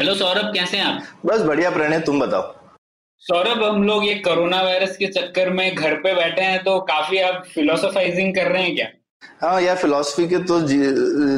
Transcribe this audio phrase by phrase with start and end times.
[0.00, 1.02] Hello Saurabh कैसे हैं आप?
[1.26, 2.42] बस बढ़िया प्रणय तुम बताओ।
[3.22, 7.18] सौरभ हम लोग ये कोरोना वायरस के चक्कर में घर पे बैठे हैं तो काफ़ी
[7.18, 8.86] आप फिलोसोफाइजिंग कर रहे हैं क्या?
[9.42, 10.78] हाँ यार फिलोसफी के तो जी,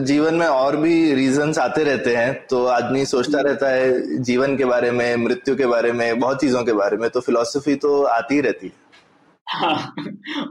[0.05, 4.65] जीवन में और भी रीजंस आते रहते हैं तो आदमी सोचता रहता है जीवन के
[4.65, 8.35] बारे में मृत्यु के बारे में बहुत चीज़ों के बारे में तो फिलोसफी तो आती
[8.35, 8.73] ही रहती है।
[9.49, 9.95] हाँ।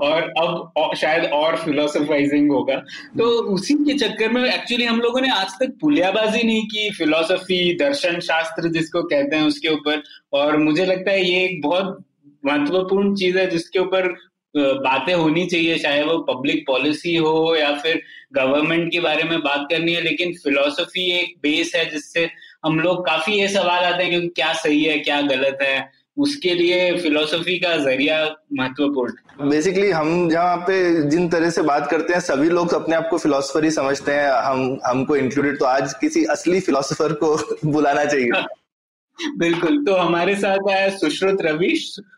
[0.02, 2.76] और अब शायद और फिलोसोफाइजिंग होगा।
[3.18, 7.74] तो उसी के चक्कर में एक्चुअली हम लोगों ने आज तक पुलियाबाजी नहीं की फिलोसफी
[7.78, 10.02] दर्शन शास्त्र जिसको कहते हैं उसके ऊपर।
[10.34, 12.04] और मुझे लगता है ये एक बहुत
[12.46, 14.08] महत्वपूर्ण चीज़ है जिसके ऊपर
[14.56, 18.02] बातें होनी चाहिए, चाहे वो पब्लिक पॉलिसी हो या फिर
[18.34, 22.30] गवर्नमेंट के बारे में बात करनी है। लेकिन फिलोसफी एक बेस है जिससे
[22.66, 26.54] हम लोग काफ़ी ये सवाल आते हैं कि क्या सही है, क्या गलत है। उसके
[26.54, 32.20] लिए फिलोसफी का ज़रिया महत्वपूर्ण। बेसिकली हम जहाँ पे जिन तरह से बात करते हैं
[32.20, 36.24] सभी लोग अपने आप को फिलोसफर ही समझते हैं। हम हमको इंक्लूडेड तो आज किसी
[36.26, 38.32] असली फिलोसफर को बुलाना चाहिए।
[39.38, 41.74] बिल्कुल। तो हमारे साथ है सुश्रुत रवि।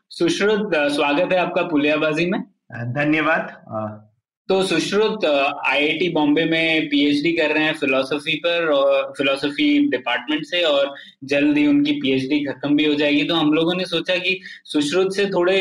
[0.10, 4.09] सुश्रुत स्वागत है आपका पुलियाबाजी में। धन्यवाद।
[4.50, 10.62] तो सुश्रुत आईआईटी बॉम्बे में पीएचडी कर रहे हैं फिलोसफी पर और फिलोसफी डिपार्टमेंट से
[10.62, 14.40] और जल्द ही उनकी पीएचडी खत्म भी हो जाएगी। तो हम लोगों ने सोचा कि
[14.66, 15.60] सुश्रुत से थोड़े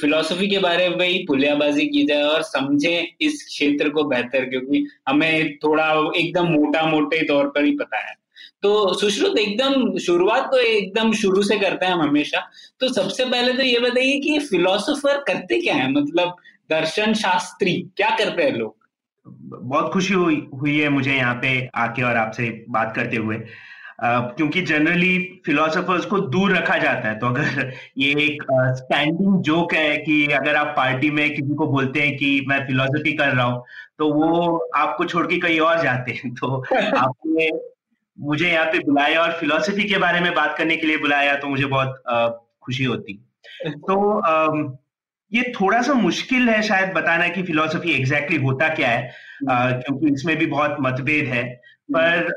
[0.00, 4.86] फिलोसफी के बारे में ही पुलियाबाजी की जाए और समझे इस क्षेत्र को बेहतर, क्योंकि
[5.08, 8.14] हमें थोड़ा एकदम मोटा मोटे तौर पर ही पता है।
[8.62, 12.46] तो सुश्रुत, एकदम शुरुआत तो एकदम शुरू से करते हैं हम हमेशा।
[12.80, 15.90] तो सबसे पहले तो ये बताइए कि फिलोसोफर करते क्या है?
[15.92, 16.36] मतलब
[16.70, 18.76] दर्शन शास्त्री क्या करते हैं लोग?
[19.62, 24.20] बहुत खुशी हुई हुई है मुझे यहाँ पे आके और आपसे बात करते हुए। अ,
[24.20, 29.74] क्योंकि जनरली फिलोसोफर्स को दूर रखा जाता है तो अगर ये एक स्टैंडिंग uh, जोक
[29.74, 33.44] है कि अगर आप पार्टी में किसी को बोलते हैं कि मैं फिलोसफी कर रहा
[33.44, 33.64] हूँ
[33.98, 36.64] तो वो आपको छोड़ के कहीं और जाते हैं। तो
[36.96, 37.50] आपने
[38.20, 41.48] मुझे यहाँ पे बुलाया और फिलोसफी के बारे में बात करने के लिए बुलाया तो
[41.48, 42.28] मुझे बहुत अ,
[42.62, 43.24] खुशी होती।
[43.66, 44.20] तो
[45.32, 49.06] ये थोड़ा सा मुश्किल है शायद बताना कि फिलोसफी एग्जैक्टली होता क्या है
[49.50, 51.44] अ, क्योंकि इसमें भी बहुत मतभेद है।
[51.88, 52.28] पर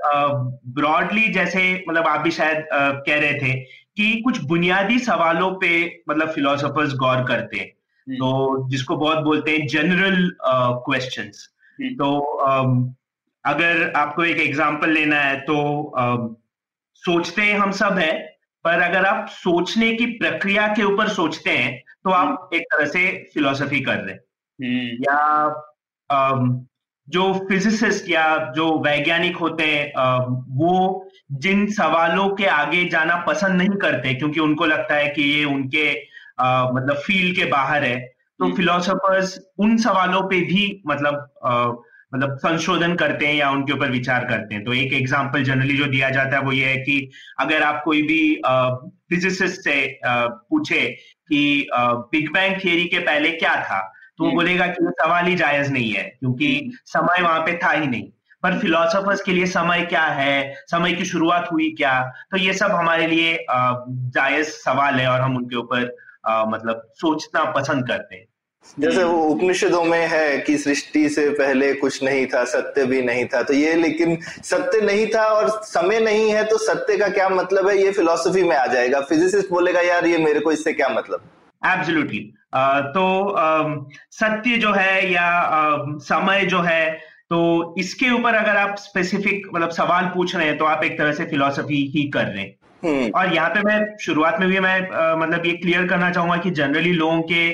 [0.75, 3.53] ब्रॉडली जैसे मतलब आप भी शायद अ, कह रहे थे
[3.97, 5.71] कि कुछ बुनियादी सवालों पे
[6.09, 7.69] मतलब फिलोसोफर्स गौर करते हैं।
[8.07, 10.29] तो जिसको बहुत बोलते हैं जनरल
[10.87, 11.47] क्वेश्चंस
[11.79, 12.93] हम्म। तो अम,
[13.45, 15.57] अगर आपको एक एग्ज़ाम्पल लेना है तो
[15.97, 16.35] अम,
[17.03, 18.11] सोचते हम सब है
[18.65, 23.07] पर अगर आप सोचने की प्रक्रिया के ऊपर सोचते हैं तो आप एक तरह से
[23.33, 24.19] फिलोसफी कर रहे हैं।
[24.59, 26.63] हम्म, या
[27.07, 30.07] जो फिजिसिस्ट या जो वैज्ञानिक होते हैं
[30.57, 31.09] वो
[31.41, 35.91] जिन सवालों के आगे जाना पसंद नहीं करते क्योंकि उनको लगता है कि ये उनके
[36.73, 41.83] मतलब फ़ील्ड के बाहर है तो हम्म। फिलोसोफर्स उन सवालों पे भी मतलब
[42.13, 45.85] मतलब संशोधन करते हैं या उनके ऊपर विचार करते हैं। तो एक एग्ज़ाम्पल जनरली जो
[45.85, 48.19] दिया जाता है वो ये है कि अगर आप कोई भी
[49.09, 50.81] फिजिसिस्ट से पूछे
[51.29, 53.79] कि बिग बैंग थियरी के पहले क्या था?
[54.17, 57.59] तो वो हम्म। बोलेगा कि ये सवाल ही जायज़ नहीं है क्योंकि समय वहाँ पे
[57.63, 58.09] था ही नहीं।
[58.43, 60.53] पर फिलोसोफर्स के लिए समय क्या है?
[60.71, 61.99] समय की शुरुआत हुई क्या?
[62.31, 63.45] तो ये सब हमारे लिए
[64.15, 65.95] जायज़ सवाल है और हम उनके ऊपर
[66.27, 68.25] मतलब सोचना पसंद करते हैं।
[68.79, 73.25] जैसे वो उपनिषदों में है कि सृष्टि से पहले कुछ नहीं था सत्य भी नहीं
[73.25, 77.29] था। तो ये लेकिन सत्य नहीं था और समय नहीं है तो सत्य का क्या
[77.31, 77.77] मतलब है?
[77.77, 81.29] ये फिलोसफी में आ जाएगा। फिजिसिस्ट बोलेगा यार ये मेरे को इससे क्या मतलब?
[81.61, 82.19] एब्सोल्युटली
[82.95, 83.05] तो
[84.13, 85.29] सत्य जो है या
[86.03, 86.91] समय जो है
[87.29, 91.11] तो इसके ऊपर अगर आप स्पेसिफिक मतलब सवाल पूछ रहे हैं तो आप एक तरह
[91.13, 94.79] से फिलोसफी ही कर रहे हैं। हम्म। और यहाँ पे मैं शुरुआत में भी मैं
[95.19, 97.47] मतलब ये क्लियर करना चाहूँगा कि जनरली लोगों के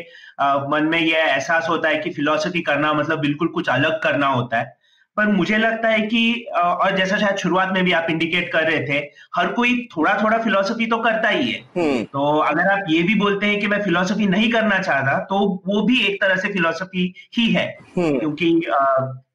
[0.69, 4.59] मन में यह एहसास होता है कि फिलोसफी करना मतलब बिल्कुल कुछ अलग करना होता
[4.59, 4.79] है।
[5.17, 8.79] पर मुझे लगता है कि और जैसा शायद शुरुआत में भी आप इंडिकेट कर रहे
[8.87, 8.97] थे
[9.35, 13.15] हर कोई थोड़ा थोड़ा फिलोसफी तो करता ही है। हम्म। तो अगर आप ये भी
[13.15, 17.13] बोलते हैं कि मैं फिलोसफी नहीं करना चाहता तो वो भी एक तरह से फिलोसफी
[17.37, 17.65] ही है।
[17.97, 18.61] हम्म। क्योंकि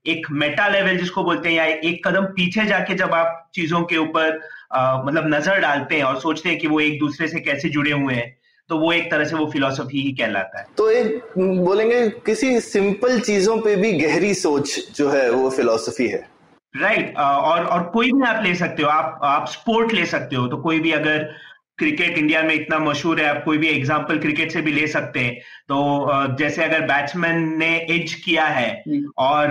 [0.06, 3.96] एक मेटा लेवल जिसको बोलते हैं या एक कदम पीछे जाके जब आप चीज़ों के
[3.96, 4.40] ऊपर
[5.06, 8.14] मतलब नज़र डालते हैं और सोचते हैं कि वो एक दूसरे से कैसे जुड़े हुए
[8.14, 8.36] हैं
[8.70, 13.20] तो वो एक तरह से वो फिलोसफी ही कहलाता है। तो एक बोलेंगे किसी सिंपल
[13.20, 16.24] चीज़ों पे भी गहरी सोच जो है वो फिलोसफी है।
[16.74, 20.36] राइट right, और और कोई भी आप ले सकते हो आप आप स्पोर्ट ले सकते
[20.36, 21.22] हो तो कोई भी अगर
[21.78, 25.20] क्रिकेट इंडिया में इतना मशहूर है आप कोई भी एग्जांपल क्रिकेट से भी ले सकते
[25.20, 25.36] हैं।
[25.68, 29.48] तो जैसे अगर बैट्समैन ने एज किया है हम्म। और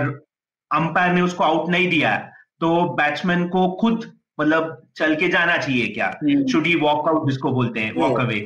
[0.70, 2.16] अंपायर ने उसको आउट नहीं दिया
[2.60, 6.10] तो बैट्समैन को खुद मतलब चल के जाना चाहिए क्या?
[6.52, 8.40] शुड ही वॉक आउट जिसको बोलते हैं वॉक अवे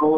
[0.00, 0.08] तो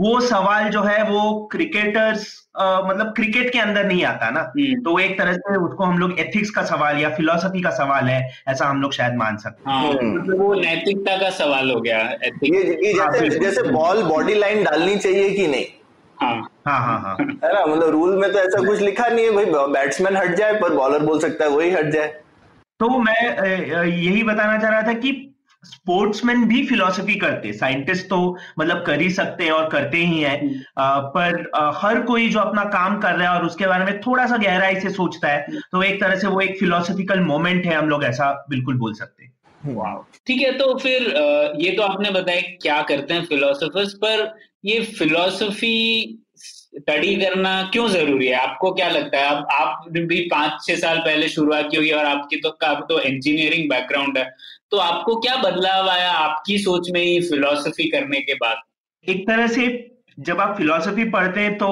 [0.00, 2.26] वो सवाल जो है वो क्रिकेटर्स
[2.58, 6.18] मतलब क्रिकेट के अंदर नहीं आता ना। हम्म। तो एक तरह से उसको हम लोग
[6.20, 9.76] एथिक्स का सवाल या फिलोसफी का सवाल है ऐसा हम लोग शायद मान सकते हैं।
[9.76, 14.34] हाँ, मतलब वो नैतिकता का सवाल हो गया ये, ये जैसे हाँ, जैसे बॉल बॉडी
[14.34, 15.64] लाइन डालनी चाहिए कि नहीं?
[16.18, 16.36] हाँ।
[16.66, 17.64] हाँ हाँ हाँ। है ना?
[17.66, 21.02] मतलब रूल में तो ऐसा कुछ लिखा नहीं है भाई बैट्समैन हट जाए पर बॉलर
[21.06, 22.14] बोल सकता है वही हट जाए।
[22.80, 25.22] तो मैं यही बताना चाह रहा था कि
[25.64, 28.18] स्पोर्ट्समैन भी फिलोसफी करते साइंटिस्ट तो
[28.58, 32.64] मतलब कर ही सकते हैं और करते ही हैं। हम्म। पर हर कोई जो अपना
[32.64, 35.82] काम कर रहा है और उसके बारे में थोड़ा सा गहराई से सोचता है तो
[35.82, 39.32] एक तरह से वो एक फिलोसफिकल मोमेंट है हम लोग ऐसा बिल्कुल बोल सकते हैं।
[40.26, 41.02] ठीक है तो फिर
[41.60, 45.76] ये तो आपने बताया क्या करते हैं फिलोसफर्स पर ये फिलोसफी
[46.76, 48.34] स्टडी करना क्यों ज़रूरी है?
[48.36, 49.28] आपको क्या लगता है?
[49.28, 53.00] अब आप भी पाँच, छह साल पहले शुरुआत की हुई और आपकी तो आप तो
[53.02, 54.24] इंजीनियरिंग बैकग्राउंड है।
[54.70, 58.56] तो आपको क्या बदलाव आया आपकी सोच में ही फिलोसफी करने के बाद?
[59.06, 59.66] एक तरह से
[60.18, 61.68] जब आप फिलोसफी पढ़ते हैं तो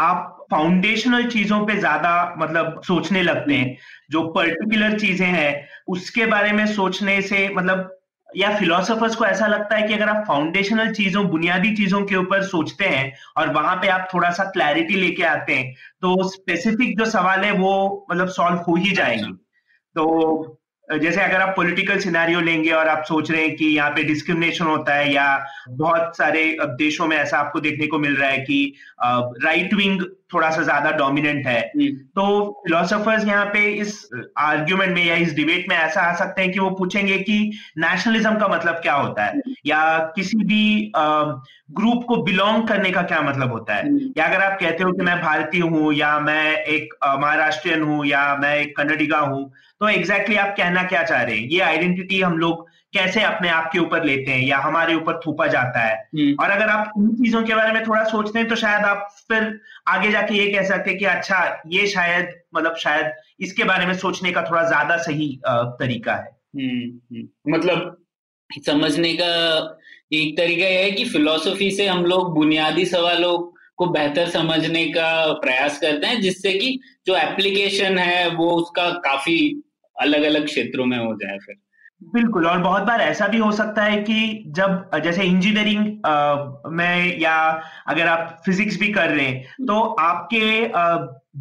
[0.00, 3.76] आप फाउंडेशनल चीज़ों पे ज़्यादा मतलब सोचने लगते हैं।
[4.10, 7.95] जो पर्टिकुलर चीज़ें हैं, उसके बारे में सोचने से मतलब
[8.36, 12.42] या फिलोसोफर्स को ऐसा लगता है कि अगर आप फाउंडेशनल चीज़ों, बुनियादी चीज़ों के ऊपर
[12.42, 17.04] सोचते हैं और वहाँ पे आप थोड़ा सा क्लैरिटी लेके आते हैं तो स्पेसिफिक जो
[17.04, 19.32] सवाल है वो मतलब सॉल्व हो ही जाएँगे।
[19.96, 20.58] तो
[20.88, 24.64] जैसे अगर आप पॉलिटिकल सिनेरियो लेंगे और आप सोच रहे हैं कि यहाँ पे डिस्क्रिमिनेशन
[24.64, 25.24] होता है या
[25.68, 28.74] बहुत सारे देशों में ऐसा आपको देखने को मिल रहा है कि
[29.44, 32.24] राइट विंग थोड़ा सा ज़्यादा डोमिनेंट है। तो
[32.62, 34.08] फिलोसफर्स यहाँ पे इस
[34.38, 37.38] आर्ग्यूमेंट में या इस डिबेट में ऐसा आ सकते हैं कि वो पूछेंगे कि
[37.78, 43.20] नेशनलिज्म का मतलब क्या होता है। या किसी भी ग्रुप को बिलोंग करने का क्या
[43.22, 46.94] मतलब होता है। या अगर आप कहते हो कि मैं भारतीय हूँ या मैं एक
[47.04, 49.50] महाराष्ट्रियन हूँ या मैं एक कन्नडिगा हूँ
[49.80, 53.48] तो एग्जैक्टली exactly आप कहना क्या चाह रहे हैं ये आइडेंटिटी हम लोग कैसे अपने
[53.48, 57.08] आप के ऊपर लेते हैं या हमारे ऊपर थूपा जाता है। और अगर आप इन
[57.14, 60.62] चीज़ों के बारे में थोड़ा सोचते हैं तो शायद आप फिर आगे जाके ये कह
[60.62, 65.28] सकते कि अच्छा ये शायद मतलब शायद इसके बारे में सोचने का थोड़ा ज़्यादा सही
[65.48, 67.96] तरीका है हम्म, हम्म। मतलब
[68.64, 69.32] समझने का
[70.12, 73.38] एक तरीका यह है कि फिलोसफी से हम लोग बुनियादी सवालों
[73.76, 79.38] को बेहतर समझने का प्रयास करते हैं जिससे कि जो एप्लीकेशन है वो उसका काफ़ी
[79.96, 81.56] अलग अलग क्षेत्रों में हो जाए फिर
[82.02, 85.84] बिल्कुल और बहुत बार ऐसा भी हो सकता है कि जब जैसे इंजीनियरिंग
[86.72, 87.36] में या
[87.86, 90.68] अगर आप फिजिक्स भी कर रहे हैं तो आपके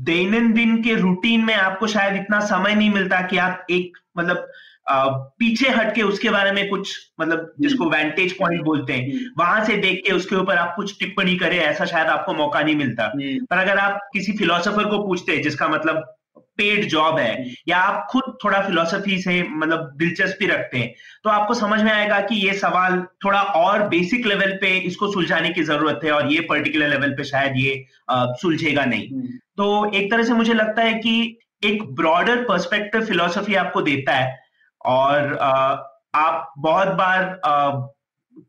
[0.05, 4.47] दैनंदिन के रूटीन में आपको शायद इतना समय नहीं मिलता कि आप एक मतलब
[4.89, 9.29] पीछे हट के उसके बारे में कुछ मतलब जिसको वेंटेज हम्म। पॉइंट बोलते हैं हम्म।
[9.39, 12.75] वहाँ से देख के उसके ऊपर आप कुछ टिप्पणी करें ऐसा शायद आपको मौका नहीं
[12.75, 16.14] मिलता हम्म। पर अगर आप किसी फिलोसोफर को पूछते हैं जिसका मतलब
[16.57, 20.93] पेड जॉब है या आप खुद थोड़ा फिलोसफी से मतलब दिलचस्पी रखते हैं
[21.23, 25.49] तो आपको समझ में आएगा कि ये सवाल थोड़ा और बेसिक लेवल पे इसको सुलझाने
[25.49, 29.21] की ज़रूरत है और ये पर्टिकुलर लेवल पे शायद ये सुलझेगा नहीं।
[29.57, 34.37] तो एक तरह से मुझे लगता है कि एक ब्रॉडर पर्सपेक्टिव फिलोसफी आपको देता है
[34.85, 35.33] और
[36.15, 37.39] आप बहुत बार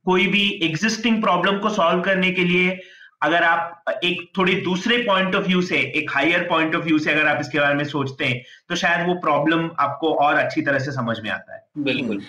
[0.04, 2.78] कोई भी एग्जिस्टिंग प्रॉब्लम को सॉल्व करने के लिए
[3.26, 7.10] अगर आप एक थोड़ी दूसरे पॉइंट ऑफ़ व्यू से, एक हायर पॉइंट ऑफ़ व्यू से
[7.10, 10.78] अगर आप इसके बारे में सोचते हैं तो शायद वो प्रॉब्लम आपको और अच्छी तरह
[10.78, 12.22] से समझ में आता है। बिल्कुल।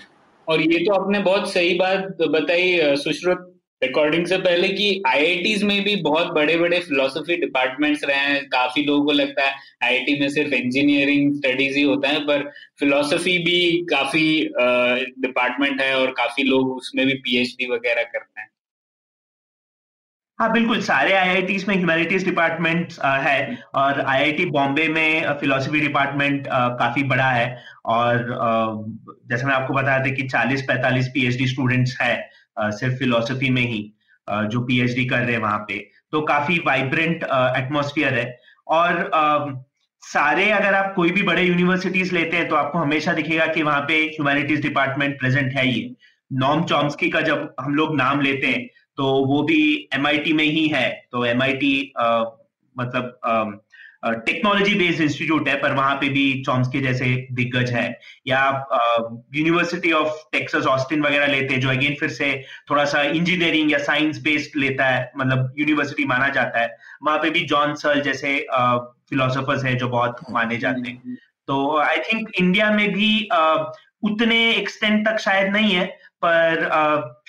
[0.47, 5.83] और ये तो आपने बहुत सही बात बताई सुश्रुत रिकॉर्डिंग से पहले कि आईआईटीज में
[5.83, 10.29] भी बहुत बड़े बड़े फिलोसफी डिपार्टमेंट्स रहे हैं। काफ़ी लोगों को लगता है आईआईटी में
[10.29, 12.49] सिर्फ़ इंजीनियरिंग स्टडीज़ ही होता है, पर
[12.79, 14.25] फिलोसफी भी काफ़ी
[15.21, 18.49] डिपार्टमेंट है और काफ़ी लोग उसमें भी पीएचडी वगैरह करते हैं।
[20.39, 26.47] हाँ बिल्कुल, सारे आईआईटीज में ह्यूमैनिटीज डिपार्टमेंट है और आईआईटी बॉम्बे में फिलोसफी डिपार्टमेंट
[26.79, 27.47] काफ़ी बड़ा है
[27.85, 28.25] और
[29.29, 32.13] जैसे मैं आपको बताया था कि 40-45 पीएचडी स्टूडेंट्स है
[32.59, 33.81] सिर्फ़ फिलोसफी में ही
[34.51, 35.79] जो पीएचडी कर रहे हैं वहाँ पे।
[36.11, 39.03] तो काफ़ी वाइब्रेंट एटमोसफियर है और
[40.03, 43.81] सारे अगर आप कोई भी बड़े यूनिवर्सिटीज लेते हैं तो आपको हमेशा दिखेगा कि वहाँ
[43.87, 45.95] पे ह्यूमैनिटीज डिपार्टमेंट प्रेजेंट है ही।
[46.31, 48.67] नॉम चॉम्स्की का जब हम लोग नाम लेते हैं
[48.97, 51.93] तो वो भी एमआईटी में ही है। तो एमआईटी
[52.75, 53.63] मतलब
[54.25, 57.87] टेक्नोलॉजी बेस्ड इंस्टीट्यूट है पर वहाँ पे भी चॉम्स्की जैसे दिग्गज है।
[58.27, 58.41] या
[59.35, 62.31] यूनिवर्सिटी ऑफ़ टेक्सास ऑस्टिन वगैरह लेते हैं जो अगेन फिर से
[62.69, 67.29] थोड़ा सा इंजीनियरिंग या साइंस बेस्ड लेता है मतलब यूनिवर्सिटी माना जाता है। वहाँ पे
[67.29, 68.37] भी जॉन सर्ल जैसे
[69.09, 73.27] फिलोसोफर्स है जो बहुत माने जाते हैं। तो आई थिंक इंडिया में भी
[74.03, 75.85] उतने एक्सटेंट तक शायद नहीं है
[76.25, 76.69] पर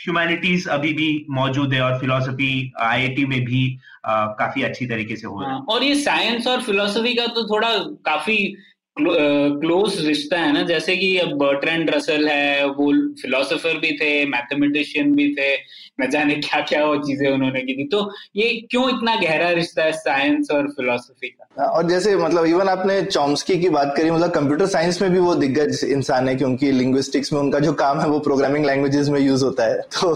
[0.00, 3.78] ह्यूमैनिटीज uh, अभी भी मौजूद है और फिलोसफी आईआईटी में भी
[4.08, 7.26] uh, काफ़ी अच्छी तरीके से हो रहा है। हाँ, और ये साइंस और फिलोसफी का
[7.26, 8.56] तो थोड़ा काफ़ी
[9.00, 10.62] क्लोज रिश्ता है ना?
[10.62, 15.54] जैसे कि अब बर्ट्रेंड रसल है वो फिलोसोफर भी थे मैथमेटिशियन भी थे
[16.00, 19.84] न जाने क्या क्या वो चीज़ें उन्होंने की थी। तो ये क्यों इतना गहरा रिश्ता
[19.84, 21.46] है साइंस और फिलोसफी का?
[21.58, 25.18] हाँ, और जैसे मतलब इवन आपने चॉम्स्की की बात करी मतलब कंप्यूटर साइंस में भी
[25.18, 29.20] वो दिग्गज इंसान है क्योंकि लिंग्विस्टिक्स में उनका जो काम है वो प्रोग्रामिंग लैंग्वेजेस में
[29.20, 30.14] यूज़ होता है। तो,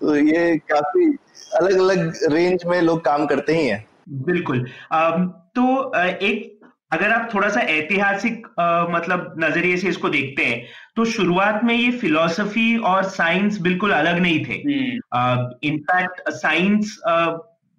[0.00, 1.06] तो ये काफ़ी
[1.54, 4.66] अलग अलग रेंज में लोग काम करते ही हैं। बिल्कुल।
[5.56, 6.59] तो एक
[6.92, 8.46] अगर आप थोड़ा सा ऐतिहासिक
[8.90, 10.62] मतलब नज़रिए से इसको देखते हैं
[10.96, 14.54] तो शुरुआत में ये फिलॉसफी और साइंस बिल्कुल अलग नहीं थे।
[15.68, 16.96] इनफैक्ट साइंस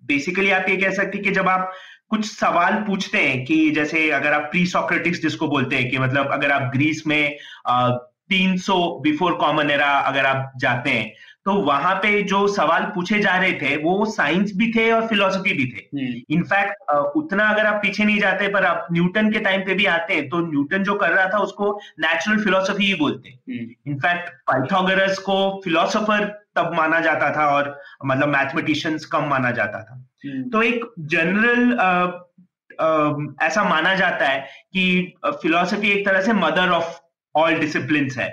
[0.01, 1.71] बेसिकली आप ये कह सकते कि जब आप
[2.09, 6.31] कुछ सवाल पूछते हैं कि जैसे अगर आप प्री सॉक्रेटिक्स जिसको बोलते हैं कि मतलब
[6.31, 7.37] अगर आप ग्रीस में
[7.67, 11.13] तीन सौ बिफोर कॉमन एरा अगर आप जाते हैं
[11.45, 15.53] तो वहाँ पे जो सवाल पूछे जा रहे थे वो साइंस भी थे और फिलोसफी
[15.53, 19.61] भी थे इनफैक्ट हम्म। उतना अगर आप पीछे नहीं जाते पर आप न्यूटन के टाइम
[19.61, 23.29] पे भी आते हैं तो न्यूटन जो कर रहा था उसको नेचुरल फिलोसफी ही बोलते
[23.29, 29.51] हैं इनफैक्ट हम्म। पाइथागोरस को फिलोसोफर तब माना जाता था और मतलब मैथमेटिशियंस कम माना
[29.51, 29.95] जाता था
[30.25, 31.73] हम्म। तो एक जनरल
[33.41, 34.39] ऐसा माना जाता है
[34.73, 36.99] कि फिलोसफी एक तरह से मदर ऑफ़
[37.35, 38.29] ऑल डिसिप्लिन है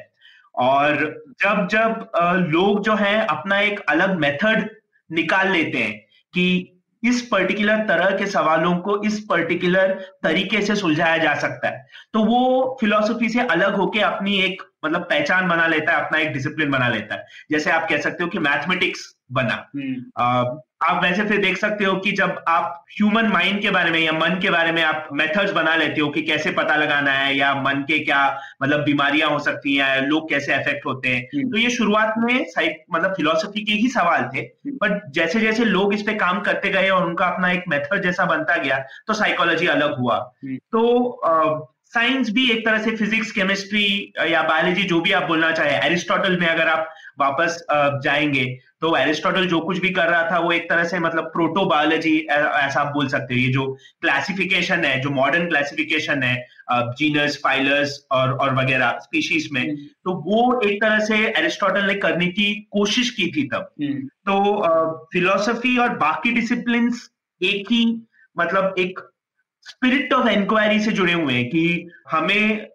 [0.59, 0.97] और
[1.43, 2.11] जब जब
[2.51, 4.69] लोग जो है अपना एक अलग मेथड
[5.11, 5.99] निकाल लेते हैं
[6.35, 11.87] कि इस पर्टिकुलर तरह के सवालों को इस पर्टिकुलर तरीके से सुलझाया जा सकता है
[12.13, 16.33] तो वो फिलोसफी से अलग होके अपनी एक मतलब पहचान बना लेता है, अपना एक
[16.33, 21.25] डिसिप्लिन बना लेता है। जैसे आप कह सकते हो कि मैथमेटिक्स बना हम्म। आप वैसे
[21.25, 24.51] फिर देख सकते हो कि जब आप ह्यूमन माइंड के बारे में या मन के
[24.51, 27.99] बारे में आप मेथड्स बना लेते हो कि कैसे पता लगाना है या मन के
[27.99, 28.21] क्या
[28.63, 32.45] मतलब बीमारियाँ हो सकती हैं लोग कैसे अफेक्ट होते हैं हम्म। तो ये शुरुआत में
[32.45, 36.41] साइक मतलब फिलोसफी के ही सवाल थे बट हम्म। जैसे जैसे लोग इस पे काम
[36.41, 40.87] करते गए और उनका अपना एक मेथड जैसा बनता गया तो साइकोलॉजी अलग हुआ तो
[41.95, 46.37] साइंस भी एक तरह से फिजिक्स केमिस्ट्री या बायोलॉजी जो भी आप बोलना चाहे एरिस्टोटल
[46.41, 46.89] में अगर आप
[47.21, 47.59] वापस
[48.05, 48.45] जाएँगे
[48.83, 52.17] तो एरिस्टोटल जो कुछ भी कर रहा था वो एक तरह से मतलब प्रोटो बायोलॉजी
[52.29, 53.67] ऐसा आप बोल सकते हो ये जो
[54.01, 56.37] क्लासिफिकेशन है जो मॉडर्न क्लासिफिकेशन है
[56.99, 61.95] जीनस फाइलर्स और और वगैरह स्पीशीज में हम्म। तो वो एक तरह से एरिस्टोटल ने
[61.97, 66.91] करने की कोशिश की थी तब हम्म। तो फिलोसफी और बाकी डिसिप्लिन
[67.41, 67.85] एक ही
[68.37, 69.01] मतलब एक
[69.67, 72.68] स्पिरिट ऑफ़ इंक्वायरी से जुड़े हुए हैं कि हमें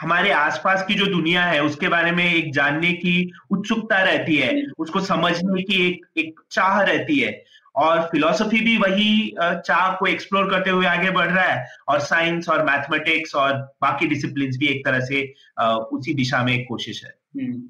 [0.00, 4.62] हमारे आसपास की जो दुनिया है, उसके बारे में एक जानने की उत्सुकता रहती है,
[4.78, 7.44] उसको समझने की एक एक चाह रहती है।
[7.76, 12.48] और फिलोसफी भी वही चाह को एक्सप्लोर करते हुए आगे बढ़ रहा है। और साइंस
[12.48, 13.52] और मैथमेटिक्स और
[13.82, 15.34] बाकी डिसिप्लिन भी एक तरह से
[15.68, 17.62] उसी दिशा में एक कोशिश है। हम्म।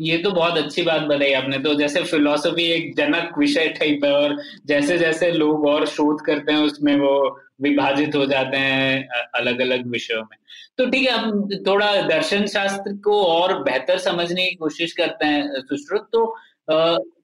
[0.00, 4.12] ये तो बहुत अच्छी बात बताई आपने। तो जैसे फिलोसफी एक जनक विषय टाइप है
[4.12, 4.36] और
[4.66, 7.16] जैसे जैसे लोग और शोध करते हैं उसमें वो
[7.62, 10.38] विभाजित हो जाते हैं अलग अलग विषयों में।
[10.78, 15.60] तो ठीक है हम थोड़ा दर्शन शास्त्र को और बेहतर समझने की कोशिश करते हैं
[15.60, 16.24] सुश्रुत। तो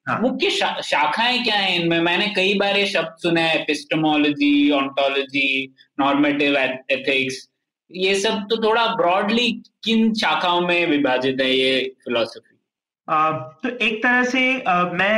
[0.08, 0.18] हाँ.
[0.20, 2.00] मुख्य शा, शाखाएँ क्या है इनमें?
[2.00, 7.48] मैंने कई बार ये शब्द सुने हैं एपिस्टमोलॉजी ऑन्टोलॉजी नॉर्मेटिव एथिक्स
[7.90, 9.50] ये सब तो थोड़ा ब्रॉडली
[9.84, 12.51] किन शाखाओं में विभाजित है ये फिलोसफी
[13.62, 14.42] तो एक तरह से
[14.94, 15.16] मैं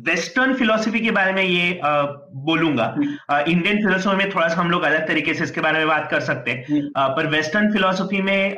[0.00, 2.02] वेस्टर्न फिलोसफी के बारे में ये आ,
[2.44, 5.88] बोलूँगा इंडियन हम्म। फिलोसफी में थोड़ा सा हम लोग अलग तरीके से इसके बारे में
[5.88, 8.56] बात कर सकते हैं हम्म। पर वेस्टर्न फिलोसफी में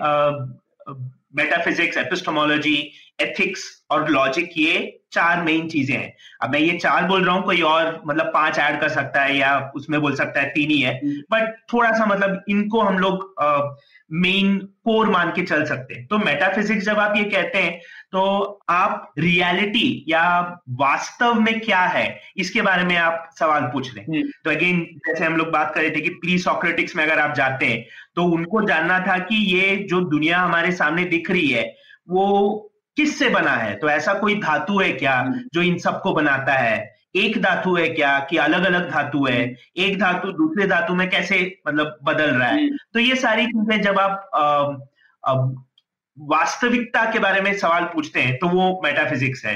[1.36, 2.76] मेटाफिजिक्स एपिस्टोमोलॉजी
[3.20, 4.76] एथिक्स और लॉजिक ये
[5.12, 8.58] चार मेन चीज़ें हैं अब मैं ये चार बोल रहा हूँ कोई और मतलब पाँच
[8.58, 10.94] ऐड कर सकता है या उसमें बोल सकता है तीन ही है
[11.30, 13.34] बट हम्म। थोड़ा सा मतलब इनको हम लोग
[14.10, 17.78] मेन कोर मान के चल सकते हैं तो मेटाफिजिक्स जब आप ये कहते हैं
[18.12, 18.22] तो
[18.70, 20.24] आप रियलिटी या
[20.80, 22.06] वास्तव में क्या है
[22.36, 25.74] इसके बारे में आप सवाल पूछ रहे हैं हम्म। तो अगेन जैसे हम लोग बात
[25.74, 27.84] कर रहे थे कि प्री सॉक्रेटिक्स में अगर आप जाते हैं
[28.16, 31.64] तो उनको जानना था कि ये जो दुनिया हमारे सामने दिख रही है
[32.10, 32.30] वो
[32.96, 36.93] किससे बना है तो ऐसा कोई धातु है क्या हम्म। जो इन सबको बनाता है
[37.14, 41.08] एक धातु है क्या कि अलग अलग धातु है हम्म। एक धातु दूसरे धातु में
[41.10, 45.32] कैसे मतलब बदल रहा है तो ये सारी चीज़ें जब आप आ,
[46.16, 49.54] वास्तविकता के बारे में सवाल पूछते हैं तो वो मेटाफिजिक्स है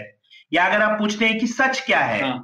[0.53, 2.39] या अगर आप पूछते हैं कि सच क्या है हाँ।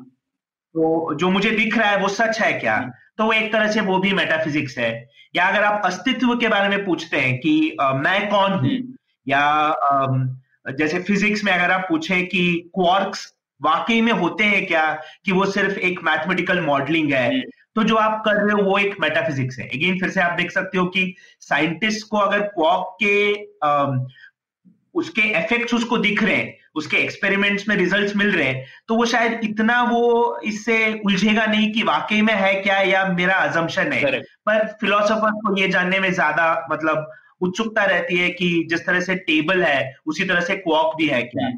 [0.74, 3.70] तो जो मुझे दिख रहा है वो सच है क्या हाँ। तो वो एक तरह
[3.72, 4.90] से वो भी मेटाफिजिक्स है
[5.36, 8.94] या अगर आप अस्तित्व के बारे में पूछते हैं कि आ, मैं कौन हूँ हम्म।
[9.26, 13.33] या आ, जैसे फिजिक्स में अगर आप पूछें कि क्वार्क्स
[13.64, 14.86] वाकई में होते हैं क्या
[15.24, 17.40] कि वो सिर्फ़ एक मैथमेटिकल मॉडलिंग है।
[17.76, 20.50] तो जो आप कर रहे हो वो एक मेटाफिजिक्स है अगेन फिर से आप देख
[20.50, 23.14] सकते हो कि साइंटिस्ट को अगर क्वॉक के
[24.94, 29.06] उसके इफेक्ट्स उसको दिख रहे हैं उसके एक्सपेरिमेंट्स में रिजल्ट्स मिल रहे हैं तो वो
[29.06, 30.02] शायद इतना वो
[30.44, 34.24] इससे उलझेगा नहीं कि वाकई में है क्या या मेरा अजम्पशन है Correct.
[34.46, 39.14] पर फिलोसोफर को ये जानने में ज़्यादा मतलब उत्सुकता रहती है कि जिस तरह से
[39.28, 41.50] टेबल है उसी तरह से क्वॉक भी है क्या.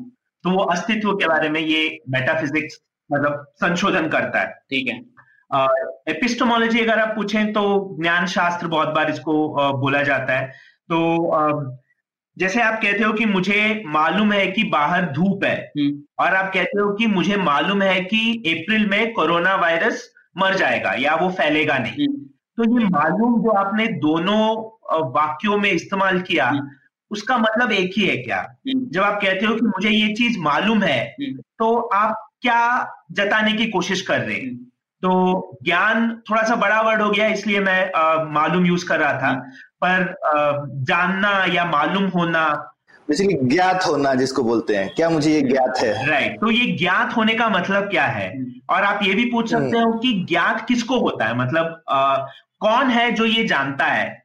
[0.44, 5.00] तो वो अस्तित्व के बारे में ये मेटाफिजिक्स मतलब संशोधन करता है ठीक है
[6.08, 7.64] एपिस्टोमोलॉजी अगर आप पूछें तो
[8.00, 9.34] ज्ञान शास्त्र बहुत बार इसको
[9.78, 10.46] बोला जाता है
[10.88, 10.98] तो
[12.36, 16.52] जैसे आप कहते हो कि मुझे मालूम है कि बाहर धूप है हम्म। और आप
[16.54, 21.30] कहते हो कि मुझे मालूम है कि अप्रैल में कोरोना वायरस मर जाएगा या वो
[21.30, 22.24] फैलेगा नहीं हम्म।
[22.58, 24.40] तो ये मालूम जो आपने दोनों
[25.12, 26.70] वाक्यों में इस्तेमाल किया हम्म।
[27.10, 28.46] उसका मतलब एक ही है क्या?
[28.68, 31.16] जब आप कहते हो कि मुझे ये चीज़ मालूम है
[31.58, 32.60] तो आप क्या
[33.12, 34.54] जताने की कोशिश कर रहे हैं?
[35.02, 35.10] तो
[35.64, 39.32] ज्ञान थोड़ा सा बड़ा वर्ड हो गया इसलिए मैं आ, मालूम यूज़ कर रहा था।
[39.84, 40.16] पर
[40.84, 42.72] जानना या मालूम होना
[43.08, 46.06] बेसिकली ज्ञात होना जिसको बोलते हैं। क्या मुझे ये ज्ञात है?
[46.06, 46.40] Right right.
[46.40, 48.36] तो ये ज्ञात होने का मतलब क्या है?
[48.36, 51.36] हम्म। और आप ये भी पूछ सकते हो कि ज्ञात किसको होता है?
[51.38, 52.16] मतलब आ,
[52.60, 54.22] कौन है जो ये जानता है?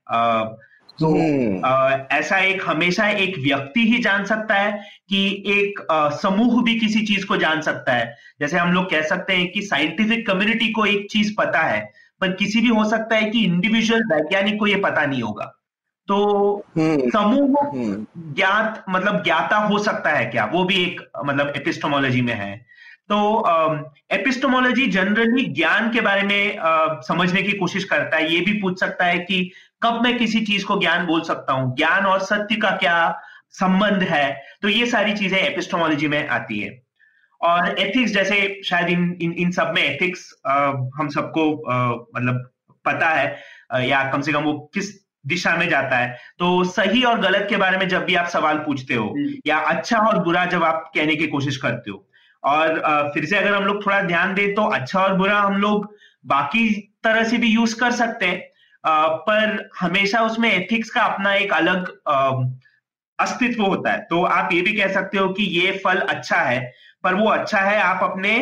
[1.01, 4.71] तो हम्म। ऐसा एक हमेशा एक व्यक्ति ही जान सकता है
[5.09, 5.81] कि एक
[6.21, 9.61] समूह भी किसी चीज़ को जान सकता है जैसे हम लोग कह सकते हैं कि
[9.61, 11.81] साइंटिफिक कम्युनिटी को एक चीज़ पता है
[12.21, 15.45] पर किसी भी हो सकता है कि इंडिविजुअल वैज्ञानिक को ये पता नहीं होगा
[16.07, 16.17] तो
[16.77, 22.21] हम्म। समूह हम्म। ज्ञात मतलब ज्ञाता हो सकता है क्या वो भी एक मतलब एपिस्टोमोलॉजी
[22.21, 22.55] में है
[23.09, 23.17] तो
[24.11, 28.79] एपिस्टोमोलॉजी जनरली ज्ञान के बारे में आ, समझने की कोशिश करता है ये भी पूछ
[28.79, 31.75] सकता है कि कब मैं किसी चीज़ को ज्ञान बोल सकता हूँ?
[31.77, 32.97] ज्ञान और सत्य का क्या
[33.59, 34.41] संबंध है?
[34.61, 36.69] तो ये सारी चीज़ें एपिस्टोमोलॉजी में आती है।
[37.41, 41.45] और एथिक्स जैसे शायद इन इन, इन सब में एथिक्स हम सबको
[42.15, 42.49] मतलब
[42.85, 44.89] पता है या कम से कम वो किस
[45.27, 48.57] दिशा में जाता है। तो सही और गलत के बारे में जब भी आप सवाल
[48.59, 52.05] पूछते हो हम्म। या अच्छा और बुरा जब आप कहने की कोशिश करते हो
[52.43, 55.57] और आ, फिर से अगर हम लोग थोड़ा ध्यान दें तो अच्छा और बुरा हम
[55.57, 55.93] लोग
[56.25, 56.69] बाकी
[57.03, 58.41] तरह से भी यूज़ कर सकते हैं।
[58.83, 61.89] पर हमेशा उसमें एथिक्स का अपना एक अलग
[63.19, 66.59] अस्तित्व होता है तो आप ये भी कह सकते हो कि ये फल अच्छा है
[67.03, 68.33] पर वो अच्छा है आप अपने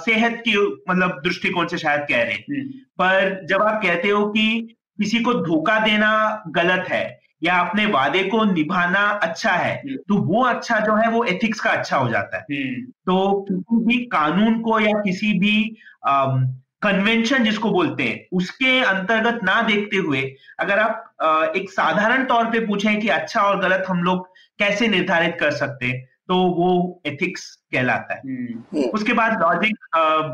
[0.00, 0.56] सेहत की
[0.90, 5.20] मतलब दृष्टिकोण से शायद कह रहे हैं हम्म। पर जब आप कहते हो कि किसी
[5.20, 6.12] को धोखा देना
[6.48, 7.04] गलत है
[7.42, 11.60] या अपने वादे को निभाना अच्छा है हम्म। तो वो अच्छा जो है वो एथिक्स
[11.60, 15.54] का अच्छा हो जाता है हम्म। तो किसी भी कानून को या किसी भी
[16.82, 22.66] कन्वेंशन जिसको बोलते हैं उसके अंतर्गत ना देखते हुए अगर आप एक साधारण तौर पे
[22.66, 27.58] पूछें कि अच्छा और गलत हम लोग कैसे निर्धारित कर सकते हैं तो वो एथिक्स
[27.72, 29.76] कहलाता है। हम्म। उसके बाद लॉजिक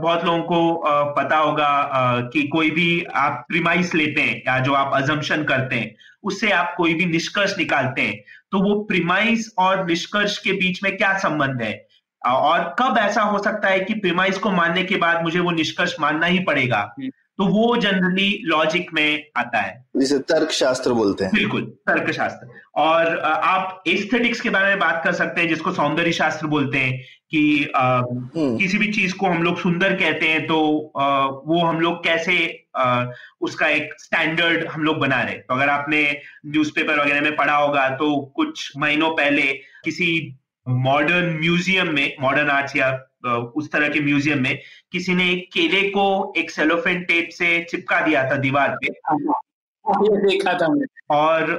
[0.02, 1.90] बहुत लोगों को पता होगा
[2.32, 6.74] कि कोई भी आप प्रिमाइस लेते हैं या जो आप अजम्पशन करते हैं उससे आप
[6.76, 11.62] कोई भी निष्कर्ष निकालते हैं तो वो प्रिमाइस और निष्कर्ष के बीच में क्या संबंध
[11.62, 11.86] है?
[12.32, 15.96] और कब ऐसा हो सकता है कि प्रीमाइस को मानने के बाद मुझे वो निष्कर्ष
[16.00, 16.94] मानना ही पड़ेगा?
[16.98, 22.10] हम्म। तो वो जनरली लॉजिक में आता है। जिसे तर्क शास्त्र बोलते हैं। बिल्कुल तर्क
[22.10, 26.78] शास्त्र और आप एस्थेटिक्स के बारे में बात कर सकते हैं जिसको सौंदर्य शास्त्र बोलते
[26.78, 31.24] हैं कि आ, हम्म। किसी भी चीज़ को हम लोग सुंदर कहते हैं तो आ,
[31.24, 33.06] वो हम लोग कैसे आ,
[33.40, 37.88] उसका एक स्टैंडर्ड हम लोग बना रहे तो अगर आपने न्यूज़पेपर वगैरह में पढ़ा होगा
[37.88, 39.42] तो कुछ महीनों पहले
[39.84, 42.90] किसी मॉडर्न म्यूज़ियम में मॉडर्न आर्ट्स या
[43.56, 44.58] उस तरह के म्यूज़ियम में
[44.92, 48.88] किसी ने एक केले को एक सेलोफेन टेप से चिपका दिया था दीवार पे
[49.84, 51.52] देखा था मैं और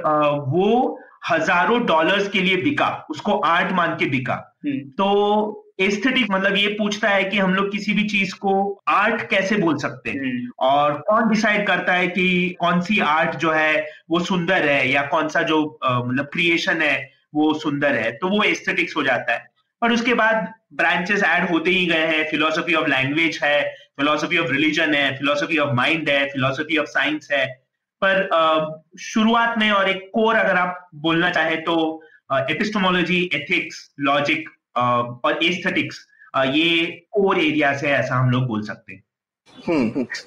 [0.48, 0.98] वो
[1.30, 4.34] हज़ारों डॉलर्स के लिए बिका उसको आर्ट मान के बिका
[4.66, 8.52] हम्म। तो एस्थेटिक मतलब ये पूछता है कि हम लोग किसी भी चीज़ को
[8.88, 13.36] आर्ट कैसे बोल सकते हैं हम्म। और कौन डिसाइड करता है कि कौन सी आर्ट
[13.36, 16.96] जो है वो सुंदर है या कौन सा जो मतलब क्रिएशन है
[17.36, 19.44] वो सुंदर है तो वो एस्थेटिक्स हो जाता है।
[19.82, 23.62] पर उसके बाद ब्रांचेस ऐड होते ही गए हैं। फिलोसफी ऑफ़ लैंग्वेज है
[23.96, 27.46] फिलोसफी ऑफ़ रिलीजन है फिलोसफी ऑफ़ माइंड है फिलोसफी ऑफ़ साइंस है।
[28.02, 31.76] पर शुरुआत में और एक कोर अगर आप बोलना चाहे तो
[32.50, 39.02] एपिस्टोमोलॉजी एथिक्स लॉजिक और एस्थेटिक्स ये कोर एरिया से ऐसा हम लोग बोल सकते हैं।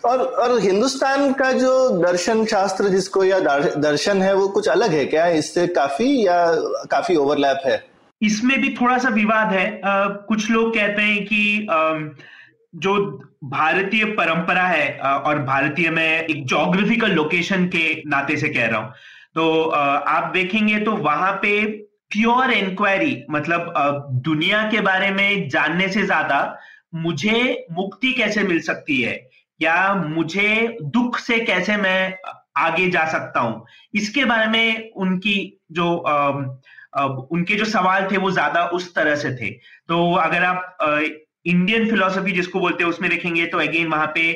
[0.05, 5.05] और और हिंदुस्तान का जो दर्शन शास्त्र जिसको या दर्शन है वो कुछ अलग है
[5.05, 5.27] क्या?
[5.27, 6.45] इससे काफ़ी या
[6.91, 7.83] काफ़ी ओवरलैप है?
[8.21, 11.93] इसमें भी थोड़ा सा विवाद है। आ, कुछ लोग कहते हैं कि आ,
[12.75, 12.95] जो
[13.43, 18.79] भारतीय परंपरा है आ, और भारतीय में एक जोग्राफिकल लोकेशन के नाते से कह रहा
[18.79, 18.91] हूँ।
[19.35, 21.61] तो आ, आप देखेंगे तो वहाँ पे
[22.11, 23.73] प्योर इंक्वायरी मतलब
[24.25, 26.39] दुनिया के बारे में जानने से ज़्यादा
[26.93, 29.19] मुझे मुक्ति कैसे मिल सकती है?
[29.59, 32.17] या मुझे दुख से कैसे मैं
[32.57, 33.65] आगे जा सकता हूँ?
[33.93, 35.35] इसके बारे में उनकी
[35.71, 36.13] जो आ,
[36.95, 39.49] आ, उनके जो सवाल थे वो ज़्यादा उस तरह से थे।
[39.87, 40.77] तो अगर आप
[41.45, 44.33] इंडियन फिलोसफी जिसको बोलते हैं उसमें देखेंगे तो अगेन वहाँ पे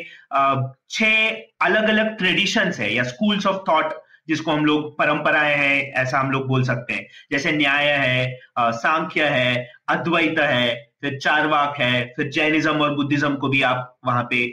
[0.90, 1.30] छह
[1.66, 3.94] अलग अलग ट्रेडिशंस है या स्कूल्स ऑफ़ थॉट
[4.28, 9.24] जिसको हम लोग परंपराएँ हैं ऐसा हम लोग बोल सकते हैं। जैसे न्याय है सांख्य
[9.30, 14.46] है अद्वैत है फिर चारवाक है, फिर जैनिज्म और बुद्धिज्म को भी आप वहाँ पे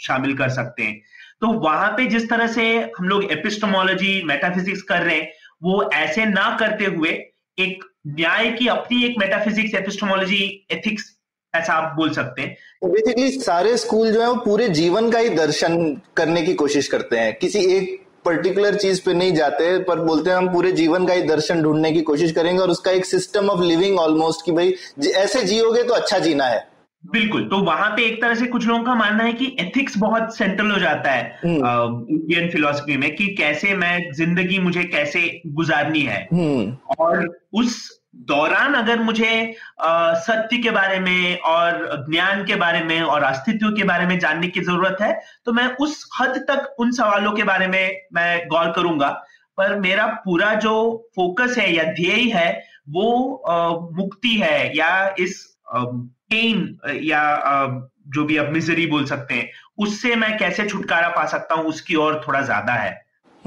[0.00, 1.00] शामिल कर सकते हैं।
[1.40, 2.64] तो वहाँ पे जिस तरह से
[2.98, 5.30] हम लोग एपिस्टोमोलॉजी मेटाफिजिक्स कर रहे हैं,
[5.62, 7.10] वो ऐसे ना करते हुए
[7.58, 11.04] एक न्याय की अपनी एक मेटाफिजिक्स एपिस्टोमोलॉजी एथिक्स
[11.54, 15.28] ऐसा आप बोल सकते हैं। बेसिकली सारे स्कूल जो है, वो पूरे जीवन का ही
[15.28, 20.30] दर्शन करने की कोशिश करते हैं। किसी एक पर्टिकुलर चीज़ पे नहीं जाते पर बोलते
[20.30, 23.48] हैं हम पूरे जीवन का ही दर्शन ढूँढने की कोशिश करेंगे और उसका एक सिस्टम
[23.48, 24.74] ऑफ़ लिविंग ऑलमोस्ट कि भाई
[25.16, 26.66] ऐसे जियोगे तो अच्छा जीना है
[27.04, 30.36] बिल्कुल तो वहाँ पे एक तरह से कुछ लोगों का मानना है कि एथिक्स बहुत
[30.36, 36.00] सेंट्रल हो जाता है इंडियन हम्म। फिलोसफी में कि कैसे मैं ज़िंदगी मुझे कैसे गुजारनी
[36.02, 37.78] है हम्म। और उस
[38.14, 39.30] दौरान अगर मुझे
[39.80, 44.48] सत्य के बारे में और ज्ञान के बारे में और अस्तित्व के बारे में जानने
[44.48, 45.12] की ज़रूरत है
[45.46, 49.08] तो मैं उस हद तक उन सवालों के बारे में मैं गौर करूँगा।
[49.58, 50.72] पर मेरा पूरा जो
[51.16, 52.50] फोकस है या ध्येय है
[52.88, 57.66] वो आ, मुक्ति है या इस पेन या आ,
[58.08, 61.94] जो भी अब मिजरी बोल सकते हैं उससे मैं कैसे छुटकारा पा सकता हूँ उसकी
[61.96, 62.90] और थोड़ा ज़्यादा है।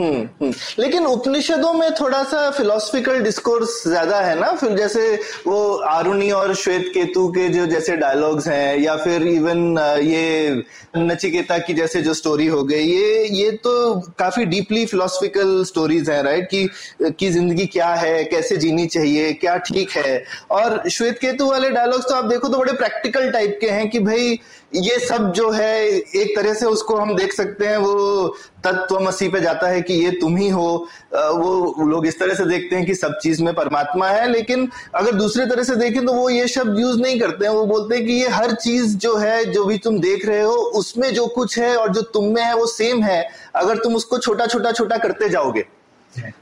[0.02, 4.52] हम्म, हम्म। लेकिन उपनिषदों में थोड़ा सा फिलोसफिकल डिस्कोर्स ज़्यादा है ना?
[4.52, 5.04] फिर जैसे
[5.48, 10.64] वो आरुणी और श्वेत केतु के जो जैसे डायलॉग्स हैं या फिर इवन ये
[10.98, 13.74] नचिकेता की जैसे जो स्टोरी हो गई ये ये तो
[14.20, 16.68] काफ़ी डीपली फिलोसफिकल स्टोरीज हैं राइट कि
[17.12, 20.24] की ज़िंदगी क्या है कैसे जीनी चाहिए क्या ठीक है?
[20.52, 24.00] और श्वेत केतु वाले डायलॉग्स तो आप देखो तो बड़े प्रैक्टिकल टाइप के हैं कि
[24.00, 24.40] भाई
[24.76, 28.28] ये सब जो है, एक तरह से उसको हम देख सकते हैं, वो
[28.64, 30.68] तत्वमसी पे जाता है कि ये तुम ही हो।
[31.14, 35.16] वो लोग इस तरह से देखते हैं कि सब चीज़ में परमात्मा है, लेकिन अगर
[35.16, 38.06] दूसरे तरह से देखें तो वो ये शब्द यूज़ नहीं करते हैं। वो बोलते हैं
[38.06, 41.60] कि ये हर चीज़ जो है, जो भी तुम देख रहे हो, उसमें जो कुछ
[41.60, 44.98] है और जो तुम में है, वो सेम है। अगर तुम उसको छोटा छोटा छोटा
[44.98, 45.66] करते जाओगे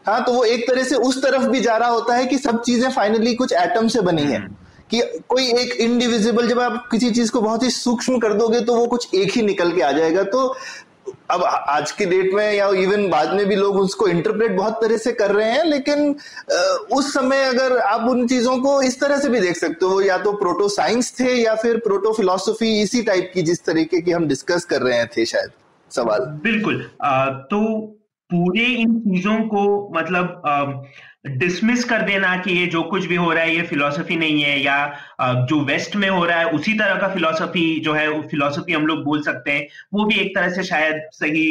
[0.07, 2.61] हाँ तो वो एक तरह से उस तरफ़ भी जा रहा होता है कि सब
[2.61, 4.47] चीज़ें फाइनली कुछ एटम से बनी है।
[4.91, 8.75] कि कोई एक इनडिविजिबल जब आप किसी चीज़ को बहुत ही सूक्ष्म कर दोगे तो
[8.75, 10.55] वो कुछ एक ही निकल के आ जाएगा। तो
[11.31, 14.97] अब आज की डेट में या इवन बाद में भी लोग उसको इंटरप्रेट बहुत तरह
[14.97, 16.15] से कर रहे हैं लेकिन
[16.91, 20.17] उस समय अगर आप उन चीज़ों को इस तरह से भी देख सकते हो या
[20.17, 24.27] तो प्रोटो साइंस थे या फिर प्रोटो फिलोसफी इसी टाइप की जिस तरीके की हम
[24.27, 25.51] डिस्कस कर रहे थे शायद
[25.91, 27.61] सवाल। बिल्कुल। आ, तो
[28.29, 29.61] पूरे इन चीज़ों को
[29.95, 30.41] मतलब
[31.25, 34.59] डिसमिस कर देना कि ये जो कुछ भी हो रहा है, ये फिलोसफी नहीं है
[34.59, 38.87] या जो वेस्ट में हो रहा है, उसी तरह का फिलोसफी जो है फिलोसफी हम
[38.87, 41.45] लोग बोल सकते हैं। वो भी एक तरह से शायद सही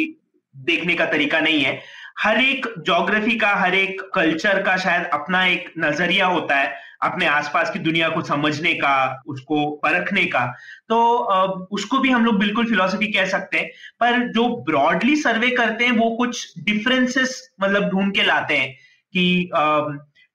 [0.55, 1.79] देखने का तरीका नहीं है।
[2.19, 7.25] हर एक जोग्राफी का, हर एक कल्चर का शायद अपना एक नज़रिया होता है, अपने
[7.25, 10.45] आसपास की दुनिया को समझने का, उसको परखने का।
[10.89, 10.99] तो
[11.71, 15.91] उसको भी हम लोग बिल्कुल फिलोसफी कह सकते हैं। पर जो ब्रॉडली सर्वे करते हैं,
[15.91, 18.75] वो कुछ डिफरेंसेस मतलब ढूंढ के लाते हैं।
[19.13, 19.49] कि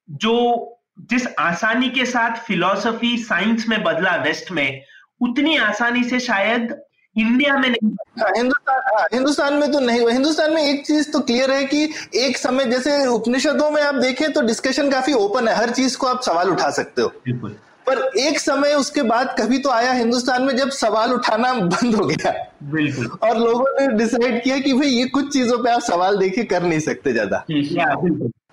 [0.08, 0.70] जो
[1.10, 4.82] जिस आसानी के साथ फिलॉसफी साइंस में बदला वेस्ट में
[5.20, 6.74] उतनी आसानी से शायद
[7.16, 11.20] इंडिया में नहीं हाँ, हिंदुस्तान हाँ, हिंदुस्तान में तो नहीं हिंदुस्तान में एक चीज़ तो
[11.20, 11.82] क्लियर है कि
[12.16, 16.06] एक समय जैसे उपनिषदों में आप देखें तो डिस्कशन काफ़ी ओपन है। हर चीज़ को
[16.06, 17.56] आप सवाल उठा सकते हो। बिल्कुल।
[17.86, 22.06] पर एक समय उसके बाद कभी तो आया हिंदुस्तान में जब सवाल उठाना बंद हो
[22.06, 22.32] गया।
[22.70, 26.44] बिल्कुल। और लोगों ने डिसाइड किया कि भाई ये कुछ चीज़ों पे आप सवाल देखे
[26.44, 27.44] कर नहीं सकते ज़्यादा।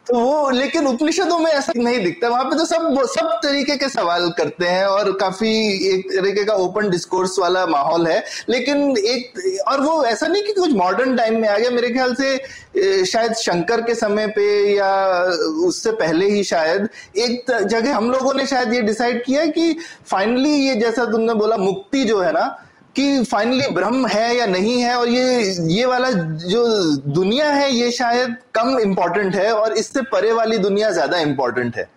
[0.07, 3.89] तो वो, लेकिन उपनिषदों में ऐसा नहीं दिखता। वहाँ पे तो सब सब तरीके के
[3.89, 5.51] सवाल करते हैं और काफ़ी
[5.89, 10.53] एक तरीके का ओपन डिस्कोर्स वाला माहौल है। लेकिन एक, और वो ऐसा नहीं कि
[10.53, 14.91] कुछ मॉडर्न टाइम में आ गया। मेरे ख्याल से शायद शंकर के समय पे या
[15.67, 20.53] उससे पहले ही शायद एक जगह हम लोगों ने शायद ये डिसाइड किया कि फाइनली
[20.67, 22.45] ये जैसा तुमने बोला, मुक्ति जो है ना
[22.95, 25.41] कि फाइनली ब्रह्म है या नहीं है और ये
[25.73, 26.09] ये वाला
[26.45, 26.65] जो
[27.13, 31.89] दुनिया है ये शायद कम इम्पोर्टेंट है और इससे परे वाली दुनिया ज़्यादा इम्पोर्टेंट है।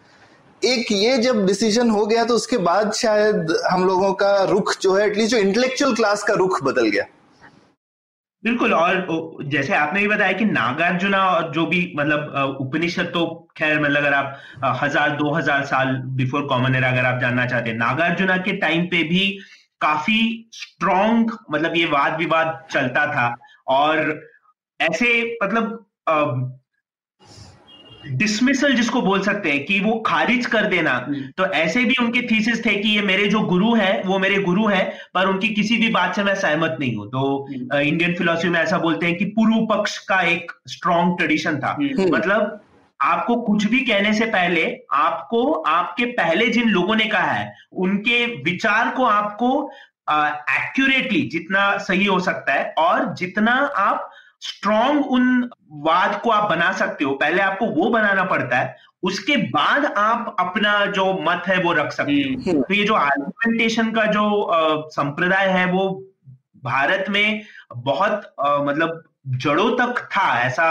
[0.63, 4.95] एक ये जब डिसीज़न हो गया तो उसके बाद शायद हम लोगों का रुख जो
[4.95, 7.05] है एटलीस्ट जो इंटेलेक्चुअल क्लास का रुख बदल गया।
[8.43, 13.27] बिल्कुल, और जैसे आपने भी बताया कि नागार्जुना और जो भी मतलब उपनिषद तो
[13.59, 14.41] खैर मतलब अगर आप
[14.83, 18.85] हज़ार, दो हज़ार साल बिफोर कॉमन एरा अगर आप जानना चाहते हैं, नागार्जुना के टाइम
[18.87, 19.39] पे भी
[19.85, 20.21] काफ़ी
[20.55, 23.35] स्ट्रॉन्ग मतलब ये वाद विवाद चलता था
[23.69, 24.21] और
[24.81, 25.11] ऐसे
[25.43, 26.61] मतलब
[28.13, 32.23] डिसमिसल जिसको बोल सकते हैं कि वो खारिज कर देना हम्म। तो ऐसे भी उनके
[32.27, 34.83] थीसिस थे कि ये मेरे जो गुरु है वो मेरे गुरु है
[35.15, 38.61] पर उनकी किसी भी बात से मैं सहमत नहीं हूँ तो इंडियन हम्म। फिलोसफी में
[38.61, 42.61] ऐसा बोलते हैं कि पूर्व पक्ष का एक स्ट्रॉन्ग ट्रेडिशन था हम्म। मतलब
[43.05, 44.65] आपको कुछ भी कहने से पहले
[44.95, 49.51] आपको आपके पहले जिन लोगों ने कहा है उनके विचार को आपको
[50.11, 56.49] एक्यूरेटली uh, जितना सही हो सकता है और जितना आप स्ट्रॉन्ग उन वाद को आप
[56.51, 61.43] बना सकते हो पहले आपको वो बनाना पड़ता है उसके बाद आप अपना जो मत
[61.49, 64.27] है वो रख सकते हो हम्म। तो ये जो आर्गुमेंटेशन का जो
[64.91, 65.89] संप्रदाय है वो
[66.65, 67.43] भारत में
[67.75, 70.65] बहुत आ, मतलब जड़ों तक था ऐसा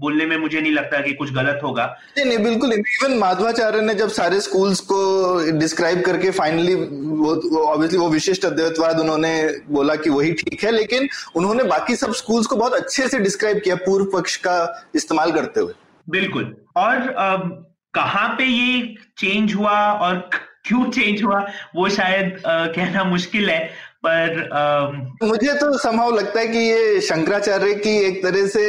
[0.00, 1.84] बोलने में मुझे नहीं लगता कि कुछ गलत होगा।
[2.18, 4.98] नहीं नहीं बिल्कुल इवन माधवाचार्य ने जब सारे स्कूल्स को
[5.58, 9.32] डिस्क्राइब करके फाइनली वो ऑब्वियसली वो विशिष्ट अद्वैतवाद उन्होंने
[9.70, 13.60] बोला कि वही ठीक है लेकिन उन्होंने बाकी सब स्कूल्स को बहुत अच्छे से डिस्क्राइब
[13.64, 14.56] किया पूर्व पक्ष का
[14.94, 15.74] इस्तेमाल करते हुए।
[16.10, 20.28] बिल्कुल। और कहाँ पे ये चेंज हुआ और
[20.64, 21.40] क्यों चेंज हुआ
[21.76, 23.70] वो शायद आ, कहना मुश्किल है।
[24.08, 28.62] पर आ, मुझे तो संभव लगता है कि ये शंकराचार्य की एक तरह से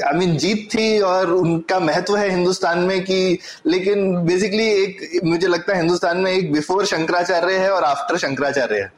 [0.00, 4.66] आई I मीन mean, जीत थी और उनका महत्व है हिंदुस्तान में कि लेकिन बेसिकली
[4.82, 8.92] एक मुझे लगता है हिंदुस्तान में एक बिफोर शंकराचार्य है और आफ्टर शंकराचार्य है।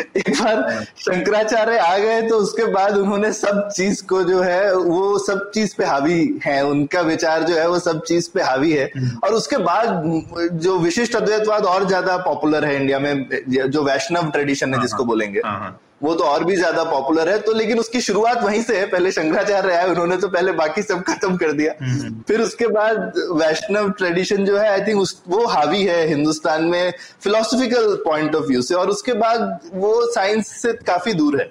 [0.16, 5.18] एक बार शंकराचार्य आ गए तो उसके बाद उन्होंने सब चीज़ को जो है वो
[5.18, 8.90] सब चीज़ पे हावी है। उनका विचार जो है वो सब चीज़ पे हावी है।
[8.96, 14.30] हम्म। और उसके बाद जो विशिष्ट अद्वैतवाद और ज़्यादा पॉपुलर है इंडिया में जो वैष्णव
[14.30, 17.78] ट्रेडिशन है जिसको बोलेंगे। हाँ, हाँ। वो तो और भी ज़्यादा पॉपुलर है तो लेकिन
[17.78, 21.52] उसकी शुरुआत वहीं से है। पहले शंकराचार्य आए उन्होंने तो पहले बाकी सब खत्म कर
[21.52, 26.06] दिया। हम्म, हम्म। फिर उसके बाद वैष्णव ट्रेडिशन जो है आई थिंक वो हावी है
[26.08, 31.40] हिंदुस्तान में फिलोसफिकल पॉइंट ऑफ़ व्यू से। और उसके बाद वो साइंस से काफ़ी दूर
[31.40, 31.50] है।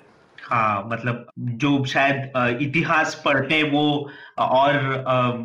[0.49, 1.25] हाँ मतलब
[1.61, 3.83] जो शायद इतिहास पढ़ते वो
[4.39, 4.75] और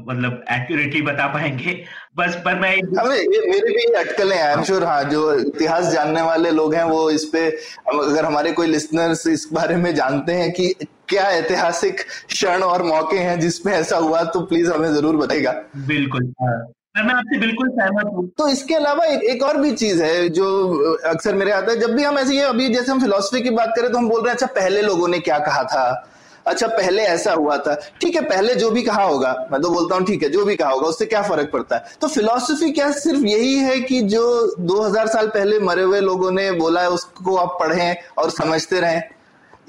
[0.07, 1.75] मतलब एक्यूरेटली बता पाएँगे
[2.17, 5.93] बस पर मैं अरे ये मेरे भी अटकल है आई एम श्योर हाँ जो इतिहास
[5.93, 7.47] जानने वाले लोग हैं वो इस पे
[7.95, 10.73] अगर हमारे कोई लिसनर्स इस बारे में जानते हैं कि
[11.09, 15.53] क्या ऐतिहासिक क्षण और मौके हैं जिसमें ऐसा हुआ तो प्लीज़ हमें ज़रूर बताएगा
[15.87, 16.57] बिल्कुल हाँ।
[16.95, 21.51] आपसे बिल्कुल सहमत हूँ। तो इसके अलावा एक, और भी चीज़ है जो अक्सर मेरे
[21.53, 24.09] आता है जब भी हम ऐसे अभी जैसे हम फिलोसफी की बात करें तो हम
[24.09, 26.11] बोल रहे हैं अच्छा पहले लोगों ने क्या कहा था?
[26.47, 29.97] अच्छा पहले ऐसा हुआ था। ठीक है पहले जो भी कहा होगा मैं तो बोलता
[29.97, 31.85] हूँ ठीक है जो भी कहा होगा उससे क्या फ़र्क पड़ता है?
[32.01, 34.25] तो फिलोसफी क्या सिर्फ़ यही है कि जो
[34.67, 39.03] 2000 साल पहले मरे हुए लोगों ने बोला है उसको आप पढ़ें और समझते रहें?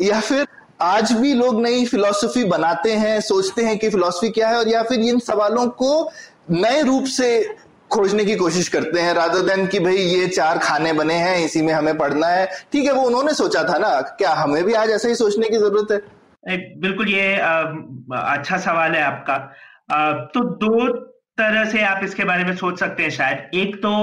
[0.02, 0.48] या फिर
[0.82, 4.82] आज भी लोग नई फिलोसफी बनाते हैं सोचते हैं कि फिलोसफी क्या है और या
[4.84, 6.10] फिर इन सवालों को
[6.52, 7.56] नए रूप से
[7.92, 11.62] खोजने की कोशिश करते हैं राधा देन कि भाई ये चार खाने बने हैं इसी
[11.62, 14.90] में हमें पढ़ना है। ठीक है वो उन्होंने सोचा था ना क्या हमें भी आज
[14.90, 15.98] ऐसा ही सोचने की ज़रूरत है?
[16.78, 17.62] बिल्कुल ये आ,
[18.14, 19.34] अच्छा सवाल है आपका।
[19.92, 20.90] आ, तो दो
[21.38, 23.94] तरह से आप इसके बारे में सोच सकते हैं शायद। एक तो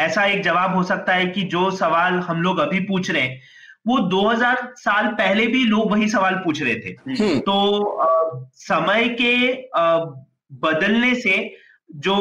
[0.00, 3.40] ऐसा एक जवाब हो सकता है कि जो सवाल हम लोग अभी पूछ रहे हैं
[3.86, 9.08] वो 2000 साल पहले भी लोग वही सवाल पूछ रहे थे। हम्म। तो आ, समय
[9.08, 9.98] के आ,
[10.52, 11.63] बदलने से
[11.94, 12.14] जो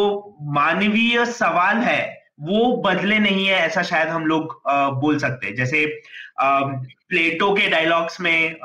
[0.53, 2.01] मानवीय सवाल है
[2.41, 4.61] वो बदले नहीं है ऐसा शायद हम लोग
[5.01, 5.85] बोल सकते हैं। जैसे
[6.39, 8.55] प्लेटो के डायलॉग्स में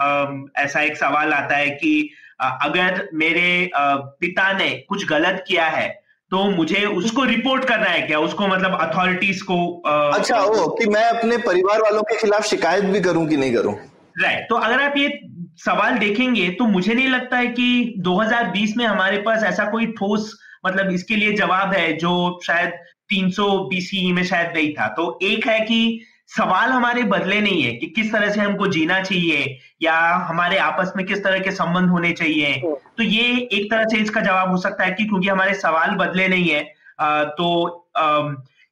[0.58, 5.88] ऐसा एक सवाल आता है कि अगर मेरे पिता ने कुछ गलत किया है
[6.30, 8.18] तो मुझे उसको रिपोर्ट करना है क्या?
[8.18, 9.56] उसको मतलब अथॉरिटीज को
[10.14, 13.74] अच्छा ओ कि मैं अपने परिवार वालों के खिलाफ शिकायत भी करूँ कि नहीं करूँ?
[14.20, 15.20] राइट तो अगर आप ये
[15.64, 20.34] सवाल देखेंगे तो मुझे नहीं लगता है कि 2020 में हमारे पास ऐसा कोई ठोस
[20.66, 22.72] मतलब इसके लिए जवाब है जो शायद
[23.10, 27.72] 300 बीसी में शायद नहीं था। तो एक है कि सवाल हमारे बदले नहीं है
[27.72, 29.96] कि किस तरह से हमको जीना चाहिए या
[30.28, 32.54] हमारे आपस में किस तरह के संबंध होने चाहिए।
[32.96, 36.28] तो ये एक तरह से इसका जवाब हो सकता है कि क्योंकि हमारे सवाल बदले
[36.28, 36.62] नहीं है
[37.34, 37.48] तो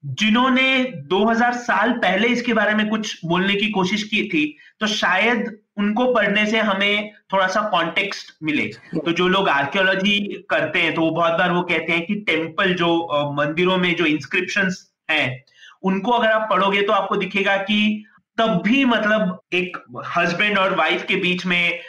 [0.05, 0.69] जिन्होंने
[1.11, 4.45] 2000 साल पहले इसके बारे में कुछ बोलने की कोशिश की थी
[4.81, 10.19] तो शायद उनको पढ़ने से हमें थोड़ा सा कॉन्टेक्स्ट मिले। तो जो लोग आर्कियोलॉजी
[10.51, 14.07] करते हैं तो वो बहुत बार वो कहते हैं कि टेंपल जो मंदिरों में जो
[14.07, 14.71] इंस्क्रिप्शन
[15.11, 15.43] हैं,
[15.83, 18.05] उनको अगर आप पढ़ोगे तो आपको दिखेगा कि
[18.39, 19.77] तब भी मतलब एक
[20.17, 21.81] हस्बैंड और वाइफ के बीच में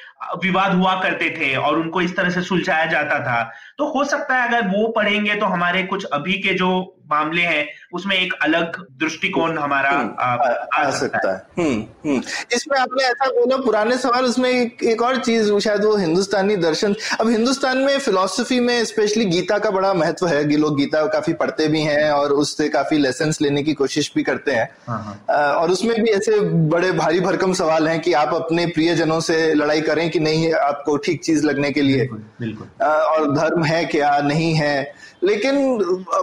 [0.44, 3.42] विवाद हुआ करते थे और उनको इस तरह से सुलझाया जाता था।
[3.78, 6.70] तो हो सकता है अगर वो पढ़ेंगे तो हमारे कुछ अभी के जो
[7.12, 12.22] मामले हैं उसमें एक अलग दृष्टिकोण हमारा हम्म, आ, आ, आ सकता है। हम्म, हम्म।
[12.54, 16.96] इसमें आपने ऐसा बोला पुराने सवाल उसमें एक, एक और चीज़ शायद वो हिंदुस्तानी दर्शन।
[17.22, 21.34] अब हिंदुस्तान में फिलोसफी में स्पेशली गीता का बड़ा महत्व है कि लोग गीता काफ़ी
[21.34, 25.54] पढ़ते भी हैं और उससे काफ़ी लेसन लेने की कोशिश भी करते हैं। हाँ, हाँ।
[25.54, 26.40] और उसमें भी ऐसे
[26.70, 30.98] बड़े भारी भरकम सवाल हैं कि आप अपने प्रियजनों से लड़ाई करें कि नहीं आपको
[30.98, 35.07] ठीक चीज़ लगने के लिए। बिल्कुल और धर्म है क्या नहीं है?
[35.24, 35.56] लेकिन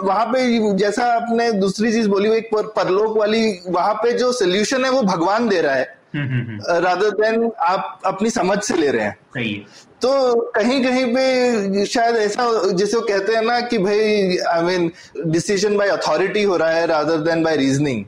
[0.03, 4.85] वहाँ पे जैसा आपने दूसरी चीज़ बोली वो एक परलोक वाली वहाँ पे जो सोल्यूशन
[4.85, 8.75] है वो भगवान दे रहा है। रादर हम्म, देन हम्म, हम्म। आप अपनी समझ से
[8.75, 9.61] ले रहे हैं। सही है।
[10.03, 14.93] तो कहीं कहीं पे शायद ऐसा जैसे वो कहते हैं ना कि भाई I mean
[15.27, 18.05] decision by authority हो रहा है रादर देन बाय रीजनिंग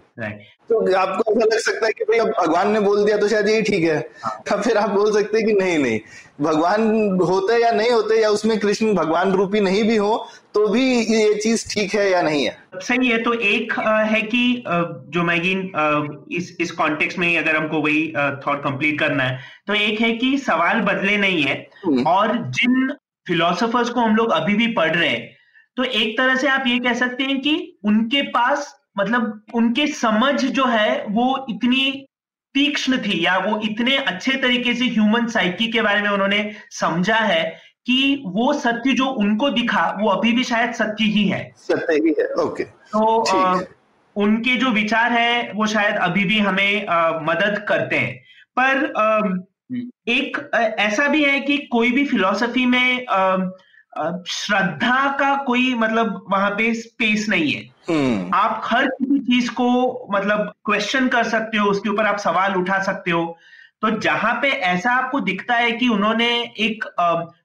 [0.70, 3.48] तो आपको ऐसा लग सकता है कि भाई अब भगवान ने बोल दिया तो शायद
[3.48, 6.00] यही ठीक है हाँ। तब फिर आप बोल सकते हैं कि नहीं नहीं
[6.40, 10.16] भगवान होते या नहीं होते या उसमें कृष्ण भगवान रूपी नहीं भी हो
[10.54, 13.72] तो भी ये चीज़ ठीक है या नहीं है सही है तो एक
[14.06, 14.64] है कि
[15.08, 15.60] जो मैगिन
[16.32, 18.06] इस इस कॉन्टेक्स्ट में अगर हमको वही
[18.46, 22.92] थॉट कंप्लीट करना है तो एक है कि सवाल बदले नहीं है हम्म। और जिन
[23.26, 25.34] फिलोसोफर्स को हम लोग अभी भी पढ़ रहे हैं
[25.76, 30.44] तो एक तरह से आप ये कह सकते हैं कि उनके पास मतलब उनके समझ
[30.44, 32.06] जो है वो इतनी
[32.54, 37.16] तीक्ष्ण थी या वो इतने अच्छे तरीके से ह्यूमन साइकी के बारे में उन्होंने समझा
[37.16, 41.94] है कि वो सत्य जो उनको दिखा वो अभी भी शायद सत्य ही है। सत्य
[41.94, 43.60] ही है ओके तो आ,
[44.16, 48.16] उनके जो विचार है वो शायद अभी भी हमें आ, मदद करते हैं।
[48.58, 53.06] पर आ, हम्म। एक ऐसा भी है कि कोई भी फिलॉसफी में
[54.28, 58.34] श्रद्धा का कोई मतलब वहाँ पे स्पेस नहीं है hmm.
[58.34, 62.82] आप हर किसी चीज़ को मतलब क्वेश्चन कर सकते हो उसके ऊपर आप सवाल उठा
[62.82, 63.38] सकते हो
[63.82, 66.28] तो जहाँ पे ऐसा आपको दिखता है कि उन्होंने
[66.58, 66.84] एक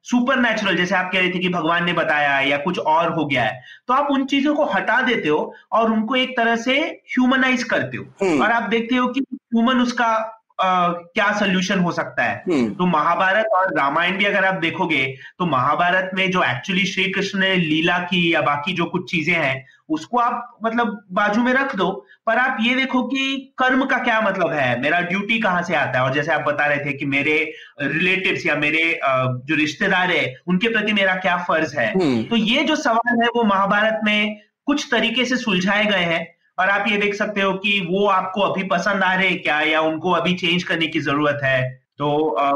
[0.04, 3.12] सुपर नेचुरल जैसे आप कह रहे थे कि भगवान ने बताया है या कुछ और
[3.12, 6.56] हो गया है तो आप उन चीज़ों को हटा देते हो और उनको एक तरह
[6.56, 8.42] से ह्यूमनाइज करते हो hmm.
[8.42, 12.44] और आप देखते हो कि ह्यूमन उसका क्या सोल्यूशन हो सकता है?
[12.48, 15.06] हम्म। तो महाभारत और रामायण भी अगर आप देखोगे
[15.40, 19.34] तो महाभारत में जो एक्चुअली श्री कृष्ण ने लीला की या बाकी जो कुछ चीज़ें
[19.34, 21.90] हैं उसको आप मतलब बाजू में रख दो।
[22.28, 24.80] पर आप ये देखो कि कर्म का क्या मतलब है?
[24.82, 26.06] मेरा ड्यूटी कहाँ से आता है?
[26.06, 27.34] और जैसे आप बता रहे थे कि मेरे
[27.82, 31.92] रिलेटिव्स या मेरे जो रिश्तेदार है उनके प्रति मेरा क्या फ़र्ज़ है?
[31.94, 36.26] हम्म। तो ये जो सवाल है वो महाभारत में कुछ तरीके से सुलझाए गए हैं।
[36.62, 39.60] और आप ये देख सकते हो कि वो आपको अभी पसंद आ रहे हैं क्या
[39.68, 41.62] या उनको अभी चेंज करने की ज़रूरत है?
[41.98, 42.52] तो आ,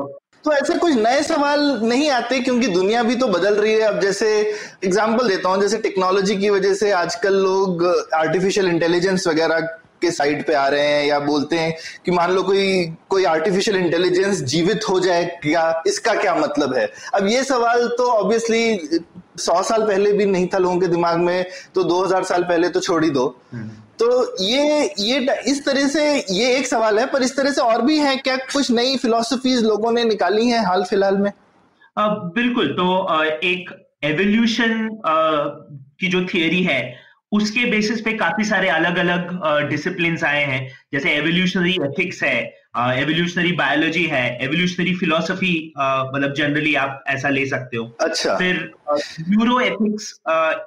[0.45, 3.99] तो ऐसे कुछ नए सवाल नहीं आते क्योंकि दुनिया भी तो बदल रही है। अब
[3.99, 4.27] जैसे
[4.85, 7.83] एग्जांपल देता हूँ जैसे टेक्नोलॉजी की वजह से आजकल लोग
[8.15, 9.59] आर्टिफिशियल इंटेलिजेंस वगैरह
[10.01, 11.73] के साइड पे आ रहे हैं या बोलते हैं
[12.05, 12.65] कि मान लो कोई
[13.09, 16.85] कोई आर्टिफिशियल इंटेलिजेंस जीवित हो जाए क्या इसका क्या मतलब है?
[17.13, 18.99] अब ये सवाल तो ऑब्वियसली
[19.39, 22.69] सौ साल पहले भी नहीं था लोगों के दिमाग में तो दो हज़ार साल पहले
[22.69, 27.05] तो छोड़ ही दो। हम्म। तो ये ये इस तरह से ये एक सवाल है
[27.05, 30.65] पर इस तरह से और भी है क्या कुछ नई फिलोसफीज लोगों ने निकाली हैं
[30.65, 31.31] हाल फ़िलहाल में?
[31.97, 33.69] आ, बिल्कुल तो आ, एक
[34.03, 34.89] एवोल्यूशन
[35.99, 41.09] की जो थियोरी है उसके बेसिस पे काफ़ी सारे अलग अलग डिसिप्लिन आए हैं। जैसे
[41.09, 42.37] एवोल्यूशनरी एथिक्स है
[42.77, 48.71] एवोल्यूशनरी बायोलॉजी है एवोल्यूशनरी फिलोसफी मतलब जनरली आप ऐसा ले सकते हो। अच्छा। फिर
[49.29, 50.11] न्यूरो एथिक्स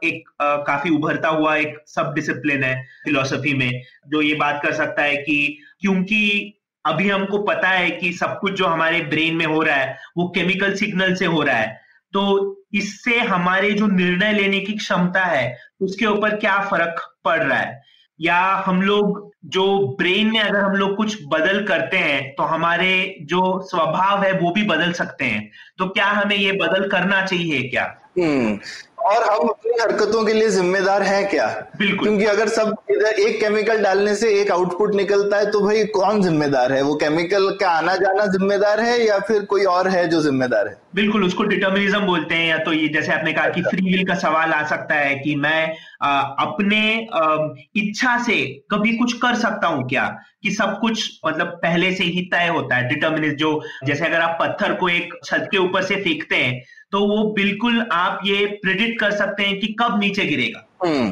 [0.05, 5.03] एक काफ़ी उभरता हुआ एक सब डिसिप्लिन है फिलोसफी में जो ये बात कर सकता
[5.03, 9.63] है कि क्योंकि अभी हमको पता है कि सब कुछ जो हमारे ब्रेन में हो
[9.63, 11.81] रहा है वो केमिकल सिग्नल से हो रहा है।
[12.15, 17.59] तो इससे हमारे जो निर्णय लेने की क्षमता है उसके ऊपर क्या फ़र्क पड़ रहा
[17.59, 17.83] है?
[18.21, 23.17] या हम लोग जो ब्रेन में अगर हम लोग कुछ बदल करते हैं तो हमारे
[23.23, 27.63] जो स्वभाव है वो भी बदल सकते हैं। तो क्या हमें ये बदल करना चाहिए
[27.63, 28.01] क्या?
[28.19, 28.59] हम्म।
[28.99, 31.47] और हम अपनी हरकतों के लिए जिम्मेदार हैं क्या?
[31.79, 35.85] बिल्कुल। क्योंकि अगर सब इधर एक केमिकल डालने से एक आउटपुट निकलता है तो भाई
[35.85, 36.83] कौन जिम्मेदार है?
[36.83, 40.77] वो केमिकल का आना जाना जिम्मेदार है या फिर कोई और है जो जिम्मेदार है?
[40.95, 44.15] बिल्कुल उसको डिटर्मिनिज्म बोलते हैं या तो ये जैसे आपने कहा कि फ्री विल का
[44.15, 47.37] सवाल आ सकता है कि मैं आ, अपने आ,
[47.77, 50.17] इच्छा से कभी कुछ कर सकता हूँ क्या?
[50.43, 54.39] कि सब कुछ मतलब पहले से ही तय होता है डिटर्मिनिज जो जैसे अगर आप
[54.43, 58.99] पत्थर को एक छत के ऊपर से फेंकते हैं तो वो बिल्कुल आप ये प्रिडिक्ट
[59.01, 61.11] कर सकते हैं कि कब नीचे गिरेगा हम्म।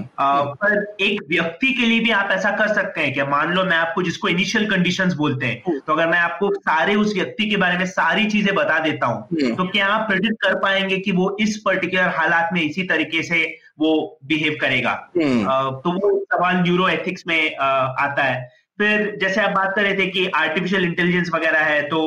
[0.54, 3.76] पर एक व्यक्ति के लिए भी आप ऐसा कर सकते हैं क्या मान लो मैं
[3.76, 7.56] आपको जिसको इनिशियल कंडीशंस बोलते हैं हम्म। तो अगर मैं आपको सारे उस व्यक्ति के
[7.56, 11.12] बारे में सारी चीज़ें बता देता हूँ हम्म। तो क्या आप प्रिडिक्ट कर पाएँगे कि
[11.12, 13.44] वो इस पर्टिकुलर हालात में इसी तरीके से
[13.78, 19.40] वो बिहेव करेगा आ, तो वो सवाल न्यूरो एथिक्स में आ, आता है फिर जैसे
[19.40, 22.00] आप बात कर रहे थे कि आर्टिफिशियल इंटेलिजेंस वगैरह है तो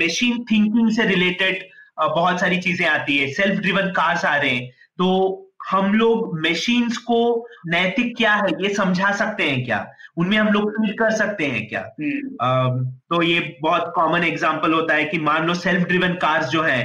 [0.00, 1.64] मशीन थिंकिंग से रिलेटेड
[1.98, 5.38] बहुत सारी चीज़ें आती है। सेल्फ ड्रिवन कार्स आ रहे हैं। तो
[5.70, 9.86] हम लोग मशीन्स को नैतिक क्या है ये समझा सकते हैं क्या?
[10.16, 11.80] उनमें हम लोग फील कर सकते हैं क्या?
[12.00, 16.62] हम्म। तो ये बहुत कॉमन एग्जांपल होता है कि मान लो सेल्फ ड्रिवन कार्स जो
[16.62, 16.82] है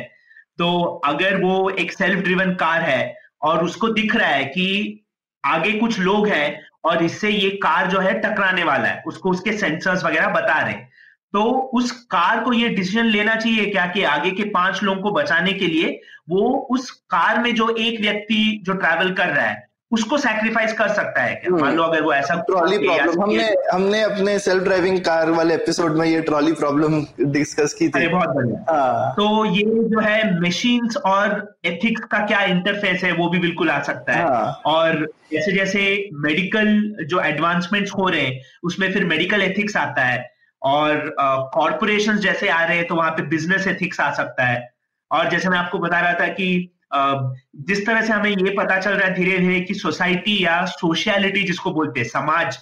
[0.58, 5.03] तो अगर वो एक सेल्फ ड्रिवन कार है और उसको दिख रहा है कि
[5.45, 9.51] आगे कुछ लोग हैं और इससे ये कार जो है टकराने वाला है उसको उसके
[9.53, 10.89] सेंसर्स वगैरह बता रहे हैं
[11.34, 15.12] तो उस कार को ये डिसीज़न लेना चाहिए क्या कि आगे के पाँच लोगों को
[15.12, 16.00] बचाने के लिए
[16.30, 20.88] वो उस कार में जो एक व्यक्ति जो ट्रैवल कर रहा है उसको सैक्रिफाइस कर
[20.88, 21.56] सकता है क्या?
[21.56, 25.98] मान लो अगर वो ऐसा ट्रॉली प्रॉब्लम हमने हमने अपने सेल्फ ड्राइविंग कार वाले एपिसोड
[25.98, 30.98] में ये ट्रॉली प्रॉब्लम डिस्कस की थी। बहुत बढ़िया। हाँ। तो ये जो है मशीन्स
[30.98, 34.62] और एथिक्स का क्या इंटरफेस है वो भी बिल्कुल आ सकता है। हाँ.
[34.66, 40.37] और जैसे जैसे मेडिकल जो एडवांसमेंट्स हो रहे हैं उसमें फिर मेडिकल एथिक्स आता है।
[40.68, 41.15] और
[41.53, 44.70] कॉरपोरेशन uh, जैसे आ रहे हैं तो वहाँ पे बिज़नेस एथिक्स आ सकता है।
[45.11, 46.47] और जैसे मैं आपको बता रहा था कि
[46.95, 47.36] uh,
[47.68, 51.43] जिस तरह से हमें ये पता चल रहा है धीरे धीरे कि सोसाइटी या सोशियलिटी
[51.43, 52.57] जिसको बोलते हैं समाज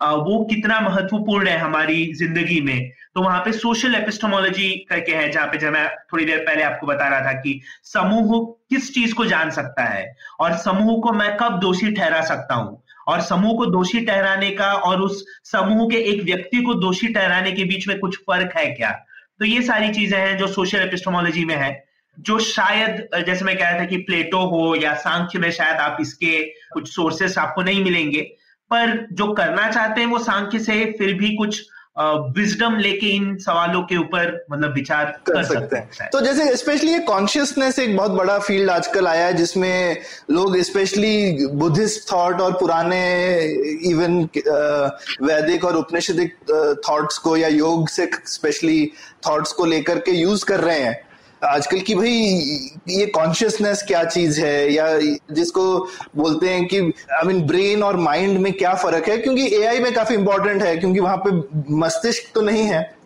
[0.00, 5.30] uh, वो कितना महत्वपूर्ण है हमारी ज़िंदगी में। तो वहाँ पे सोशल एपिस्टोमोलॉजी करके है
[5.32, 9.14] जहाँ पे जब मैं थोड़ी देर पहले आपको बता रहा था कि समूह किस चीज़
[9.14, 10.04] को जान सकता है
[10.40, 14.72] और समूह को मैं कब दोषी ठहरा सकता हूँ। और समूह को दोषी ठहराने का
[14.72, 18.66] और उस समूह के एक व्यक्ति को दोषी ठहराने के बीच में कुछ फ़र्क है
[18.66, 18.90] क्या?
[19.38, 21.84] तो ये सारी चीज़ें हैं जो सोशल एपिस्टोमोलॉजी में है,
[22.18, 25.96] जो शायद, जैसे मैं कह रहा था कि प्लेटो हो या सांख्य में शायद आप
[26.00, 26.42] इसके
[26.72, 28.20] कुछ सोर्सेस आपको नहीं मिलेंगे,
[28.70, 31.62] पर जो करना चाहते हैं वो सांख्य से फिर भी कुछ
[32.00, 36.92] विजडम लेके इन सवालों के ऊपर मतलब विचार कर, कर सकते हैं। तो जैसे स्पेशली
[36.92, 39.96] ये कॉन्शियसनेस एक बहुत बड़ा फ़ील्ड आजकल आया है जिसमें
[40.30, 43.02] लोग स्पेशली बुद्धिस्ट थॉट और पुराने
[43.90, 44.22] इवन
[45.22, 46.36] वैदिक और उपनिषदिक
[46.88, 48.92] थॉट्स को या योग से स्पेशली
[49.28, 51.07] थॉट्स को लेकर के यूज़ कर रहे हैं।
[51.44, 52.10] आजकल की भाई,
[52.88, 54.72] ये कॉन्शियसनेस क्या चीज़ है?
[54.72, 54.98] या
[55.32, 56.78] जिसको बोलते हैं कि
[57.12, 59.18] आई मीन ब्रेन और माइंड में क्या फ़र्क है?
[59.18, 62.98] क्योंकि एआई में काफ़ी इंपॉर्टेंट है, क्योंकि वहाँ पे मस्तिष्क तो नहीं है।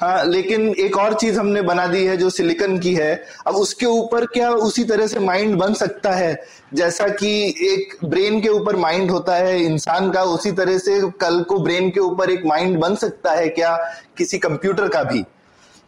[0.00, 3.86] हाँ लेकिन एक और चीज़ हमने बना दी है जो सिलिकन की है। अब उसके
[3.86, 6.42] ऊपर क्या उसी तरह से माइंड बन सकता है?
[6.74, 11.42] जैसा कि एक ब्रेन के ऊपर माइंड होता है, इंसान का उसी तरह से कल
[11.42, 13.76] को ब्रेन के ऊपर एक माइंड बन सकता है क्या?
[14.18, 15.24] किसी कंप्यूटर का भी।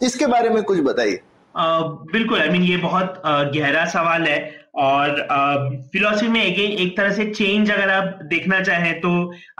[0.02, 1.20] इसके बारे में कुछ बताइए।
[1.56, 4.38] बिल्कुल आई मीन ये बहुत गहरा सवाल है
[4.74, 5.20] और
[5.92, 9.10] फिलोसफी में अगेन एक तरह से चेंज अगर आप देखना चाहें तो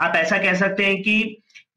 [0.01, 1.19] आप ऐसा कह सकते हैं कि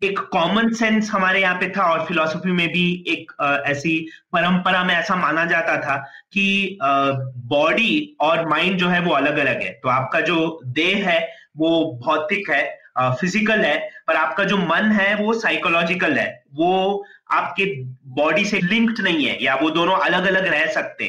[0.05, 3.33] एक कॉमन सेंस हमारे यहाँ पे था और फिलोसफी में भी एक
[3.67, 3.99] ऐसी
[4.33, 5.97] परंपरा में ऐसा माना जाता था
[6.33, 11.21] कि बॉडी और माइंड जो है वो अलग अलग है। तो आपका जो देह है
[11.57, 11.71] वो
[12.05, 12.65] भौतिक है
[12.99, 17.65] फ़िज़िकल है, पर आपका जो मन है वो साइकोलॉजिकल है। वो आपके
[18.07, 21.09] बॉडी से लिंक्ड नहीं है या वो दोनों अलग अलग रह सकते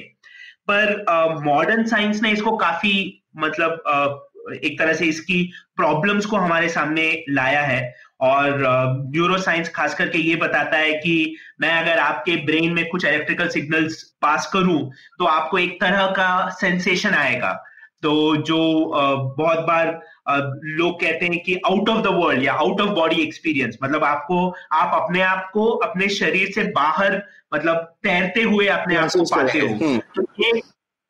[0.71, 1.05] पर
[1.43, 6.69] मॉडर्न uh, साइंस ने इसको काफ़ी मतलब uh, एक तरह से इसकी प्रॉब्लम्स को हमारे
[6.69, 8.59] सामने लाया है। और
[9.11, 13.05] न्यूरो uh, साइंस खास करके ये बताता है कि मैं अगर आपके ब्रेन में कुछ
[13.05, 17.63] इलेक्ट्रिकल सिग्नल्स पास करूँ तो आपको एक तरह का सेंसेशन आएगा।
[18.03, 18.59] तो जो
[19.37, 19.87] बहुत बार
[20.29, 24.47] लोग कहते हैं कि आउट ऑफ़ द वर्ल्ड या आउट ऑफ़ बॉडी एक्सपीरियंस मतलब आपको
[24.73, 27.21] आप अपने आप को अपने शरीर से बाहर
[27.53, 30.51] मतलब तैरते हुए अपने आप को पाते हो हम्म। तो ये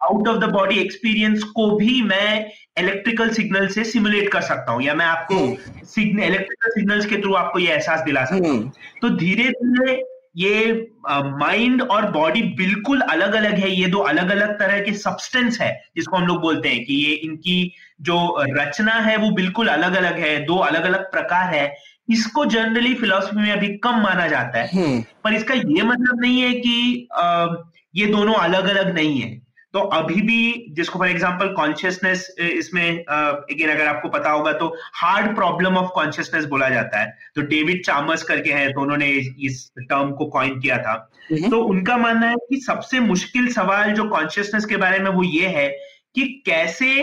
[0.02, 4.84] out of the body experience को भी मैं इलेक्ट्रिकल सिग्नल से सिमुलेट कर सकता हूँ
[4.84, 8.72] या मैं आपको इलेक्ट्रिकल सिग्नल्स के थ्रू आपको ये एहसास दिला सकता हूँ हम्म।
[9.02, 9.96] तो धीरे धीरे
[10.38, 15.60] ये माइंड और बॉडी बिल्कुल अलग अलग है। ये दो अलग अलग तरह के सब्सटेंस
[15.62, 18.18] है जिसको हम लोग बोलते हैं कि ये इनकी जो
[18.52, 21.74] रचना है वो बिल्कुल अलग अलग है दो अलग अलग प्रकार है।
[22.10, 26.40] इसको जनरली फिलोसफी में अभी कम माना जाता है। हम्म। पर इसका ये मतलब नहीं
[26.42, 27.48] है कि आ,
[27.96, 33.70] ये दोनों अलग अलग नहीं है। तो अभी भी जिसको फॉर एग्ज़ाम्पल कॉन्शियसनेस इसमें अगेन
[33.70, 38.24] अगर आपको पता होगा तो हार्ड प्रॉब्लम ऑफ़ कॉन्शियसनेस बोला जाता है। तो डेविड चामस
[38.24, 39.10] करके हैं तो उन्होंने
[39.42, 40.94] इस टर्म को कॉइन किया था।
[41.32, 45.24] हम्म। तो उनका मानना है कि सबसे मुश्किल सवाल जो कॉन्शियसनेस के बारे में वो
[45.24, 45.68] ये है
[46.16, 46.94] कि कैसे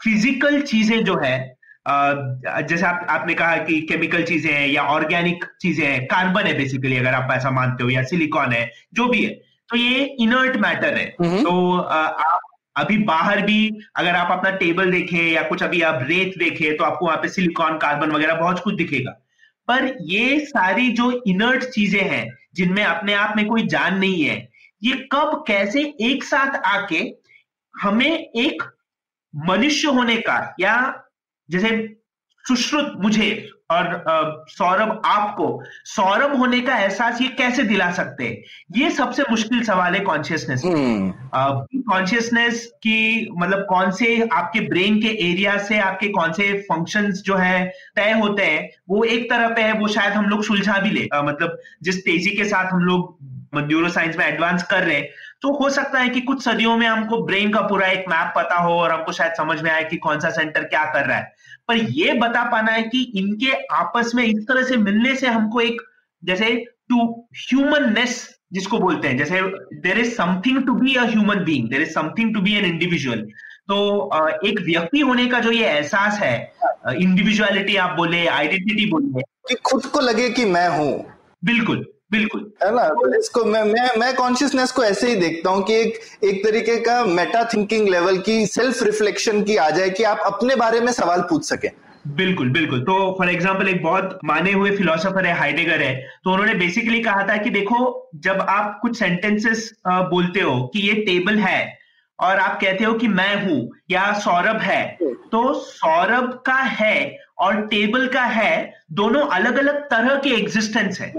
[0.00, 1.36] फ़िज़िकल चीज़ें जो है
[1.88, 6.96] जैसे आप आपने कहा कि केमिकल चीज़ें हैं या ऑर्गेनिक चीज़ें हैं कार्बन है बेसिकली
[6.96, 9.30] अगर आप ऐसा मानते हो या सिलिकॉन है जो भी है।
[9.74, 12.40] तो ये इनर्ट मैटर है हम्म। तो आप
[12.76, 13.56] अभी बाहर भी
[13.96, 17.28] अगर आप अपना टेबल देखें या कुछ अभी आप रेत देखें तो आपको वहाँ पे
[17.28, 19.10] सिलिकॉन कार्बन वगैरह बहुत कुछ दिखेगा
[19.68, 24.36] पर ये सारी जो इनर्ट चीज़ें हैं जिनमें अपने आप में कोई जान नहीं है
[24.82, 27.02] ये कब कैसे एक साथ आके
[27.74, 28.62] हमें एक
[29.34, 30.76] मनुष्य होने का या
[31.48, 31.76] जैसे
[32.44, 33.30] सुश्रुत मुझे
[33.70, 38.42] और सौरभ आपको सौरभ होने का एहसास ये कैसे दिला सकते हैं?
[38.76, 45.58] ये सबसे मुश्किल सवाल है कॉन्शियसनेस कॉन्शियसनेस की मतलब कौन से आपके ब्रेन के एरिया
[45.58, 49.72] से आपके कौन से फ़ंक्शंस जो है तय होते हैं वो एक तरह पे है
[49.72, 53.18] वो शायद हम लोग सुलझा भी ले। मतलब जिस तेज़ी के साथ हम लोग
[53.56, 55.08] न्यूरो साइंस में एडवांस कर रहे हैं
[55.44, 58.56] तो हो सकता है कि कुछ सदियों में हमको ब्रेन का पूरा एक मैप पता
[58.56, 61.32] हो और हमको शायद समझ में आए कि कौन सा सेंटर क्या कर रहा है।
[61.68, 65.60] पर यह बता पाना है कि इनके आपस में इस तरह से मिलने से हमको
[65.60, 65.82] एक
[66.22, 66.48] जैसे
[66.88, 68.16] टू ह्यूमननेस
[68.52, 69.40] जिसको बोलते हैं जैसे
[69.80, 73.22] there is something to be a human being there is something to be an individual
[73.68, 73.78] तो
[74.48, 76.36] एक व्यक्ति होने का जो ये एहसास है
[76.96, 80.92] इंडिविजुअलिटी आप बोले आइडेंटिटी बोले। कि खुद को लगे कि मैं हूँ।
[81.44, 82.88] बिल्कुल। बिल्कुल। है ना?
[82.88, 86.76] तो इसको मैं मैं मैं कॉन्शियसनेस को ऐसे ही देखता हूँ कि एक एक तरीके
[86.80, 90.92] का मेटा थिंकिंग लेवल की सेल्फ रिफ्लेक्शन की आ जाए कि आप अपने बारे में
[90.92, 91.68] सवाल पूछ सके।
[92.16, 95.94] बिल्कुल बिल्कुल। तो फॉर एग्ज़ाम्पल एक बहुत माने हुए फिलोसोफर है हाइडेगर है।
[96.24, 100.94] तो उन्होंने बेसिकली कहा था कि देखो जब आप कुछ सेंटेंसेस बोलते हो कि ये
[101.02, 101.62] टेबल है
[102.18, 104.82] और आप कहते हो कि मैं हूँ या सौरभ है।
[105.32, 111.12] तो सौरभ का है और टेबल का है दोनों अलग अलग तरह के एग्जिस्टेंस है।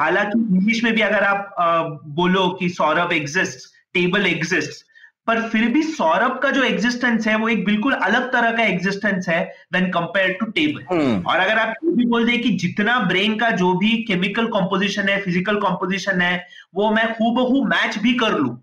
[0.00, 4.84] हालाँकि इंग्लिश में भी अगर आप आ, बोलो कि सौरभ एग्जिस्ट टेबल एग्जिस्ट
[5.26, 9.28] पर फिर भी सौरभ का जो एग्जिस्टेंस है वो एक बिल्कुल अलग तरह का एग्जिस्टेंस
[9.28, 9.42] है
[9.72, 13.50] वेन कंपेयर टू टेबल और अगर आप ये भी बोल दें कि जितना ब्रेन का
[13.60, 16.34] जो भी केमिकल कॉम्पोजिशन है फ़िज़िकल कॉम्पोजिशन है
[16.74, 18.56] वो मैं हूबहू मैच भी कर लू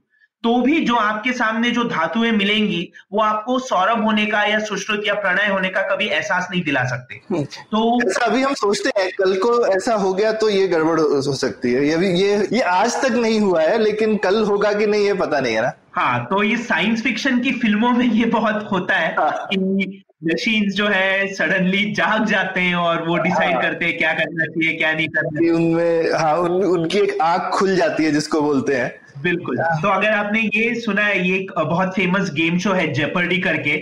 [0.44, 2.82] तो भी जो आपके सामने जो धातुएँ मिलेंगी
[3.14, 6.84] वो आपको सौरभ होने का या सुश्रुत या प्रणय होने का कभी एहसास नहीं दिला
[6.86, 7.82] सकते हम्म। तो
[8.22, 11.88] अभी हम सोचते हैं कल को ऐसा हो गया तो ये गड़बड़ हो सकती है
[11.88, 15.14] ये भी ये ये आज तक नहीं हुआ है लेकिन कल होगा कि नहीं ये
[15.16, 18.96] पता नहीं है ना हाँ तो ये साइंस फिक्शन की फ़िल्मों में ये बहुत होता
[18.96, 23.86] है हाँ। कि मशीन जो है सडनली जाग जाते हैं और वो डिसाइड हाँ। करते
[23.86, 27.76] हैं क्या करना चाहिए क्या नहीं करना चाहिए उनमें हाँ उन, उनकी एक आँख खुल
[27.76, 31.96] जाती है जिसको बोलते हैं बिल्कुल। तो अगर आपने ये सुना है ये एक बहुत
[31.96, 33.82] फ़ेमस गेम शो है जेपर्डी करके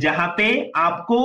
[0.00, 1.18] जहाँ पे आपको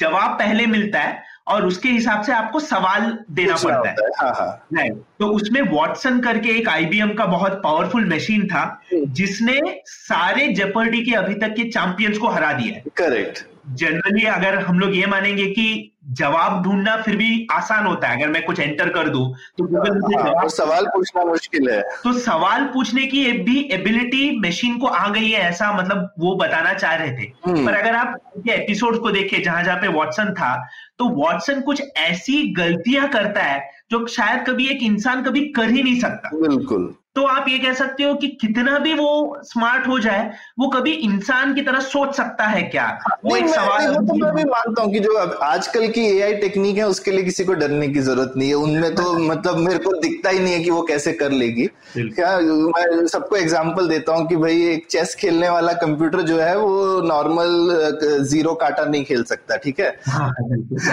[0.00, 4.88] जवाब पहले मिलता है और उसके हिसाब से आपको सवाल देना पड़ता है, हाँ हाँ.
[5.18, 8.62] तो उसमें वॉटसन करके एक आईबीएम का बहुत पावरफुल मशीन था
[8.92, 14.24] हम्म। जिसने सारे जेपर्डी के अभी तक के चैंपियंस को हरा दिया है। करेक्ट जनरली
[14.26, 18.44] अगर हम लोग ये मानेंगे कि जवाब ढूंढना फिर भी आसान होता है अगर मैं
[18.44, 22.64] कुछ एंटर कर दूँ तो गूगल मुझे हाँ, जवाब सवाल पूछना मुश्किल है। तो सवाल
[22.64, 27.12] पूछने की भी एबिलिटी मशीन को आ गई है ऐसा मतलब वो बताना चाह रहे
[27.12, 30.54] थे। हम्म। पर अगर आप एपिसोड को देखें जहाँ जहाँ पे वॉटसन था
[30.98, 35.82] तो वॉटसन कुछ ऐसी गलतियाँ करता है जो शायद कभी एक इंसान कभी कर ही
[35.82, 39.98] नहीं सकता। बिल्कुल। तो आप ये कह सकते हो कि कितना भी वो स्मार्ट हो
[39.98, 42.86] जाए वो कभी इंसान की तरह सोच सकता है क्या?
[43.24, 46.76] वो एक सवाल वो तो मैं भी मानता हूँ कि जो आजकल की एआई टेक्निक
[46.76, 49.92] है उसके लिए किसी को डरने की ज़रूरत नहीं है। उनमें तो मतलब मेरे को
[50.00, 54.26] दिखता ही नहीं है कि वो कैसे कर लेगी। क्या मैं सबको एग्ज़ाम्पल देता हूँ
[54.28, 59.22] कि भाई एक चेस खेलने वाला कंप्यूटर जो है वो नॉर्मल ज़ीरो काटा नहीं खेल
[59.24, 59.88] सकता ठीक है?
[60.08, 60.32] हाँ,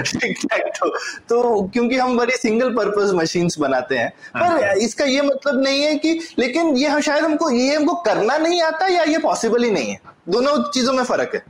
[0.04, 0.90] ठीक है। तो,
[1.30, 5.82] तो क्योंकि हम बड़ी सिंगल पर्पज मशीन बनाते हैं। हाँ, पर इसका ये मतलब नहीं
[5.82, 9.64] है कि कि लेकिन ये शायद हमको ये हमको करना नहीं आता या ये पॉसिबल
[9.64, 10.00] ही नहीं है?
[10.30, 11.44] दोनों चीज़ों में फ़र्क है।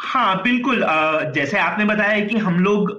[0.00, 0.84] हाँ बिल्कुल
[1.34, 2.90] जैसे आपने बताया कि हम लोग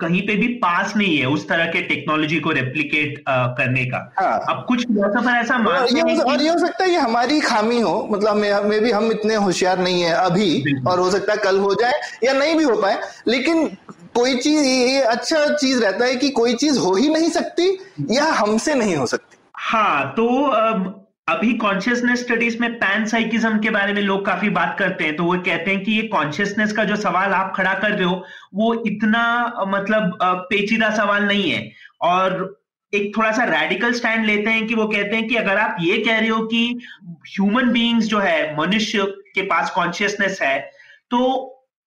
[0.00, 4.38] कहीं पे भी पास नहीं है उस तरह के टेक्नोलॉजी को रेप्लिकेट करने का। हाँ।
[4.50, 8.08] अब कुछ फिलोसोफर ऐसा मानते हैं और ये हो सकता है ये हमारी खामी हो
[8.12, 8.36] मतलब
[8.66, 12.00] मे भी हम इतने होशियार नहीं है अभी और हो सकता है कल हो जाए
[12.24, 12.98] या नहीं भी हो पाए
[13.28, 13.66] लेकिन
[14.14, 17.70] कोई चीज़ ये अच्छा चीज़ रहता है कि कोई चीज़ हो ही नहीं सकती
[18.10, 19.35] या हमसे नहीं हो सकती।
[19.66, 20.26] हाँ तो
[21.28, 25.24] अभी कॉन्शियसनेस स्टडीज़ में पैन साइकिज्म के बारे में लोग काफ़ी बात करते हैं तो
[25.24, 28.74] वो कहते हैं कि ये कॉन्शियसनेस का जो सवाल आप खड़ा कर रहे हो, वो
[28.86, 29.24] इतना
[29.68, 31.70] मतलब पेचीदा सवाल नहीं है।
[32.02, 32.60] और
[32.92, 35.98] एक थोड़ा सा रेडिकल स्टैंड लेते हैं कि वो कहते हैं कि अगर आप ये
[35.98, 36.78] कह रहे हो कि
[37.28, 40.58] ह्यूमन बीइंग्स जो है, मनुष्य के पास कॉन्शियसनेस है
[41.10, 41.18] तो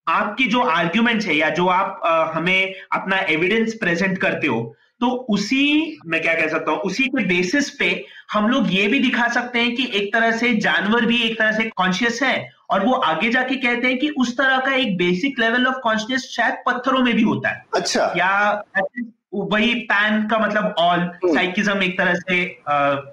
[0.07, 2.01] आपकी जो आर्ग्यूमेंट्स है या जो आप
[2.35, 4.61] हमें अपना एविडेंस प्रेजेंट करते हो
[5.01, 7.89] तो उसी मैं क्या कह सकता हूँ उसी के बेसिस पे
[8.31, 11.51] हम लोग ये भी दिखा सकते हैं कि एक तरह से जानवर भी एक तरह
[11.51, 15.39] से कॉन्शियस है और वो आगे जाके कहते हैं कि उस तरह का एक बेसिक
[15.39, 18.63] लेवल ऑफ़ कॉन्शियस शायद पत्थरों में भी होता है अच्छा या
[19.33, 22.43] वही पैन का मतलब ऑल साइकिज्म हम्म। एक तरह से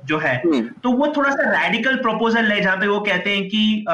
[0.06, 3.48] जो है हम्म। तो वो थोड़ा सा रेडिकल प्रोपोजल है जहाँ पे वो कहते हैं
[3.48, 3.84] कि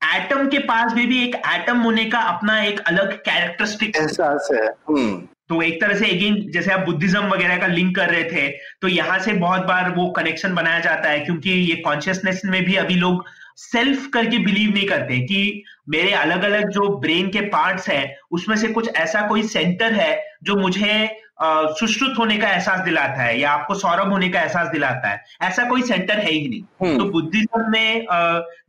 [0.00, 4.66] एटम के पास भी, भी एक एटम होने का अपना एक अलग कैरेक्टरिस्टिक एहसास है
[4.88, 8.48] हम्म। तो एक तरह से अगेन जैसे आप बुद्धिज्म वगैरह का लिंक कर रहे थे
[8.82, 12.74] तो यहाँ से बहुत बार वो कनेक्शन बनाया जाता है, क्योंकि ये कॉन्शियसनेस में भी
[12.76, 13.24] अभी लोग
[13.56, 18.56] सेल्फ करके बिलीव नहीं करते कि मेरे अलग अलग जो ब्रेन के पार्ट्स हैं, उसमें
[18.56, 23.50] से कुछ ऐसा कोई सेंटर है जो मुझे सुश्रुत होने का एहसास दिलाता है या
[23.50, 27.04] आपको सौरभ होने का एहसास दिलाता है ऐसा कोई सेंटर है ही नहीं हम्म। तो
[27.10, 28.06] बुद्धिज्म में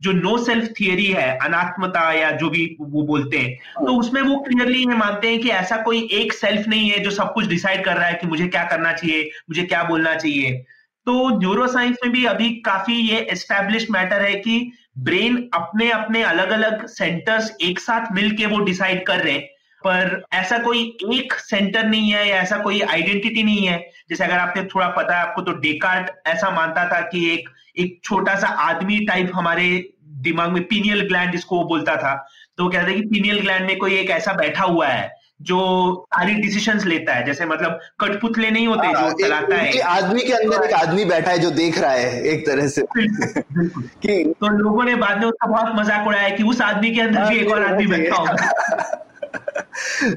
[0.02, 4.20] जो नो सेल्फ थियरी है अनात्मता या जो भी वो बोलते हैं हाँ। तो उसमें
[4.22, 7.46] वो क्लियरली ये मानते हैं कि ऐसा कोई एक सेल्फ नहीं है जो सब कुछ
[7.46, 10.52] डिसाइड कर रहा है कि मुझे क्या करना चाहिए मुझे क्या बोलना चाहिए
[11.06, 14.60] तो न्यूरो साइंस में भी अभी काफ़ी ये एस्टेब्लिश मैटर है कि
[15.00, 19.48] ब्रेन अपने अपने अलग अलग सेंटर्स एक साथ मिलके वो डिसाइड कर रहे हैं
[19.86, 23.90] पर ऐसा कोई एक सेंटर नहीं है या ऐसा कोई आइडेंटिटी नहीं है?
[24.10, 27.48] जैसे अगर आपने थोड़ा पता है आपको तो डेकार्ट ऐसा मानता था कि एक
[27.78, 32.64] एक छोटा सा आदमी टाइप हमारे दिमाग में पीनियल ग्लैंड जिसको वो बोलता था। तो
[32.64, 35.58] वो कहते हैं कि पीनियल ग्लैंड में कोई एक ऐसा बैठा हुआ है जो
[36.14, 40.32] सारी डिसीजंस लेता है। जैसे मतलब कठपुतले नहीं होते जो हाँ, चलाता है। आदमी के
[40.32, 42.82] अंदर एक आदमी बैठा है जो देख रहा है एक तरह से।
[44.02, 47.28] कि तो लोगों ने बाद में उसका बहुत मज़ाक उड़ाया कि उस आदमी के अंदर
[47.28, 49.04] भी एक और आदमी बैठा होगा।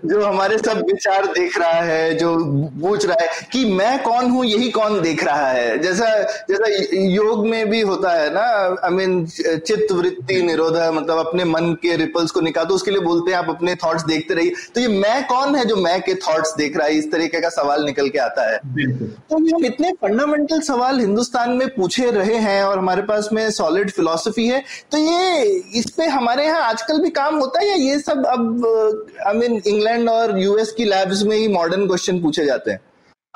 [0.05, 2.36] जो हमारे सब विचार देख रहा है जो
[2.82, 5.78] पूछ रहा है कि मैं कौन हूँ यही कौन देख रहा है?
[5.82, 6.07] जैसा
[6.49, 8.43] जैसा योग में भी होता है ना
[8.86, 13.01] आई मीन चित्त वृत्ति निरोध मतलब अपने मन के रिपल्स को निकाल तो उसके लिए
[13.01, 16.16] बोलते हैं आप अपने थॉट्स देखते रहिए। तो ये मैं कौन है जो मैं के
[16.28, 16.97] थॉट्स देख रहा है?
[16.97, 21.68] इस तरीके का सवाल निकल के आता है। तो ये इतने फंडामेंटल सवाल हिंदुस्तान में
[21.76, 25.43] पूछे रहे हैं और हमारे पास में सॉलिड फिलोसफी है। तो ये
[25.76, 29.61] इस पे हमारे यहाँ आजकल भी काम होता है या ये सब अब आई मीन
[29.67, 32.79] इंग्लैंड और यूएस की लैब्स में ही मॉडर्न क्वेश्चन पूछे जाते हैं।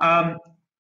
[0.03, 0.39] Um,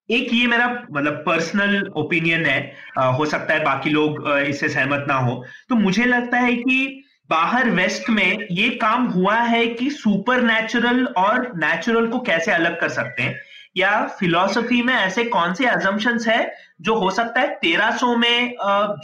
[0.09, 5.05] एक ये मेरा मतलब पर्सनल ओपिनियन है। आ, हो सकता है बाकी लोग इससे सहमत
[5.07, 9.89] ना हो। तो मुझे लगता है कि बाहर वेस्ट में ये काम हुआ है कि
[9.89, 13.39] सुपर नेचुरल और नेचुरल को कैसे अलग कर सकते हैं?
[13.77, 18.55] या फिलॉसफी में ऐसे कौन से एजम्पन्स है जो हो सकता है 1300 में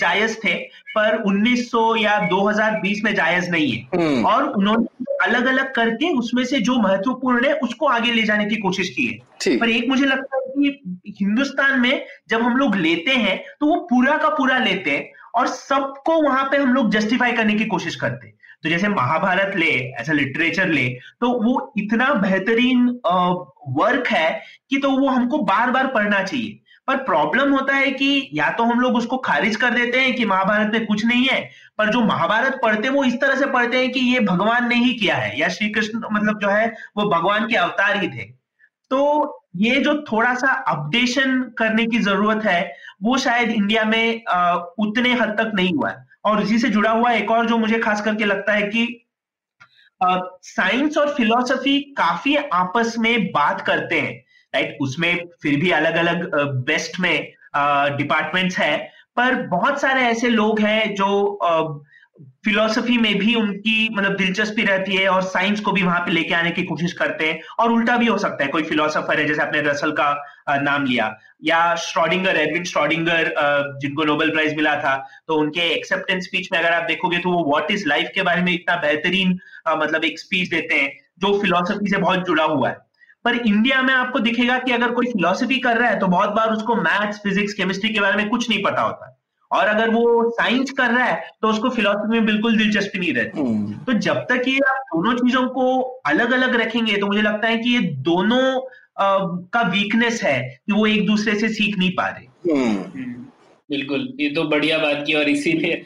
[0.02, 0.54] जायज़ थे
[0.96, 3.88] पर 1900 या 2020 में जायज़ नहीं है?
[3.96, 8.46] हम्म। और उन्होंने अलग अलग करके उसमें से जो महत्वपूर्ण है उसको आगे ले जाने
[8.46, 12.76] की कोशिश की है। पर एक मुझे लगता है कि हिंदुस्तान में जब हम लोग
[12.78, 16.92] लेते हैं तो वो पूरा का पूरा लेते हैं और सबको वहाँ पे हम लोग
[16.92, 19.70] जस्टिफाई करने की कोशिश करते हैं। तो जैसे महाभारत ले
[20.00, 20.88] ऐसा लिटरेचर ले
[21.22, 22.88] तो वो इतना बेहतरीन
[23.70, 28.30] वर्क है कि तो वो हमको बार बार पढ़ना चाहिए। पर प्रॉब्लम होता है कि
[28.34, 31.40] या तो हम लोग उसको खारिज कर देते हैं कि महाभारत में कुछ नहीं है
[31.78, 34.76] पर जो महाभारत पढ़ते हैं वो इस तरह से पढ़ते हैं कि ये भगवान ने
[34.76, 36.68] ही किया है या श्री कृष्ण मतलब जो है
[36.98, 38.24] वो भगवान के अवतार ही थे।
[38.92, 42.74] तो ये जो थोड़ा सा अपडेशन करने की ज़रूरत है
[43.04, 45.94] वो शायद इंडिया में आ, उतने हद तक नहीं हुआ
[46.26, 48.98] और इसी से जुड़ा हुआ एक और जो मुझे खास करके लगता है कि
[50.02, 54.14] साइंस और फिलोसफी काफ़ी आपस में बात करते हैं।
[54.54, 56.30] राइट उसमें फिर भी अलग अलग
[56.66, 57.34] बेस्ट में
[57.98, 58.78] डिपार्टमेंट्स है।
[59.18, 61.08] पर बहुत सारे ऐसे लोग हैं जो
[62.46, 66.34] फिलोसफी में भी उनकी मतलब दिलचस्पी रहती है और साइंस को भी वहाँ पे लेके
[66.34, 69.42] आने की कोशिश करते हैं। और उल्टा भी हो सकता है। कोई फिलोसोफर है, जैसे
[69.42, 70.12] आपने रसल का
[70.62, 73.34] नाम लिया। या स्ट्रॉडिंगर एडविन स्ट्रॉडिंगर
[73.82, 74.96] जिनको नोबेल प्राइज मिला था।
[75.28, 78.42] तो उनके एक्सेप्टेंस स्पीच में अगर आप देखोगे तो वो व्हाट इज़ लाइफ के बारे
[78.42, 79.38] में इतना बेहतरीन
[79.70, 82.78] मतलब एक स्पीच देते हैं, जो फिलोसफी से बहुत जुड़ा हुआ है।
[83.26, 86.52] पर इंडिया में आपको दिखेगा कि अगर कोई फिलोसफी कर रहा है तो बहुत बार
[86.52, 89.20] उसको मैथ्स फिजिक्स केमिस्ट्री के बारे में कुछ नहीं पता होता है
[89.52, 93.40] और अगर वो साइंस कर रहा है तो उसको फिलोसफी में बिल्कुल दिलचस्पी नहीं रहती
[93.40, 97.48] हम्म। तो जब तक ये आप दोनों चीज़ों को अलग अलग रखेंगे तो मुझे लगता
[97.48, 98.44] है कि ये दोनों
[99.00, 99.18] आ,
[99.54, 103.26] का वीकनेस है कि वो एक दूसरे से सीख नहीं पा रहे हम्म। हम्म।
[103.70, 105.84] बिल्कुल ये तो बढ़िया बात की और इसीलिए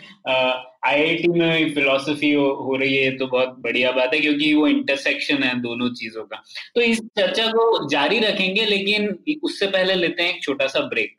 [0.86, 5.44] आईआईटी में फिलोसफी हो, हो रही है तो बहुत बढ़िया बात है क्योंकि वो इंटरसेक्शन
[5.44, 6.42] है दोनों चीज़ों का।
[6.76, 9.08] तो इस चर्चा को जारी रखेंगे लेकिन
[9.44, 11.16] उससे पहले लेते हैं एक छोटा सा ब्रेक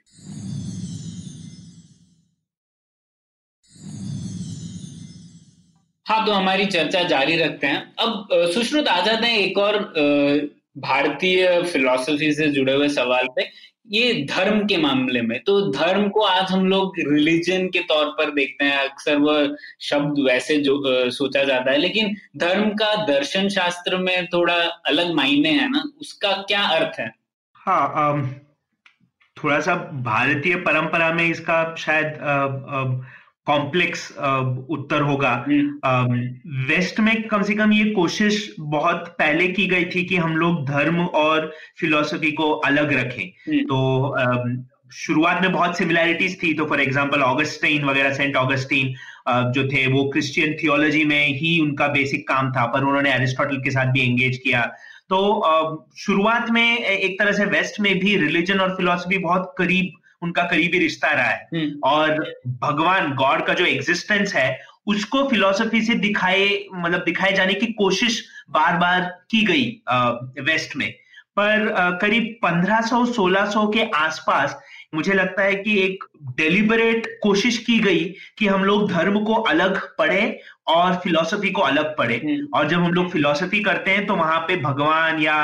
[6.07, 9.79] हाँ तो हमारी चर्चा जारी रखते हैं। अब सुश्रुत आ जाते हैं एक और
[10.79, 13.49] भारतीय फिलोसफी से जुड़े हुए सवाल पे
[13.93, 18.31] ये धर्म के मामले में तो धर्म को आज हम लोग रिलीजन के तौर पर
[18.31, 23.49] देखते हैं अक्सर वह शब्द वैसे जो आ, सोचा जाता है लेकिन धर्म का दर्शन
[23.49, 24.55] शास्त्र में थोड़ा
[24.87, 27.13] अलग मायने है ना उसका क्या अर्थ है?
[27.55, 28.35] हाँ आम,
[29.37, 32.85] थोड़ा सा भारतीय परंपरा में इसका शायद आ, आ,
[33.47, 34.11] कॉम्प्लेक्स
[34.71, 40.05] उत्तर होगा वेस्ट हम्म। में कम से कम ये कोशिश बहुत पहले की गई थी
[40.05, 43.29] कि हम लोग धर्म और फिलोसफी को अलग रखें।
[43.63, 43.79] तो
[44.95, 48.95] शुरुआत में बहुत सिमिलैरिटीज थी तो फॉर एग्जांपल ऑगस्टीन वगैरह सेंट ऑगस्टीन
[49.53, 53.71] जो थे वो क्रिश्चियन थियोलॉजी में ही उनका बेसिक काम था पर उन्होंने एरिस्टोटल के
[53.71, 54.61] साथ भी एंगेज किया
[55.11, 55.19] तो
[55.99, 59.93] शुरुआत में एक तरह से वेस्ट में भी रिलीजन और फिलोसफी बहुत करीब
[60.27, 62.25] उनका करीबी रिश्ता रहा है हम्म। और
[62.61, 64.49] भगवान गॉड का जो एग्जिस्टेंस है
[64.87, 70.91] उसको फिलोसफी से दिखाए मतलब दिखाए जाने की कोशिश बार बार की गई वेस्ट में
[71.39, 71.67] पर
[72.01, 74.57] करीब 1500-1600 के आसपास
[74.95, 76.05] मुझे लगता है कि एक
[76.37, 78.05] डेलिबरेट कोशिश की गई
[78.39, 80.23] कि हम लोग धर्म को अलग पढ़े
[80.69, 84.39] और फिलोसफी को अलग पढ़े हम्म। और जब हम लोग फिलोसफी करते हैं तो वहाँ
[84.49, 85.39] पे भगवान या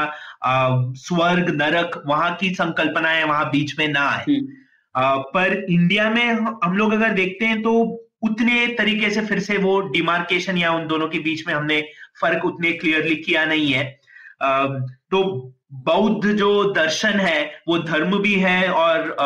[1.00, 4.61] स्वर्ग नरक वहाँ की संकल्पनाएँ वहाँ बीच में ना आए हम्म।
[4.96, 6.24] पर इंडिया में
[6.64, 7.72] हम लोग अगर देखते हैं तो
[8.22, 11.80] उतने तरीके से फिर से वो डिमार्केशन या उन दोनों के बीच में हमने
[12.20, 13.84] फ़र्क उतने क्लियरली किया नहीं है
[14.42, 15.22] तो
[15.72, 19.16] बौद्ध जो दर्शन है वो धर्म भी है और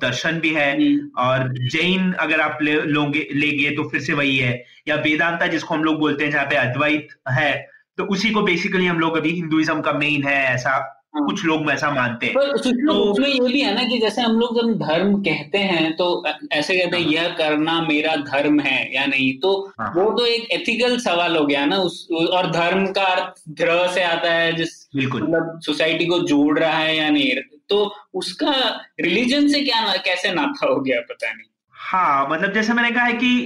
[0.00, 0.72] दर्शन भी है।
[1.18, 5.74] और जैन अगर आप ले लोगे लेंगे तो फिर से वही है या वेदांता जिसको
[5.74, 7.52] हम लोग बोलते हैं जहाँ पे अद्वैत है
[7.98, 11.90] तो उसी को बेसिकली हम लोग अभी हिंदुइज्म का मेन है ऐसा। कुछ लोग ऐसा
[11.90, 15.14] मानते हैं। पर तो उसमें ये भी है ना कि जैसे हम लोग जब धर्म
[15.22, 16.06] कहते हैं तो
[16.52, 20.26] ऐसे कहते हैं हाँ। यह करना मेरा धर्म है या नहीं तो हाँ। वो तो
[20.26, 24.52] एक एथिकल सवाल हो गया ना उस और धर्म का अर्थ ग्रह से आता है
[24.52, 27.34] जिस मतलब सोसाइटी को जोड़ रहा है या नहीं।
[27.68, 28.52] तो उसका
[29.00, 31.51] रिलीजन से क्या कैसे नाता हो गया पता नहीं।
[31.82, 33.38] हाँ मतलब जैसे मैंने कहा है कि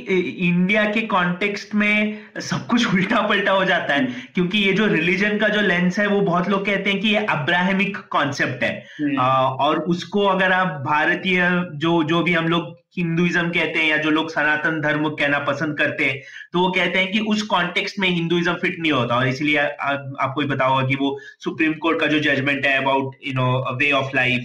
[0.46, 4.86] इंडिया के कॉन्टेक्स्ट में सब कुछ उल्टा पलटा हो जाता है हम्म। क्योंकि ये जो
[4.86, 8.72] रिलीजन का जो लेंस है वो बहुत लोग कहते हैं कि ये अब्राहमिक कॉन्सेप्ट है
[9.00, 13.88] हम्म। आ, और उसको अगर आप भारतीय जो जो भी हम लोग हिंदुइज्म कहते हैं
[13.88, 16.20] या जो लोग सनातन धर्म कहना पसंद करते हैं
[16.52, 20.40] तो वो कहते हैं कि उस कॉन्टेक्स्ट में हिंदुइज्म फिट नहीं होता। और इसलिए आपको
[20.40, 24.16] ही होगा कि वो सुप्रीम कोर्ट का जो जजमेंट है about you know way of
[24.16, 24.40] life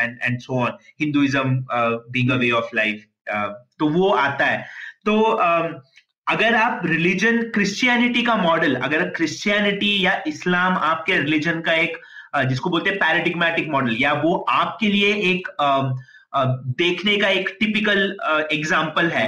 [0.00, 1.64] and and so on Hinduism
[2.12, 3.04] being a way of life
[3.78, 4.64] तो वो आता है।
[5.04, 5.72] तो uh,
[6.26, 11.98] अगर आप रिलीजन क्रिश्चियनिटी का मॉडल अगर क्रिश्चियनिटी या इस्लाम आपके रिलीजन का एक
[12.48, 15.48] जिसको बोलते हैं पैराडिग्मेटिक मॉडल या वो आपके लिए एक
[16.36, 18.16] देखने का एक टिपिकल
[18.52, 19.26] एग्ज़ाम्पल है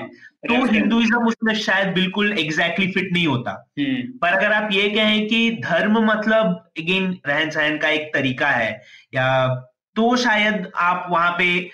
[0.49, 4.89] तो हिंदुइज्म उसमें शायद बिल्कुल एग्जैक्टली exactly फिट नहीं होता हम्म। पर अगर आप ये
[4.91, 6.47] कहें कि धर्म मतलब
[6.79, 8.71] अगेन रहन सहन का एक तरीका है
[9.15, 9.49] या
[9.97, 11.71] तो शायद आप वहाँ पे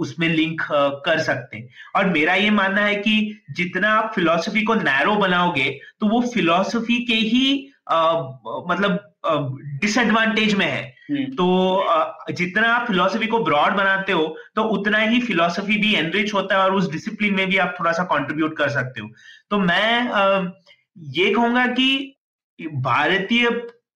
[0.00, 0.62] उसमें लिंक
[1.04, 5.70] कर सकते हैं और मेरा ये मानना है कि जितना आप फिलोसफी को नैरो बनाओगे
[6.00, 7.74] तो वो फिलोसफी के ही
[8.68, 9.14] मतलब
[9.80, 14.24] डिसएडवांटेज में है। तो जितना आप फिलोसफी को ब्रॉड बनाते हो
[14.56, 17.92] तो उतना ही फिलोसफी भी एनरिच होता है और उस डिसिप्लिन में भी आप थोड़ा
[17.92, 19.08] सा कंट्रीब्यूट कर सकते हो।
[19.50, 20.52] तो मैं
[20.96, 22.16] ये कहूँगा कि
[22.58, 23.48] भारतीय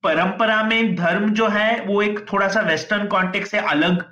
[0.05, 4.05] परंपरा में धर्म जो है वो एक थोड़ा सा वेस्टर्न कॉन्टेक्स्ट से अलग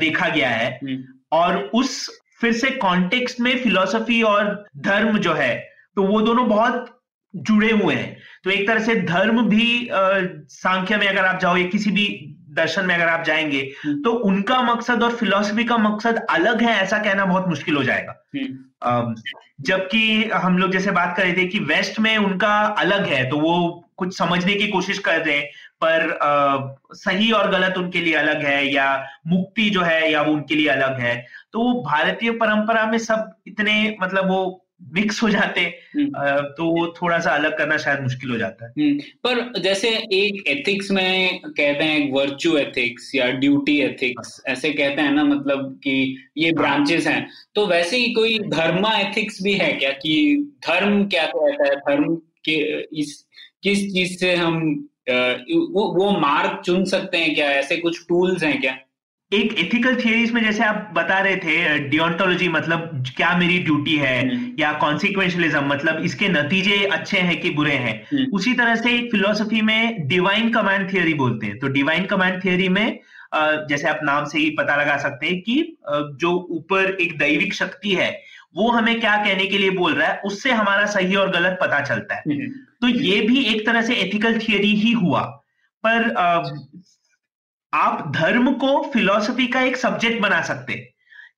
[0.00, 5.54] देखा गया है। हम्म। और उस फिर से कॉन्टेक्स्ट में फिलोसफी और धर्म जो है
[5.96, 6.90] तो वो दोनों बहुत
[7.34, 11.66] जुड़े हुए हैं। तो एक तरह से धर्म भी सांख्य में अगर आप जाओ या
[11.68, 12.06] किसी भी
[12.54, 16.76] दर्शन में अगर आप जाएँगे हम्म। तो उनका मकसद और फिलोसफी का मकसद अलग है
[16.82, 19.14] ऐसा कहना बहुत मुश्किल हो जाएगा हम्म।
[19.60, 23.38] जबकि हम लोग जैसे बात कर रहे थे कि वेस्ट में उनका अलग है तो
[23.38, 25.48] वो कुछ समझने की कोशिश कर रहे हैं
[25.80, 30.32] पर आ, सही और गलत उनके लिए अलग है या मुक्ति जो है या वो
[30.32, 31.16] उनके लिए अलग है
[31.52, 35.60] तो भारतीय परंपरा में सब इतने मतलब वो मिक्स हो जाते
[35.94, 40.48] हम्म। तो थोड़ा सा अलग करना शायद मुश्किल हो जाता है हम्म। पर जैसे एक
[40.48, 45.96] एथिक्स में कहते हैं वर्च्यू एथिक्स या ड्यूटी एथिक्स ऐसे कहते हैं ना मतलब कि
[46.38, 50.16] ये ब्रांचेस हाँ। हैं तो वैसे ही कोई धर्मा एथिक्स भी है क्या कि
[50.66, 52.14] धर्म क्या कहता है धर्म
[52.44, 52.58] के
[53.00, 53.20] इस
[53.62, 54.58] किस चीज़ से हम
[55.08, 58.76] वो वो मार्ग चुन सकते हैं क्या ऐसे कुछ टूल्स हैं क्या
[59.34, 64.18] एक एथिकल थियरीज में जैसे आप बता रहे थे डिओन्टोलॉजी मतलब क्या मेरी ड्यूटी है
[64.20, 68.92] हम्म। या कॉन्सिक्वेंशलिज्म मतलब इसके नतीजे अच्छे हैं कि बुरे हैं हम्म। उसी तरह से
[68.92, 72.98] एक फिलोसफी में डिवाइन कमांड थियरी बोलते हैं तो डिवाइन कमांड थियरी में
[73.68, 75.76] जैसे आप नाम से ही पता लगा सकते हैं कि
[76.18, 78.10] जो ऊपर एक दैविक शक्ति है
[78.56, 81.80] वो हमें क्या कहने के लिए बोल रहा है उससे हमारा सही और गलत पता
[81.82, 85.22] चलता है हम्म। तो ये भी एक तरह से एथिकल थियरी ही हुआ
[85.84, 86.08] पर
[87.74, 90.74] आप धर्म को फिलोसफी का एक सब्जेक्ट बना सकते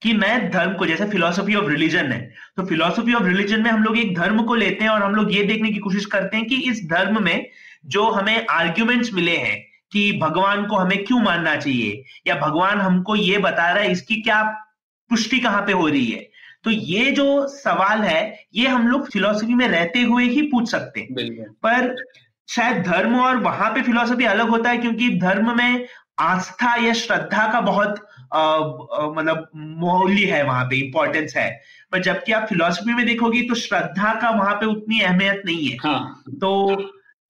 [0.02, 3.82] कि मैं धर्म को जैसे फिलोसफी ऑफ़ रिलीजन है तो फिलोसफी ऑफ़ रिलीजन में हम
[3.82, 6.46] लोग एक धर्म को लेते हैं और हम लोग ये देखने की कोशिश करते हैं
[6.46, 7.46] कि इस धर्म में
[7.86, 13.16] जो हमें आर्ग्यूमेंट्स मिले हैं कि भगवान को हमें क्यों मानना चाहिए या भगवान हमको
[13.16, 14.42] ये बता रहा है इसकी क्या
[15.10, 16.28] पुष्टि कहाँ पे हो रही है?
[16.64, 21.00] तो ये जो सवाल है ये हम लोग फिलोसफी में रहते हुए ही पूछ सकते
[21.00, 21.94] हैं। पर
[22.48, 25.86] शायद धर्म और वहाँ पे फिलोसफी अलग होता है क्योंकि धर्म में
[26.18, 27.94] आस्था या श्रद्धा का बहुत
[29.16, 29.48] मतलब
[29.80, 31.50] मौल्य है वहाँ पे इंपॉर्टेंस है।
[31.92, 35.76] पर जबकि आप फिलोसफी में देखोगे तो श्रद्धा का वहाँ पे उतनी अहमियत नहीं है।
[35.76, 36.74] हाँ। तो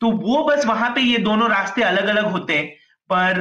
[0.01, 2.67] तो वो बस वहाँ पे ये दोनों रास्ते अलग अलग होते हैं।
[3.11, 3.41] पर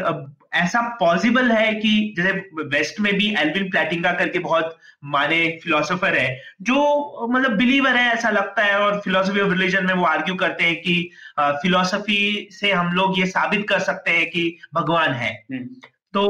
[0.55, 6.41] ऐसा पॉसिबल है कि जैसे वेस्ट में भी एल्विन प्लेटिंगा करके बहुत माने फिलोसोफर है
[6.61, 10.63] जो मतलब बिलीवर है ऐसा लगता है और फिलोसफी ऑफ़ रिलीजन में वो आर्ग्यू करते
[10.63, 15.65] हैं कि फिलोसफी से हम लोग ये साबित कर सकते हैं कि भगवान है। हम्म।
[16.13, 16.23] तो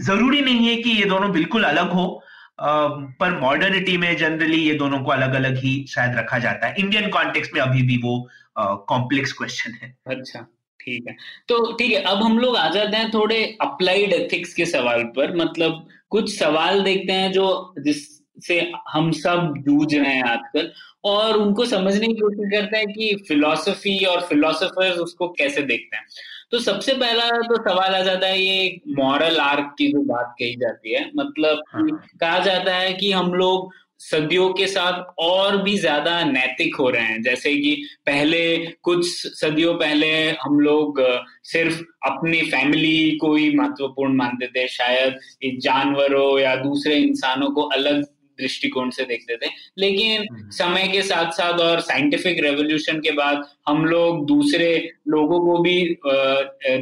[0.00, 2.22] ज़रूरी नहीं है कि ये दोनों बिल्कुल अलग हो
[2.60, 7.08] पर मॉडर्निटी में जनरली ये दोनों को अलग अलग ही शायद रखा जाता है। इंडियन
[7.08, 10.46] कॉन्टेक्स्ट में अभी भी वो कॉम्प्लेक्स क्वेश्चन है। अच्छा।
[10.86, 11.14] ठीक है
[11.48, 15.34] तो ठीक है अब हम लोग आ जाते हैं थोड़े अप्लाइड एथिक्स के सवाल पर
[15.36, 17.46] मतलब कुछ सवाल देखते हैं जो
[17.78, 20.70] जिससे हम सब जूझ रहे हैं आजकल
[21.04, 26.04] और उनको समझने की कोशिश करते हैं कि फिलोसफी और फिलोसफर्स उसको कैसे देखते हैं
[26.50, 30.54] तो सबसे पहला तो सवाल आ जाता है ये मॉरल आर्क की जो बात कही
[30.56, 31.86] जाती है मतलब हाँ।
[32.20, 37.02] कहा जाता है कि हम लोग सदियों के साथ और भी ज़्यादा नैतिक हो रहे
[37.02, 37.74] हैं। जैसे कि
[38.06, 39.06] पहले कुछ
[39.40, 40.08] सदियों पहले
[40.42, 41.00] हम लोग
[41.44, 45.18] सिर्फ़ अपनी फैमिली को ही महत्वपूर्ण मानते थे। शायद
[45.60, 48.04] जानवरों या दूसरे इंसानों को अलग
[48.38, 53.44] दृष्टिकोण से देखते थे। लेकिन हम्म। समय के साथ साथ और साइंटिफिक रेवोल्यूशन के बाद
[53.68, 54.68] हम लोग दूसरे
[55.08, 55.76] लोगों को भी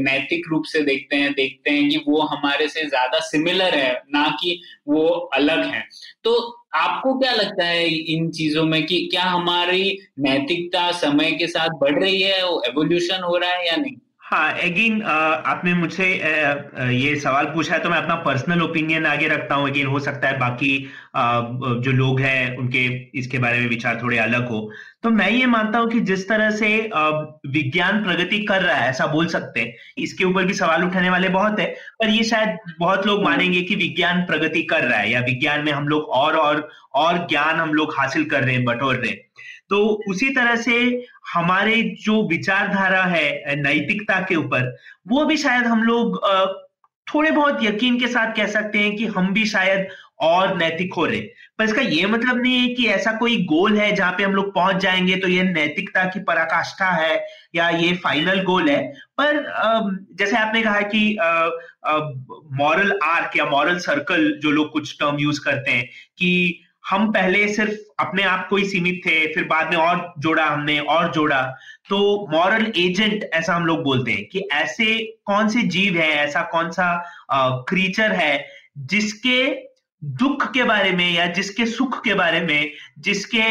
[0.00, 4.28] नैतिक रूप से देखते हैं देखते हैं कि वो हमारे से ज़्यादा सिमिलर है ना
[4.40, 5.84] कि वो अलग है।
[6.24, 6.34] तो
[6.74, 12.00] आपको क्या लगता है इन चीज़ों में कि क्या हमारी नैतिकता समय के साथ बढ़
[12.02, 13.96] रही है एवोल्यूशन हो रहा है या नहीं?
[14.24, 19.54] हाँ अगेन आपने मुझसे ये सवाल पूछा है तो मैं अपना पर्सनल ओपिनियन आगे रखता
[19.54, 20.78] हूँ। अगेन हो सकता है बाकी
[21.16, 22.84] जो लोग हैं, उनके
[23.18, 24.60] इसके बारे में विचार थोड़े अलग हो।
[25.02, 26.68] तो मैं ये मानता हूँ कि जिस तरह से
[27.48, 31.28] विज्ञान प्रगति कर रहा है, ऐसा बोल सकते हैं, इसके ऊपर भी सवाल उठाने वाले
[31.28, 31.66] बहुत है,
[32.00, 35.72] पर ये शायद बहुत लोग मानेंगे कि विज्ञान प्रगति कर रहा है, या विज्ञान में
[35.72, 39.22] हम लोग और और और ज्ञान हम लोग हासिल कर रहे हैं, बटोर रहे हैं।
[39.70, 40.74] तो उसी तरह से
[41.34, 44.76] हमारे जो विचारधारा है नैतिकता के ऊपर,
[45.08, 46.20] वो भी शायद हम लोग
[47.06, 49.86] थोड़े बहुत यकीन के साथ कह सकते हैं कि हम भी शायद
[50.20, 51.20] और नैतिक हो रहे
[51.58, 54.54] पर इसका ये मतलब नहीं है कि ऐसा कोई गोल है जहाँ पे हम लोग
[54.54, 58.82] पहुँच जाएँगे तो ये नैतिकता की पराकाष्ठा है या ये फाइनल गोल है।
[59.20, 59.42] पर
[60.18, 61.16] जैसे आपने कहा कि
[62.60, 65.84] मॉरल आर्क या मॉरल सर्कल जो लोग कुछ टर्म यूज़ करते हैं
[66.18, 70.44] कि हम पहले सिर्फ़ अपने आप को ही सीमित थे, फिर बाद में और जोड़ा
[70.44, 71.42] हमने, और जोड़ा।
[71.88, 76.42] तो मॉरल एजेंट ऐसा हम लोग बोलते हैं कि ऐसे कौन से जीव है, ऐसा
[76.52, 78.46] कौन सा क्रीचर है
[78.78, 79.42] जिसके
[80.02, 83.44] दुख के बारे में या जिसके सुख के बारे में, जिसके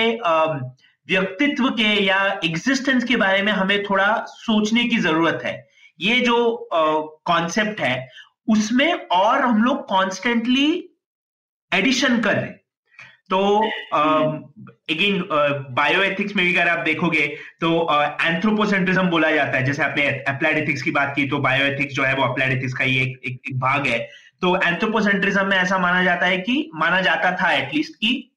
[1.08, 5.56] व्यक्तित्व के या एग्जिस्टेंस के बारे में हमें थोड़ा सोचने की ज़रूरत है।
[6.00, 8.10] ये जो कॉन्सेप्ट है,
[8.48, 10.68] उसमें और हम लोग कॉन्स्टेंटली
[11.72, 12.62] एडिशन कर रहे
[13.34, 13.40] तो
[13.94, 15.20] अगेन
[15.72, 17.28] बायो एथिक्स में भी अगर आप देखोगे
[17.62, 17.70] तो
[18.22, 22.04] एंथ्रोपोसेंट्रिज्म बोला जाता है। जैसे आपने अप्लाइड एथिक्स की बात की तो बायो एथिक्स जो
[22.04, 24.00] है वो अप्लाइड एथिक्स का ही एक, एक, एक भाग है।
[24.42, 28.30] तो एंथ्रोपोसेंट्रिज्म में ऐसा माना जाता है कि माना जाता था एटलीस्ट कि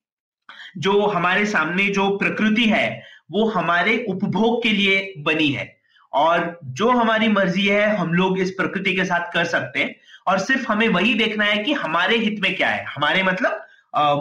[0.78, 5.74] जो हमारे सामने जो प्रकृति है वो हमारे उपभोग के लिए बनी है।
[6.12, 9.94] और जो हमारी मर्ज़ी है हम लोग इस प्रकृति के साथ कर सकते हैं।
[10.26, 13.65] और सिर्फ़ हमें वही देखना है कि हमारे हित में क्या है। हमारे मतलब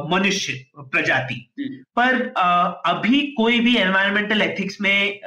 [0.10, 1.36] मनुष्य प्रजाति।
[1.96, 2.22] पर
[2.86, 5.20] अभी कोई भी एनवायरमेंटल एथिक्स में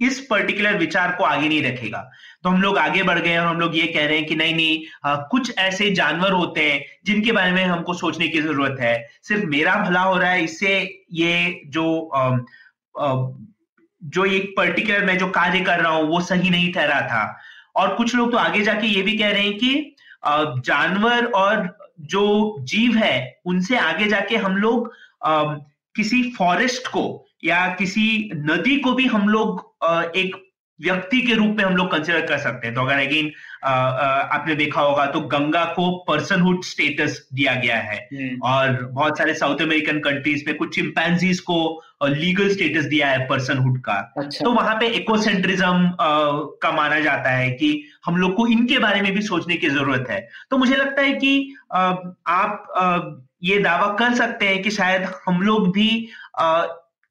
[0.00, 1.98] इस पर्टिकुलर विचार को आगे नहीं रखेगा।
[2.42, 4.54] तो हम लोग आगे बढ़ गए और हम लोग ये कह रहे हैं कि नहीं
[4.54, 8.96] नहीं आ, कुछ ऐसे जानवर होते हैं जिनके बारे में हमको सोचने की ज़रूरत है।
[9.22, 10.74] सिर्फ़ मेरा भला हो रहा है इससे
[11.12, 12.24] ये जो आ,
[13.00, 13.14] आ,
[14.02, 17.24] जो एक पर्टिकुलर मैं जो कार्य कर रहा हूँ वो सही नहीं ठहरा था।
[17.76, 21.66] और कुछ लोग तो आगे जाके ये भी कह रहे हैं कि जानवर और
[22.04, 24.92] जो जीव है, उनसे आगे जाके हम लोग
[25.96, 27.04] किसी फॉरेस्ट को
[27.44, 29.60] या किसी नदी को भी हम लोग
[30.16, 30.36] एक
[30.80, 33.30] व्यक्ति के रूप में हम लोग कंसिडर कर सकते हैं। तो अगर अगेन
[33.64, 39.34] आपने देखा होगा तो गंगा को पर्सनहुड स्टेटस दिया गया है हम्म। और बहुत सारे
[39.34, 41.58] साउथ अमेरिकन कंट्रीज़ में कुछ चिंपैंजीज को
[42.04, 45.90] लीगल स्टेटस दिया है पर्सनहुड का अच्छा। तो वहाँ पे इकोसेंट्रिज्म
[46.62, 47.72] का माना जाता है कि
[48.06, 51.12] हम लोग को इनके बारे में भी सोचने की ज़रूरत है तो मुझे लगता है
[51.14, 55.90] कि आप ये दावा कर सकते हैं कि शायद हम लोग भी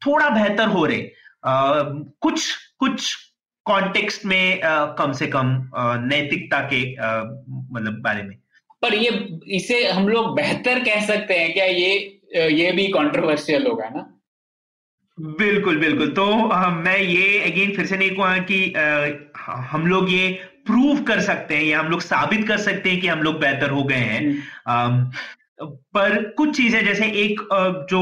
[0.01, 1.12] थोड़ा बेहतर हो रहे
[2.22, 3.16] कुछ कुछ
[3.66, 4.59] कॉन्टेक्स्ट में
[4.97, 5.51] कम से कम
[6.05, 6.82] नैतिकता के
[7.74, 8.36] मतलब बारे में।
[8.82, 9.11] पर ये
[9.47, 14.09] इसे हम लोग बेहतर कह सकते हैं क्या ये ये भी कंट्रोवर्शियल होगा ना?
[15.18, 20.11] बिल्कुल बिल्कुल। तो आ, मैं ये अगेन फिर से नहीं कहूँगा कि आ, हम लोग
[20.11, 20.30] ये
[20.66, 23.70] प्रूव कर सकते हैं या हम लोग साबित कर सकते हैं कि हम लोग बेहतर
[23.70, 27.41] हो गए हैं। आ, हम्म। पर कुछ चीज़ें जैसे एक
[27.89, 27.99] जो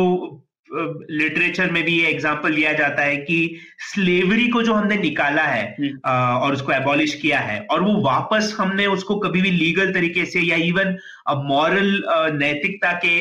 [0.74, 3.38] लिटरेचर में भी ये एग्ज़ाम्पल लिया जाता है कि
[3.84, 8.86] स्लेवरी को जो हमने निकाला है। और उसको एबॉलिश किया है और वो वापस हमने
[8.88, 10.96] उसको कभी भी लीगल तरीके से या इवन
[11.48, 11.92] मॉरल
[12.36, 13.20] नैतिकता के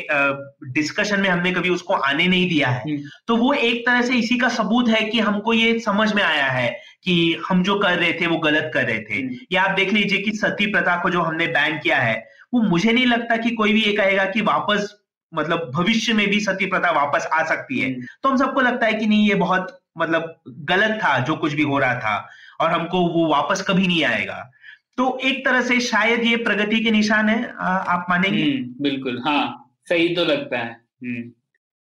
[0.72, 2.96] डिस्कशन में हमने कभी उसको आने नहीं दिया है।
[3.26, 6.46] तो वो एक तरह से इसी का सबूत है कि हमको ये समझ में आया
[6.46, 6.68] है
[7.04, 10.18] कि हम जो कर रहे थे वो गलत कर रहे थे। या आप देख लीजिए
[10.18, 12.16] कि सती प्रथा को जो हमने बैन किया है
[12.54, 14.94] वो मुझे नहीं लगता कि कोई भी ये कहेगा कि वापस
[15.34, 18.86] मतलब भविष्य में भी सती प्रथा वापस आ सकती है। हम्म। तो हम सबको लगता
[18.86, 22.28] है कि नहीं ये बहुत मतलब गलत था जो कुछ भी हो रहा था
[22.60, 24.50] और हमको वो वापस कभी नहीं आएगा।
[24.96, 28.42] तो एक तरह से शायद ये प्रगति के निशान है आ, आप मानेंगे?
[28.42, 31.30] हम्म, बिल्कुल हाँ सही तो लगता है। हम्म।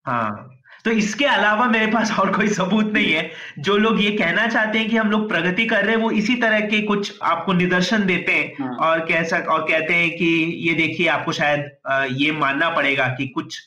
[0.06, 0.50] हाँ।
[0.84, 3.30] तो इसके अलावा मेरे पास और कोई सबूत नहीं है
[3.60, 6.34] जो लोग ये कहना चाहते हैं कि हम लोग प्रगति कर रहे हैं वो इसी
[6.36, 10.30] तरह के कुछ आपको निदर्शन देते हैं हाँ। और कह सक और कहते हैं कि
[10.68, 11.70] ये देखिए आपको शायद
[12.16, 13.60] ये मानना पड़ेगा कि कुछ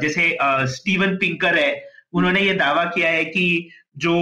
[0.00, 0.36] जैसे
[0.70, 1.72] स्टीवन पिंकर है
[2.12, 3.46] उन्होंने ये दावा किया है कि
[3.98, 4.16] जो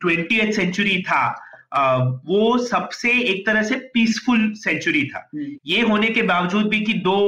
[0.00, 1.26] ट्वेंटी सेंचुरी था
[1.74, 6.92] वो सबसे एक तरह से पीसफुल सेंचुरी था हम्म। ये होने के बावजूद भी कि
[7.00, 7.18] दो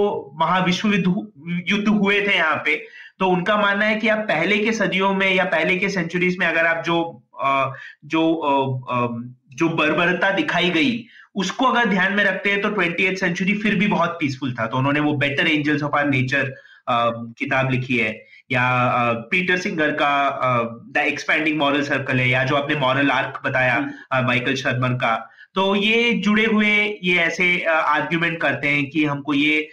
[0.41, 2.77] महाविश्व युद्ध हुए थे यहाँ पे
[3.21, 6.47] तो उनका मानना है कि आप पहले के सदियों में या पहले के सेंचुरीज में
[6.47, 7.23] अगर आप जो
[8.05, 8.23] जो
[9.55, 11.05] जो बर्बरता दिखाई गई
[11.35, 14.79] उसको अगर ध्यान में रखते हैं तो ट्वेंटी सेंचुरी फिर भी बहुत पीसफुल था तो
[14.79, 16.55] उन्होंने वो better angels of our nature
[17.39, 18.65] किताब लिखी है या
[19.31, 20.13] पीटर सिंगर का
[20.91, 23.79] द एक्सपैंडिंग मॉरल सर्कल है या जो आपने मॉरल आर्क बताया
[24.15, 29.69] माइकल। शर्मन का तो ये जुड़े हुए ये ऐसे आर्ग्यूमेंट करते हैं कि हमको ये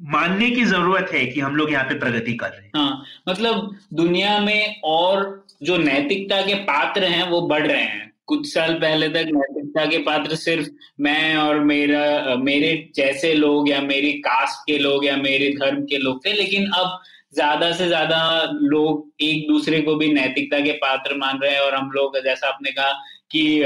[0.00, 3.70] मानने की ज़रूरत है कि हम लोग यहाँ पे प्रगति कर रहे हैं। हाँ मतलब
[3.94, 9.08] दुनिया में और जो नैतिकता के पात्र हैं, वो बढ़ रहे हैं। कुछ साल पहले
[9.08, 10.68] तक नैतिकता के पात्र सिर्फ़
[11.00, 15.98] मैं और मेरा, मेरे जैसे लोग या मेरी कास्ट के लोग या मेरे धर्म के
[15.98, 16.98] लोग थे, लेकिन अब
[17.34, 18.18] ज़्यादा से ज़्यादा
[18.52, 22.48] लोग एक दूसरे को भी नैतिकता के पात्र मान रहे हैं। और हम लोग, जैसा
[22.48, 22.92] आपने कहा
[23.30, 23.62] कि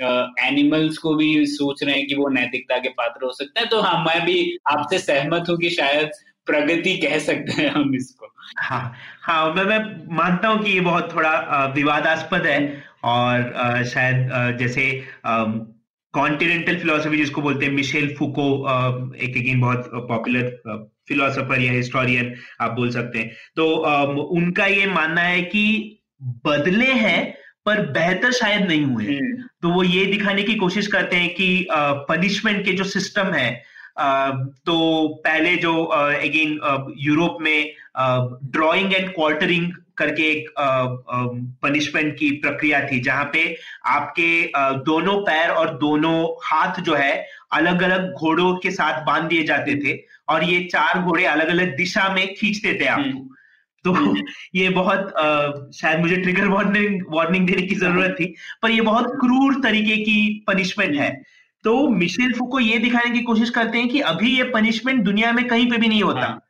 [0.00, 3.80] एनिमल्स को भी सोच रहे हैं कि वो नैतिकता के पात्र हो सकते हैं। तो
[3.80, 6.10] हाँ मैं भी आपसे सहमत हूँ कि शायद
[6.46, 8.92] प्रगति कह सकते हैं हम इसको। हाँ
[9.22, 9.78] हाँ मैं मैं
[10.16, 12.60] मानता हूँ कि ये बहुत थोड़ा विवादास्पद है
[13.04, 14.86] और शायद जैसे
[16.14, 18.46] कॉन्टिनेंटल फिलोसफी जिसको बोलते हैं मिशेल फुको
[19.16, 23.66] एक अगेन बहुत पॉपुलर फिलोसफर या हिस्टोरियन आप बोल सकते हैं। तो
[24.36, 25.64] उनका ये मानना है कि
[26.46, 27.22] बदले हैं
[27.66, 31.66] पर बेहतर शायद नहीं हुए। हम्म। तो वो ये दिखाने की कोशिश करते हैं कि
[32.08, 33.50] पनिशमेंट के जो सिस्टम है
[34.66, 34.76] तो
[35.24, 36.58] पहले जो अगेन
[36.98, 40.48] यूरोप में ड्राइंग एंड क्वार्टरिंग करके एक
[41.62, 43.56] पनिशमेंट की प्रक्रिया थी, जहाँ पे
[43.86, 44.52] आपके
[44.84, 49.74] दोनों पैर और दोनों हाथ जो है अलग अलग घोड़ों के साथ बाँध दिए जाते
[49.84, 49.98] थे
[50.28, 53.28] और ये चार घोड़े अलग अलग दिशा में खींचते थे आपको हम्म।
[53.84, 53.94] तो
[54.54, 59.06] ये बहुत आ, शायद मुझे ट्रिगर वार्निंग वार्निंग देने की ज़रूरत थी पर ये बहुत
[59.20, 61.10] क्रूर तरीके की पनिशमेंट है
[61.64, 65.46] तो मिशेल फुको ये दिखाने की कोशिश करते हैं कि अभी ये पनिशमेंट दुनिया में
[65.48, 66.40] कहीं पे भी नहीं होता हाँ।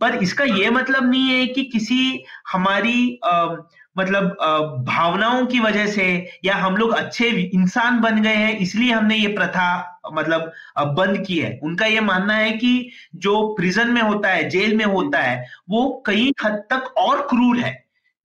[0.00, 3.46] पर इसका ये मतलब नहीं है कि किसी हमारी आ,
[3.98, 4.36] मतलब
[4.86, 6.04] भावनाओं की वजह से
[6.44, 10.52] या हम लोग अच्छे इंसान बन गए हैं, इसलिए हमने ये प्रथा मतलब
[10.96, 14.84] बंद की है। उनका ये मानना है कि जो प्रिजन में होता है जेल में
[14.86, 17.72] होता है, वो कई हद तक और क्रूर है।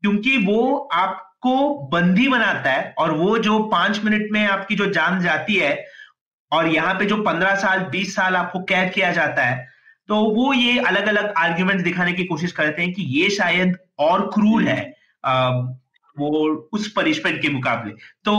[0.03, 5.21] क्योंकि वो आपको बंदी बनाता है और वो जो पाँच मिनट में आपकी जो जान
[5.21, 5.75] जाती है
[6.51, 9.71] और यहाँ पे जो पंद्रह साल, बीस साल आपको कैद किया जाता है
[10.09, 14.25] तो वो ये अलग अलग आर्ग्यूमेंट दिखाने की कोशिश करते हैं कि ये शायद और
[14.33, 14.93] क्रूर है।
[15.25, 17.91] वो उस पनिशमेंट के मुकाबले।
[18.25, 18.31] तो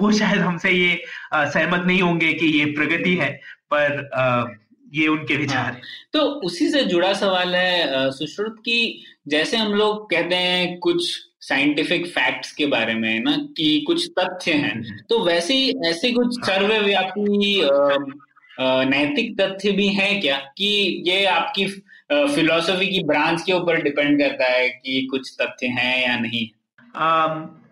[0.00, 1.02] वो शायद हमसे ये
[1.34, 3.30] सहमत नहीं होंगे कि ये प्रगति है
[3.74, 4.60] पर
[4.94, 5.80] ये उनके विचार हाँ,
[6.12, 12.06] तो उसी से जुड़ा सवाल है सुश्रुत की जैसे हम लोग कहते हैं कुछ साइंटिफिक
[12.06, 16.38] फैक्ट्स के बारे में ना कि कुछ तथ्य हैं हम्म। तो वैसे ही ऐसे कुछ
[16.46, 17.62] सर्वव्यापी
[18.90, 20.36] नैतिक तथ्य भी हैं क्या?
[20.36, 21.64] कि ये आपकी
[22.34, 26.46] फिलोसफी की ब्रांच के ऊपर डिपेंड करता है कि कुछ तथ्य हैं या नहीं।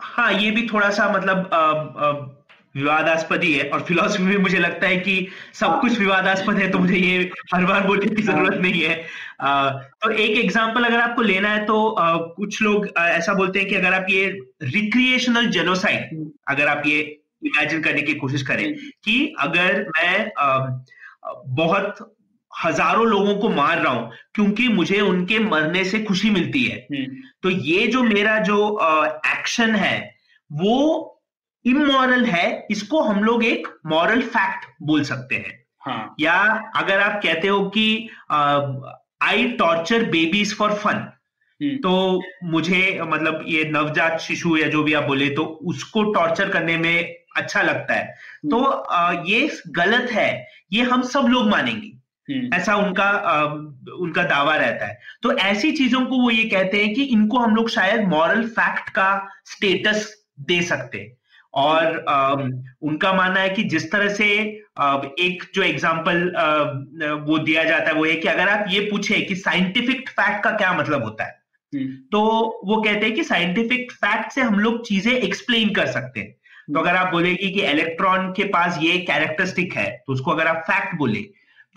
[0.03, 2.37] हाँ ये भी थोड़ा सा मतलब
[2.77, 6.79] विवादास्पद ही है और फिलोसफी में मुझे लगता है कि सब कुछ विवादास्पद है तो
[6.79, 9.07] मुझे ये हर बार बोलने की ज़रूरत हाँ। नहीं है।
[9.41, 13.59] आ, तो एक एग्जांपल अगर आपको लेना है तो आ, कुछ लोग आ, ऐसा बोलते
[13.59, 14.27] हैं कि अगर आप ये
[14.63, 17.01] रिक्रिएशनल जेनोसाइड अगर आप ये
[17.45, 18.75] इमेजिन करने की कोशिश करें
[19.05, 20.59] कि अगर मैं आ,
[21.47, 22.15] बहुत
[22.65, 27.23] हज़ारों लोगों को मार रहा हूँ क्योंकि मुझे उनके मरने से खुशी मिलती है हम्म।
[27.43, 28.79] तो ये जो मेरा जो
[29.27, 30.15] एक्शन है
[30.53, 30.77] वो
[31.65, 36.15] इमोरल है इसको हम लोग एक मॉरल फैक्ट बोल सकते हैं हाँ.
[36.21, 36.35] या
[36.77, 38.09] अगर आप कहते हो कि
[39.23, 41.07] I torture babies for fun
[41.61, 46.77] तो मुझे मतलब ये नवजात शिशु या जो भी आप बोले तो उसको टॉर्चर करने
[46.77, 52.00] में अच्छा लगता है हम्म। तो आ, ये गलत है ये हम सब लोग मानेंगे।
[52.55, 53.43] ऐसा उनका आ,
[53.99, 57.55] उनका दावा रहता है। तो ऐसी चीज़ों को वो ये कहते हैं कि इनको हम
[57.55, 59.11] लोग शायद मॉरल फैक्ट का
[59.47, 60.13] स्टेटस
[60.43, 61.17] दे सकते हैं।
[61.55, 62.33] और आ,
[62.83, 64.29] उनका मानना है कि जिस तरह से
[64.79, 66.23] आ, एक जो एग्ज़ाम्पल
[67.27, 70.51] वो दिया जाता है वो है कि अगर आप ये पूछे कि साइंटिफिक फैक्ट का
[70.53, 71.39] क्या मतलब होता है
[71.73, 72.21] हम्म। तो
[72.67, 76.35] वो कहते हैं कि साइंटिफिक फैक्ट से हम लोग चीज़ें एक्सप्लेन कर सकते हैं।
[76.75, 80.63] तो अगर आप बोलेगी कि इलेक्ट्रॉन के पास ये कैरेक्टरिस्टिक है तो उसको अगर आप
[80.67, 81.25] फैक्ट बोले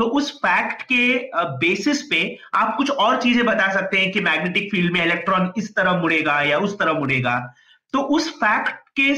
[0.04, 2.18] तो उस फैक्ट के बेसिस पे
[2.56, 6.42] आप कुछ और चीज़ें बता सकते हैं कि मैग्नेटिक फ़ील्ड में इलेक्ट्रॉन इस तरह मुड़ेगा
[6.42, 7.36] या उस तरह मुड़ेगा।
[7.94, 9.14] तो उस फैक्ट के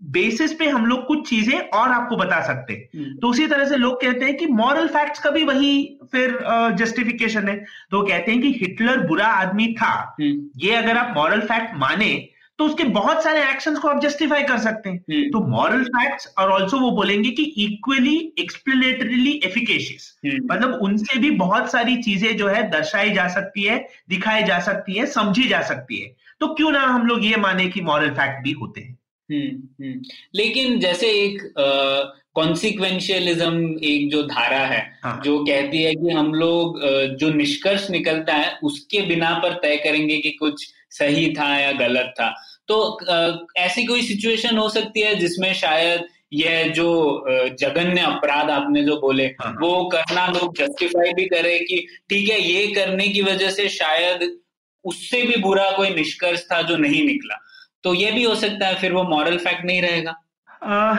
[0.00, 3.64] बेसिस पे हम लोग कुछ चीज़ें और आपको बता सकते हैं। हम्म। तो उसी तरह
[3.64, 6.38] से लोग कहते हैं कि मॉरल फैक्ट्स का भी वही फिर
[6.78, 11.40] जस्टिफिकेशन है। तो कहते हैं कि हिटलर बुरा आदमी था। हम्म, ये अगर आप मॉरल
[11.40, 12.28] फैक्ट माने
[12.62, 16.26] तो उसके बहुत सारे एक्शंस को आप जस्टिफाई कर सकते हैं। हम्म, तो मॉरल फैक्ट्स
[16.38, 22.48] और ऑल्सो वो बोलेंगे कि इक्वली एक्सप्लेनेटरीली एफिकेशियस मतलब उनसे भी बहुत सारी चीज़ें जो
[22.48, 26.70] है दर्शाई जा सकती है दिखाई जा सकती है समझी जा सकती है। तो क्यों
[26.70, 28.98] ना हम लोग ये माने कि मॉरल फैक्ट भी होते हैं।
[29.30, 30.02] हम्म, हम्म।
[30.34, 31.54] लेकिन जैसे एक
[32.34, 36.80] कॉन्सिक्वेंशियलिज्म एक जो धारा है हाँ। जो कहती है कि हम लोग
[37.16, 42.14] जो निष्कर्ष निकलता है उसके बिना पर तय करेंगे कि कुछ सही था या गलत
[42.20, 42.34] था।
[42.68, 42.98] तो
[43.56, 47.24] ऐसी कोई सिचुएशन हो सकती है जिसमें शायद यह जो
[47.60, 52.40] जघन्य अपराध आपने जो बोले हाँ। वो करना लोग जस्टिफाई भी करे कि ठीक है
[52.40, 54.38] ये करने की वजह से शायद
[54.84, 57.38] उससे भी बुरा कोई निष्कर्ष था जो नहीं निकला।
[57.82, 60.14] तो ये भी हो सकता है फिर वो मॉरल फैक्ट नहीं रहेगा।
[60.62, 60.96] आ,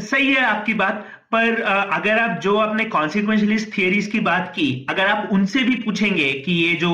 [0.00, 5.06] सही है आपकी बात। पर अगर आप जो आपने कॉन्सिक्वेंशलिस्ट थियरीज की बात की अगर
[5.06, 6.90] आप उनसे भी पूछेंगे कि ये जो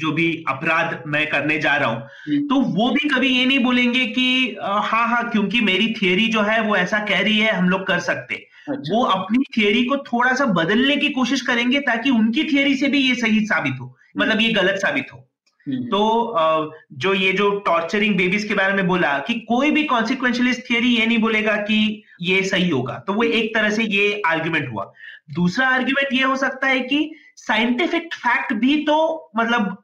[0.00, 3.58] जो भी अपराध मैं करने जा रहा हूँ हम्म। तो वो भी कभी ये नहीं
[3.58, 7.68] बोलेंगे कि हाँ हाँ क्योंकि मेरी थियरी जो है वो ऐसा कह रही है हम
[7.68, 8.34] लोग कर सकते
[8.68, 12.88] अच्छा। वो अपनी थियरी को थोड़ा सा बदलने की कोशिश करेंगे ताकि उनकी थियरी से
[12.88, 15.31] भी ये सही साबित हो मतलब ये गलत साबित हो हम्म,
[15.68, 20.88] तो जो ये जो टॉर्चरिंग बेबीज के बारे में बोला कि कोई भी कॉन्सिक्वेंशलिस्ट थियरी
[20.88, 24.92] ये नहीं बोलेगा कि ये सही होगा। तो वो एक तरह से ये आर्ग्यूमेंट हुआ।
[25.34, 29.76] दूसरा आर्ग्यूमेंट ये हो सकता है कि साइंटिफिक फैक्ट भी तो मतलब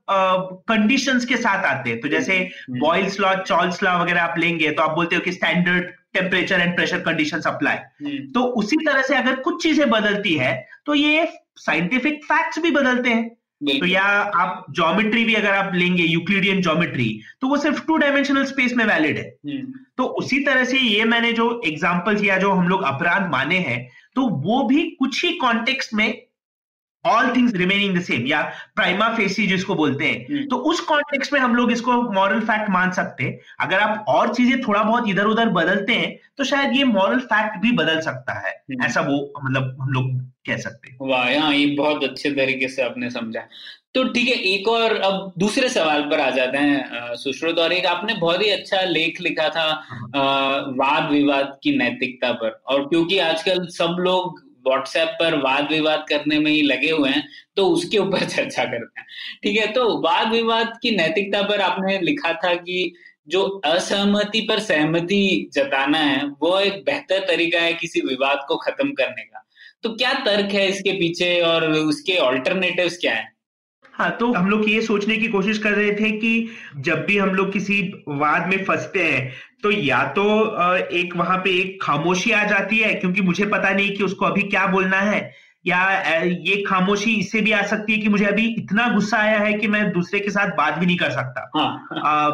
[0.68, 2.39] कंडीशंस के साथ आते हैं। तो जैसे
[2.70, 6.74] बॉयल्स लॉ चार्ल्स लॉ वगैरह आप लेंगे तो आप बोलते हो कि standard temperature and
[6.76, 10.55] pressure conditions apply हम्म, तो उसी तरह से अगर कुछ चीज़ें बदलती है
[10.87, 11.26] तो ये
[11.59, 13.31] साइंटिफिक फैक्ट्स भी बदलते हैं।
[13.64, 18.44] तो या आप ज्योमेट्री भी अगर आप लेंगे यूक्लिडियन ज्योमेट्री तो वो सिर्फ़ टू डायमेंशनल
[18.44, 22.52] स्पेस में वैलिड है। हम्म, तो उसी तरह से ये मैंने जो एग्जाम्पल्स या जो
[22.52, 26.28] हम लोग अपराध माने हैं तो वो भी कुछ ही कॉन्टेक्स्ट में
[27.09, 28.40] all things remaining the same या
[28.76, 32.70] प्राइमा फेसी जिसको बोलते हैं हम्म। तो उस कॉन्टेक्स्ट में हम लोग इसको मॉरल फैक्ट
[32.70, 36.76] मान सकते हैं। अगर आप और चीज़ें थोड़ा बहुत इधर उधर बदलते हैं तो शायद
[36.76, 40.90] ये मॉरल फैक्ट भी बदल सकता है। हम्म। ऐसा वो मतलब हम लोग कह सकते
[40.90, 43.40] हैं। वाह हाँ ये बहुत अच्छे तरीके से आपने समझा।
[43.94, 47.86] तो ठीक है एक और अब दूसरे सवाल पर आ जाते हैं सुश्रुत और एक
[47.86, 49.64] आपने बहुत ही अच्छा लेख लिखा था
[50.14, 50.20] अ,
[50.76, 56.38] वाद विवाद की नैतिकता पर। और क्योंकि आजकल सब लोग व्हाट्सएप पर वाद विवाद करने
[56.38, 59.06] में ही लगे हुए हैं तो उसके ऊपर चर्चा करते हैं।
[59.42, 62.94] ठीक है तो वाद विवाद की नैतिकता पर आपने लिखा था कि
[63.28, 68.92] जो असहमति पर सहमति जताना है, वो एक बेहतर तरीका है किसी विवाद को खत्म
[68.92, 69.44] करने का।
[69.82, 73.26] तो क्या तर्क है इसके पीछे और उसके ऑल्टरनेटिव्स क्या है?
[73.94, 77.30] हाँ तो हम लोग ये सोचने की कोशिश कर रहे थे कि जब भी हम
[77.30, 79.32] लोग किसी वाद में फंसते हैं
[79.62, 80.24] तो या तो
[80.86, 84.42] एक वहाँ पे एक खामोशी आ जाती है क्योंकि मुझे पता नहीं कि उसको अभी
[84.42, 85.32] क्या बोलना है
[85.66, 85.80] या
[86.22, 89.68] ये खामोशी इससे भी आ सकती है कि मुझे अभी इतना गुस्सा आया है कि
[89.68, 92.32] मैं दूसरे के साथ बात भी नहीं कर सकता। हाँ।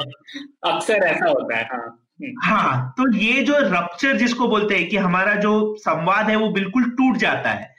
[0.74, 4.96] अक्सर ऐसा होता है हाँ। हम्म, हाँ तो ये जो रप्चर जिसको बोलते हैं कि
[4.96, 7.73] हमारा जो संवाद है वो बिल्कुल टूट जाता है।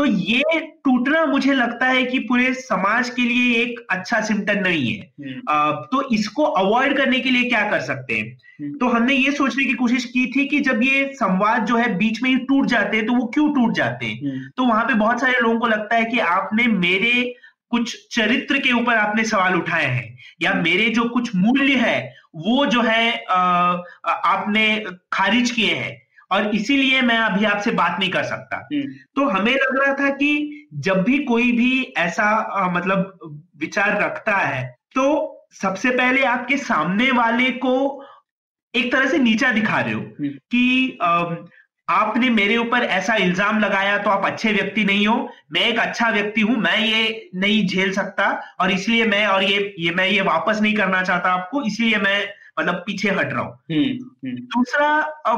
[0.00, 4.92] तो ये टूटना मुझे लगता है कि पूरे समाज के लिए एक अच्छा सिम्टम नहीं
[4.92, 8.38] है। हम्म, तो इसको अवॉइड करने के लिए क्या कर सकते हैं?
[8.60, 11.96] हम्म। तो हमने ये सोचने की कोशिश की थी कि जब ये संवाद जो है
[11.96, 14.30] बीच में ही टूट जाते हैं तो वो क्यों टूट जाते हैं?
[14.30, 17.34] हम्म, तो वहाँ पे बहुत सारे लोगों को लगता है कि आपने मेरे
[17.70, 22.66] कुछ चरित्र के ऊपर आपने सवाल उठाए हैं या मेरे जो कुछ मूल्य है वो
[22.66, 23.36] जो है अ,
[24.06, 29.28] आपने खारिज किए हैं। और इसीलिए मैं अभी आपसे बात नहीं कर सकता हम्म, तो
[29.28, 30.30] हमें लग रहा था कि
[30.80, 34.62] जब भी कोई भी ऐसा अ, मतलब विचार रखता है
[34.94, 35.06] तो
[35.62, 37.74] सबसे पहले आपके सामने वाले को
[38.74, 41.36] एक तरह से नीचा दिखा रहे हो हम्म। कि अम,
[41.88, 45.14] आपने मेरे ऊपर ऐसा इल्ज़ाम लगाया तो आप अच्छे व्यक्ति नहीं हो
[45.52, 48.28] मैं एक अच्छा व्यक्ति हूँ मैं ये नहीं झेल सकता
[48.60, 52.18] और इसलिए मैं और ये ये मैं ये वापस नहीं करना चाहता आपको इसलिए मैं
[52.60, 54.88] मतलब पीछे हट रहा हूँ। हम्म, हम्म, दूसरा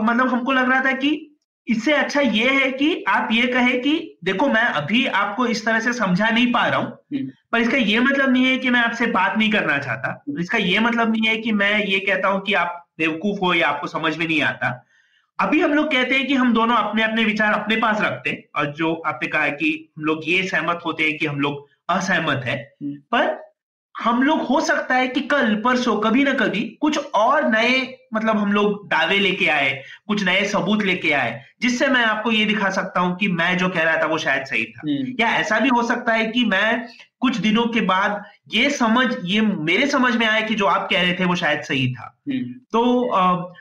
[0.00, 1.28] मतलब हमको लग रहा था कि
[1.66, 5.80] इससे अच्छा ये है कि आप ये कहे कि देखो मैं अभी आपको इस तरह
[5.80, 8.80] से समझा नहीं पा रहा हूँ हम्म, पर इसका ये मतलब नहीं है कि मैं
[8.80, 12.40] आपसे बात नहीं करना चाहता। इसका ये मतलब नहीं है कि मैं ये कहता हूँ
[12.40, 14.84] कि आप बेवकूफ़ हो या आपको समझ में नहीं आता।
[15.38, 18.42] अभी हम लोग कहते हैं कि हम दोनों अपने अपने विचार अपने पास रखते हैं
[18.56, 21.66] और जो आपने कहा है कि हम लोग ये सहमत होते हैं कि हम लोग
[21.88, 23.51] असहमत है। पर
[23.94, 27.80] हम लोग हो सकता है कि कल परसों कभी ना कभी कुछ और नए
[28.14, 29.70] मतलब हम लोग दावे लेके आए
[30.06, 33.68] कुछ नए सबूत लेके आए जिससे मैं आपको ये दिखा सकता हूँ कि मैं जो
[33.68, 36.44] कह रहा था वो शायद सही था हम्म। या ऐसा भी हो सकता है कि
[36.44, 36.86] मैं
[37.20, 41.02] कुछ दिनों के बाद ये समझ ये मेरे समझ में आया कि जो आप कह
[41.02, 43.52] रहे थे वो शायद सही था हम्म। तो आ,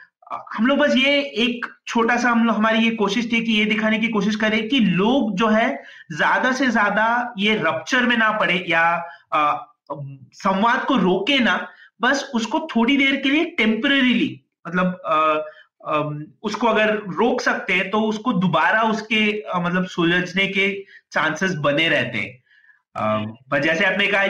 [0.54, 3.66] हम लोग बस ये एक छोटा सा हम लोग हमारी ये कोशिश थी कि ये
[3.66, 5.68] दिखाने की कोशिश करें कि लोग जो है
[6.12, 8.84] ज़्यादा से ज़्यादा ये रप्चर में ना पड़े या
[10.34, 11.68] संवाद को रोके ना
[12.02, 15.16] बस उसको थोड़ी देर के लिए टेम्परेली मतलब आ,
[15.92, 16.10] आ,
[16.44, 21.90] उसको अगर रोक सकते हैं तो उसको दोबारा उसके आ, मतलब सुलझने के चांसेस बने
[21.90, 22.41] रहते हैं।
[22.96, 24.22] पर जैसे आपने कहा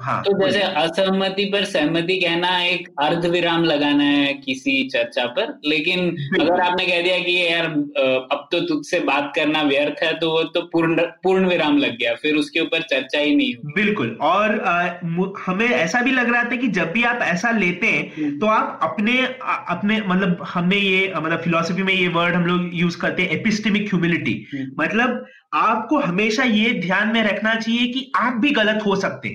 [0.00, 5.60] हाँ तो जैसे असहमति पर सहमति कहना एक अर्ध विराम लगाना है किसी चर्चा पर
[5.66, 6.08] लेकिन
[6.40, 10.42] अगर आपने कह दिया कि यार अब तो तुझसे बात करना व्यर्थ है तो वो
[10.54, 14.58] तो पूर्ण पूर्ण विराम लग गया फिर उसके ऊपर चर्चा ही नहीं हुई बिल्कुल और
[14.60, 14.76] आ,
[15.46, 18.46] हमें ऐसा भी लग रहा था कि जब भी आप ऐसा लेते हैं हम्म। तो
[18.48, 23.22] आप अपने अपने मतलब हमें ये मतलब फिलोसफी में ये वर्ड हम लोग यूज़ करते
[23.22, 24.34] हैं एपिस्टेमिक ह्यूमिलिटी।
[24.80, 29.28] मतलब आपको हमेशा ये ध्यान में रखना चाहिए कि आप भी गलत हो सकते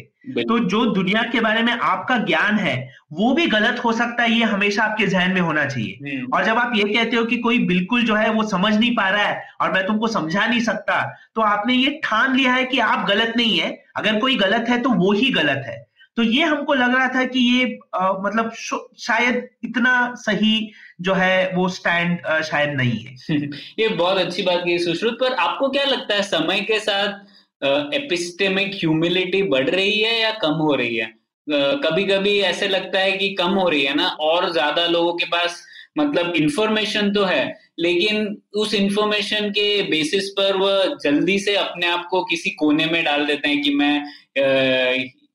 [0.43, 4.31] तो जो दुनिया के बारे में आपका ज्ञान है वो भी गलत हो सकता है
[4.31, 7.37] ये हमेशा आपके जहन में होना चाहिए। हम्म। और जब आप ये कहते हो कि
[7.37, 10.59] कोई बिल्कुल जो है वो समझ नहीं पा रहा है और मैं तुमको समझा नहीं
[10.59, 14.65] सकता तो आपने ये ठान लिया है कि आप गलत नहीं है। अगर कोई गलत
[14.69, 15.86] है तो वो ही गलत है।
[16.17, 18.51] तो ये हमको लग रहा था कि ये आ, मतलब
[18.99, 20.71] शायद इतना सही
[21.01, 23.15] जो है वो स्टैंड शायद नहीं है।
[23.79, 28.75] ये बहुत अच्छी बात की सुश्रुत पर आपको क्या लगता है समय के साथ एपिस्टेमिक
[28.75, 31.13] ह्यूमिलिटी बढ़ रही है या कम हो रही है?
[31.49, 35.25] कभी कभी ऐसे लगता है कि कम हो रही है ना और ज़्यादा लोगों के
[35.25, 35.63] पास
[35.97, 42.07] मतलब इंफॉर्मेशन तो है लेकिन उस इंफॉर्मेशन के बेसिस पर वह जल्दी से अपने आप
[42.09, 44.03] को किसी कोने में डाल देते हैं कि मैं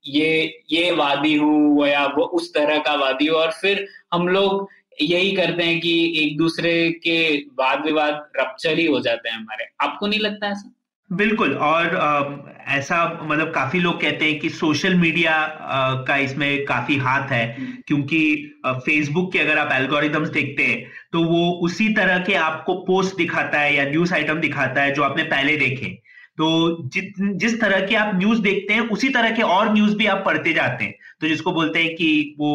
[0.07, 4.69] ये ये वादी हूँ या वो उस तरह का वादी हूँ। और फिर हम लोग
[5.03, 5.93] यही करते हैं कि
[6.25, 10.75] एक दूसरे के वाद विवाद रप्चर ही हो जाते हैं हमारे। आपको नहीं लगता ऐसा?
[11.11, 16.65] बिल्कुल और आ, ऐसा मतलब काफ़ी लोग कहते हैं कि सोशल मीडिया आ, का इसमें
[16.65, 21.89] काफ़ी हाथ है। हम्म। क्योंकि फेसबुक के अगर आप एल्गोरिदम्स देखते हैं तो वो उसी
[21.89, 26.02] तरह के आपको पोस्ट दिखाता है या न्यूज़ आइटम दिखाता है जो आपने पहले देखे।
[26.43, 26.49] तो
[26.95, 27.05] जिस
[27.41, 30.53] जिस तरह के आप न्यूज़ देखते हैं उसी तरह के और न्यूज़ भी आप पढ़ते
[30.53, 32.09] जाते हैं। तो जिसको बोलते हैं कि
[32.39, 32.49] वो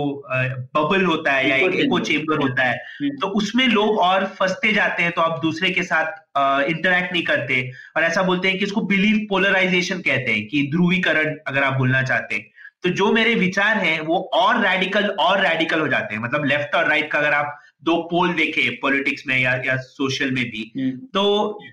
[0.76, 5.04] बबल होता है या एक एको चेम्बर होता है। तो उसमें लोग और फंसते जाते
[5.04, 7.62] हैं तो आप दूसरे के साथ इंटरेक्ट नहीं करते।
[7.98, 12.02] और ऐसा बोलते हैं कि इसको बिलीव पोलराइजेशन कहते हैं कि ध्रुवीकरण अगर आप बोलना
[12.04, 12.46] चाहते हैं।
[12.84, 16.76] तो जो मेरे विचार हैं वो और रेडिकल और रेडिकल हो जाते हैं। मतलब लेफ़्ट
[16.76, 17.58] और राइट का अगर आप
[17.88, 21.26] दो पोल देखे पॉलिटिक्स में या या सोशल में भी हम्म। तो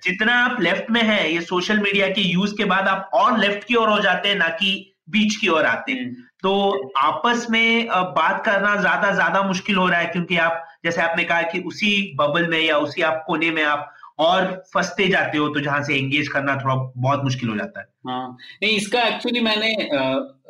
[0.05, 3.65] जितना आप लेफ़्ट में है ये सोशल मीडिया के यूज़ के बाद आप और लेफ़्ट
[3.65, 4.75] की ओर हो जाते हैं ना कि
[5.11, 6.53] बीच की ओर आते हैं हम्म। तो
[6.99, 11.43] आपस में बात करना ज़्यादा ज़्यादा मुश्किल हो रहा है क्योंकि आप जैसे आपने कहा
[11.53, 15.61] कि उसी बबल में या उसी आप कोने में आप और फंसते जाते हो तो
[15.61, 19.75] जहाँ से एंगेज करना थोड़ा बहुत मुश्किल हो जाता है हाँ नहीं इसका एक्चुअली मैंने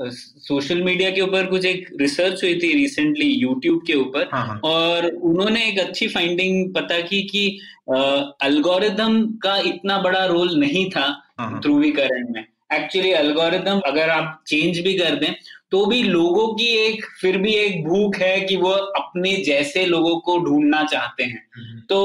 [0.03, 4.61] सोशल मीडिया के ऊपर कुछ एक रिसर्च हुई थी रिसेंटली यूट्यूब के ऊपर हाँ, हाँ.
[4.65, 7.47] और उन्होंने एक अच्छी फाइंडिंग पता की कि
[8.43, 11.07] अल्गोरिदम का इतना बड़ा रोल नहीं था
[11.39, 15.33] हाँ, हाँ। ध्रुवीकरण में एक्चुअली अल्गोरिदम अगर आप चेंज भी कर दें
[15.75, 20.19] तो भी लोगों की एक फिर भी एक भूख है कि वो अपने जैसे लोगों
[20.19, 21.99] को ढूंढना चाहते हैं हम्म। तो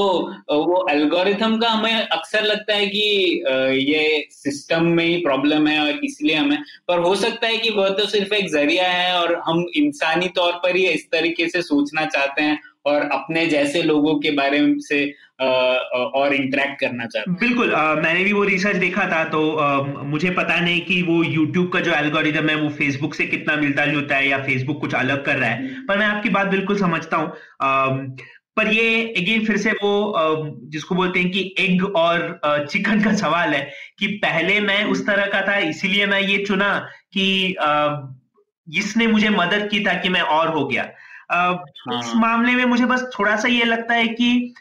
[0.65, 3.43] वो एल्गोरिथम का हमें अक्सर लगता है कि
[3.81, 7.89] ये सिस्टम में ही प्रॉब्लम है और इसलिए हमें पर हो सकता है कि वह
[7.89, 12.05] तो सिर्फ़ एक ज़रिया है और हम इंसानी तौर पर ही इस तरीके से सोचना
[12.07, 15.03] चाहते हैं और अपने जैसे लोगों के बारे से
[15.41, 19.81] और इंटरेक्ट करना चाहते हैं बिल्कुल आ, मैंने भी वो रिसर्च देखा था तो आ,
[19.81, 23.85] मुझे पता नहीं कि वो यूट्यूब का जो एल्गोरिदम है वो फेसबुक से कितना मिलता
[23.85, 26.77] जुलता है या फेसबुक कुछ अलग कर रहा है हम्म। पर मैं आपकी बात बिल्कुल
[26.79, 28.17] समझता हूँ
[28.57, 29.91] पर ये अगेन फिर से वो
[30.69, 32.39] जिसको बोलते हैं कि एग और
[32.71, 33.61] चिकन का सवाल है
[33.99, 36.71] कि पहले मैं उस तरह का था इसीलिए मैं ये चुना
[37.13, 37.27] कि
[38.67, 40.83] इसने मुझे मदद की था कि मैं और हो गया।
[41.29, 44.53] इस मामले में मुझे बस थोड़ा सा ये लगता है कि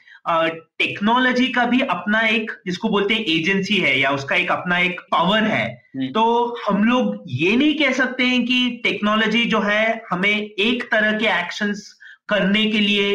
[0.78, 5.00] टेक्नोलॉजी का भी अपना एक जिसको बोलते हैं एजेंसी है या उसका एक अपना एक
[5.12, 5.66] पावर है
[5.96, 6.24] हम्म। तो
[6.66, 11.26] हम लोग ये नहीं कह सकते हैं कि टेक्नोलॉजी जो है हमें एक तरह के
[11.38, 11.92] एक्शंस
[12.28, 13.08] करने के लिए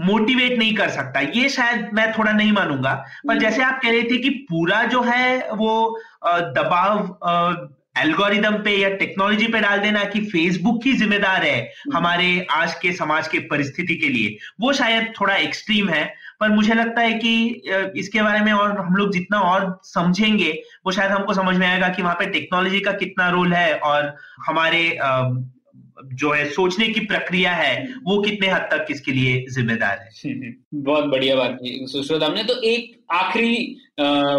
[0.00, 3.90] मोटिवेट नहीं कर सकता ये शायद मैं थोड़ा नहीं मानूँगा पर हम्म। जैसे आप कह
[3.90, 5.74] रहे थे कि पूरा जो है वो
[6.54, 6.98] दबाव
[7.98, 12.74] एल्गोरिदम पे या टेक्नोलॉजी पे डाल देना कि फेसबुक ही जिम्मेदार है हम्म। हमारे आज
[12.74, 16.04] के समाज के परिस्थिति के लिए। वो शायद थोड़ा एक्सट्रीम है
[16.40, 17.32] पर मुझे लगता है कि
[17.96, 20.50] इसके बारे में और हम लोग जितना और समझेंगे
[20.86, 24.14] वो शायद हमको समझ में आएगा कि वहाँ पे टेक्नोलॉजी का कितना रोल है और
[24.46, 24.82] हमारे
[26.14, 27.72] जो है सोचने की प्रक्रिया है
[28.04, 30.52] वो कितने हद तक इसके लिए जिम्मेदार है।
[30.82, 33.56] बहुत बढ़िया बात की सुश्रोत आपने। तो एक आखिरी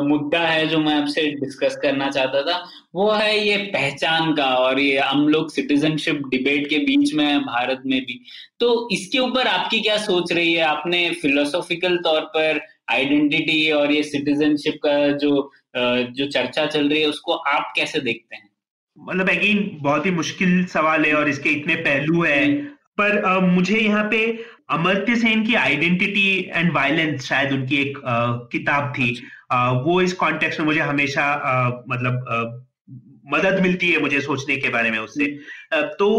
[0.07, 2.57] मुद्दा है जो मैं आपसे डिस्कस करना चाहता था।
[2.93, 7.39] वो है ये पहचान का और ये हम लोग सिटीजनशिप डिबेट के बीच में है
[7.39, 8.19] भारत में भी।
[8.59, 10.63] तो इसके ऊपर आपकी क्या सोच रही है?
[10.63, 12.61] आपने फिलोसॉफिकल तौर पर
[12.91, 18.35] आइडेंटिटी और ये सिटीजनशिप का जो जो चर्चा चल रही है उसको आप कैसे देखते
[18.35, 18.49] हैं?
[18.97, 22.47] मतलब अगेन बहुत ही मुश्किल सवाल है और इसके इतने पहलू है।
[23.01, 24.21] पर मुझे यहाँ पे
[24.69, 27.97] अमर्त्य सेन की आइडेंटिटी एंड वायलेंस शायद उनकी एक
[28.51, 31.27] किताब थी। uh, वो इस कॉन्टेक्स्ट में मुझे हमेशा
[31.89, 32.65] मतलब
[33.29, 35.25] मदद मिलती है मुझे सोचने के बारे में उससे।
[35.99, 36.09] तो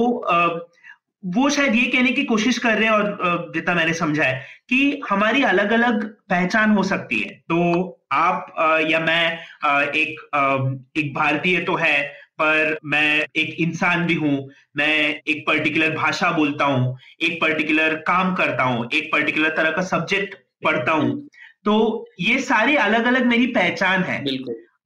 [1.23, 5.01] वो शायद ये कहने की कोशिश कर रहे हैं और जितना मैंने समझा है कि
[5.11, 8.47] हमारी अलग अलग पहचान हो सकती है। तो आप
[8.91, 9.33] या मैं
[9.93, 10.21] एक
[10.97, 12.03] एक भारतीय तो है
[12.41, 18.35] पर मैं एक इंसान भी हूँ मैं एक पर्टिकुलर भाषा बोलता हूँ एक पर्टिकुलर काम
[18.35, 20.35] करता हूँ एक पर्टिकुलर तरह का सब्जेक्ट
[20.65, 21.29] पढ़ता हूँ।
[21.65, 24.19] तो ये सारे अलग अलग मेरी पहचान है।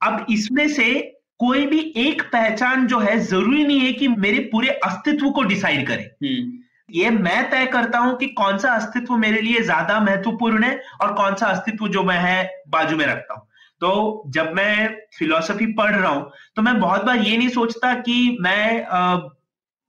[0.03, 0.93] अब इसमें से
[1.41, 5.87] कोई भी एक पहचान जो है ज़रूरी नहीं है कि मेरे पूरे अस्तित्व को डिसाइड
[5.87, 6.53] करे। हम्म।
[6.91, 11.13] ये मैं तय करता हूँ कि कौन सा अस्तित्व मेरे लिए ज़्यादा महत्वपूर्ण है और
[11.15, 13.47] कौन सा अस्तित्व जो मैं है बाजू में रखता हूँ।
[13.81, 14.89] तो जब मैं
[15.19, 18.85] फिलोसफी पढ़ रहा हूँ तो मैं बहुत बार ये नहीं सोचता कि मैं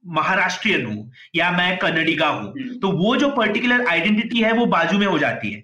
[0.06, 4.98] महाराष्ट्रियन हूँ या मैं कन्नडिगा हूँ। हम्म। तो वो जो पर्टिकुलर आइडेंटिटी है वो बाजू
[4.98, 5.60] में हो जाती है।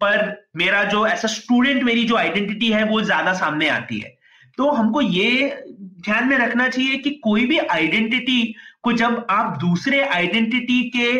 [0.00, 4.15] पर मेरा जो ऐसा स्टूडेंट मेरी जो आइडेंटिटी है वो ज़्यादा सामने आती है।
[4.56, 10.02] तो हमको ये ध्यान में रखना चाहिए कि कोई भी आइडेंटिटी को जब आप दूसरे
[10.04, 11.12] आइडेंटिटी के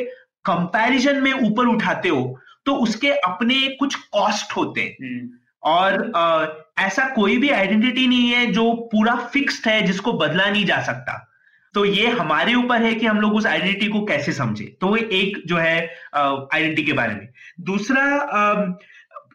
[0.45, 5.29] कंपैरिजन में ऊपर उठाते हो तो उसके अपने कुछ कॉस्ट होते हैं। हम्म।
[5.63, 6.47] और आ,
[6.85, 11.33] ऐसा कोई भी आइडेंटिटी नहीं है जो पूरा फिक्स्ड है जिसको बदला नहीं जा सकता।
[11.75, 15.43] तो ये हमारे ऊपर है कि हम लोग उस आइडेंटिटी को कैसे समझे। तो एक
[15.47, 15.79] जो है
[16.17, 17.29] आइडेंटिटी के बारे में।
[17.61, 18.73] दूसरा आ,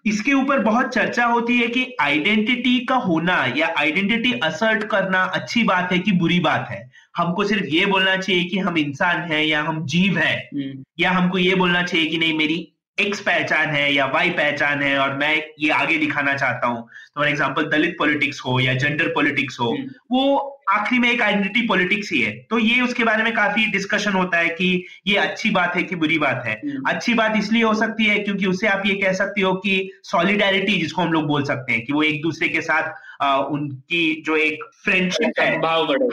[0.06, 5.64] इसके ऊपर बहुत चर्चा होती है कि आइडेंटिटी का होना या आइडेंटिटी असर्ट करना अच्छी
[5.64, 6.82] बात है कि बुरी बात है
[7.18, 11.12] हमको सिर्फ़ ये बोलना चाहिए कि हम इंसान हैं या हम जीव हैं हम्म। या
[11.12, 12.68] हमको ये बोलना चाहिए कि नहीं मेरी
[12.98, 17.28] एक्स पहचान है या वाई पहचान है और मैं ये आगे दिखाना चाहता हूँ फॉर
[17.28, 22.12] एग्ज़ाम्पल दलित पॉलिटिक्स हो या जेंडर पॉलिटिक्स हो हम्म। वो आखिरी में एक आइडेंटिटी पॉलिटिक्स
[22.12, 24.68] ही है तो ये उसके बारे में काफ़ी डिस्कशन होता है कि
[25.08, 28.18] ये अच्छी बात है कि बुरी बात है हम्म। अच्छी बात इसलिए हो सकती है
[28.20, 31.86] क्योंकि उससे आप ये कह सकते हो कि सॉलिडेरिटी जिसको हम लोग बोल सकते हैं
[31.86, 35.50] कि वो एक दूसरे के साथ उनकी जो एक फ्रेंडशिप है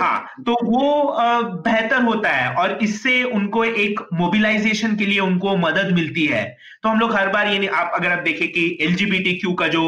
[0.00, 1.14] हाँ तो वो
[1.64, 6.44] बेहतर होता है और इससे उनको एक मोबिलाइजेशन के लिए उनको मदद मिलती है
[6.82, 9.82] तो हम लोग हर बार ये आप अगर आप देखें कि एलजीबीटी क्यू का जो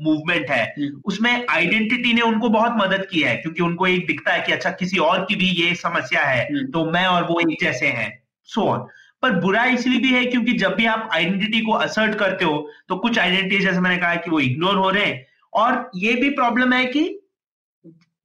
[0.00, 4.40] मूवमेंट है। उसमें आइडेंटिटी ने उनको बहुत मदद की है क्योंकि उनको एक दिखता है
[4.40, 7.86] कि अच्छा किसी और की भी ये समस्या है। तो मैं और वो एक जैसे
[7.88, 8.10] हैं
[8.48, 8.86] सो ऑन
[9.22, 12.56] पर बुरा इसलिए भी है क्योंकि जब भी आप आइडेंटिटी को असर्ट करते हो
[12.88, 16.30] तो कुछ आइडेंटिटी जैसे मैंने कहा कि वो इग्नोर हो रहे हैं और ये भी
[16.32, 17.02] प्रॉब्लम है कि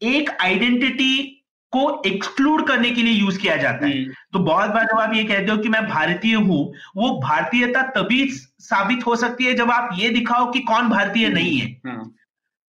[0.02, 1.36] एक आइडेंटिटी
[1.74, 5.14] को एक्सक्लूड करने के लिए यूज़ किया जाता है हम्म। तो बहुत बार जब आप
[5.16, 6.62] ये कहते हो कि मैं भारतीय हूँ
[6.98, 8.26] वो भारतीयता तभी
[8.62, 12.12] साबित हो सकती है जब आप ये दिखाओ कि कौन भारतीय हम्म। नहीं है हाँ।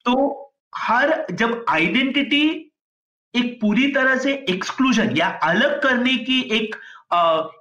[0.07, 0.17] तो
[0.79, 2.45] हर जब आइडेंटिटी
[3.35, 6.77] एक पूरी तरह से एक्सक्लूजन या अलग करने की एक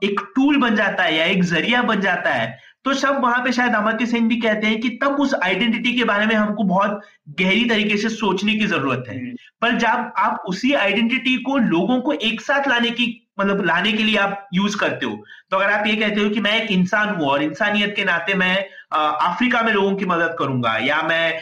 [0.03, 3.51] एक टूल बन जाता है या एक ज़रिया बन जाता है तो सब वहाँ पे
[3.51, 7.01] शायद अमर्त्य सेन भी कहते हैं कि तब उस आइडेंटिटी के बारे में हमको बहुत
[7.39, 11.99] गहरी तरीके से सोचने की ज़रूरत है हम्म। पर जब आप उसी आइडेंटिटी को लोगों
[12.01, 13.07] को एक साथ लाने की
[13.39, 16.39] मतलब लाने के लिए आप यूज़ करते हो तो अगर आप ये कहते हो कि
[16.39, 18.55] मैं एक इंसान हूँ और इंसानियत के नाते मैं
[18.93, 21.39] अफ्रीका में लोगों की मदद करूँगा या मैं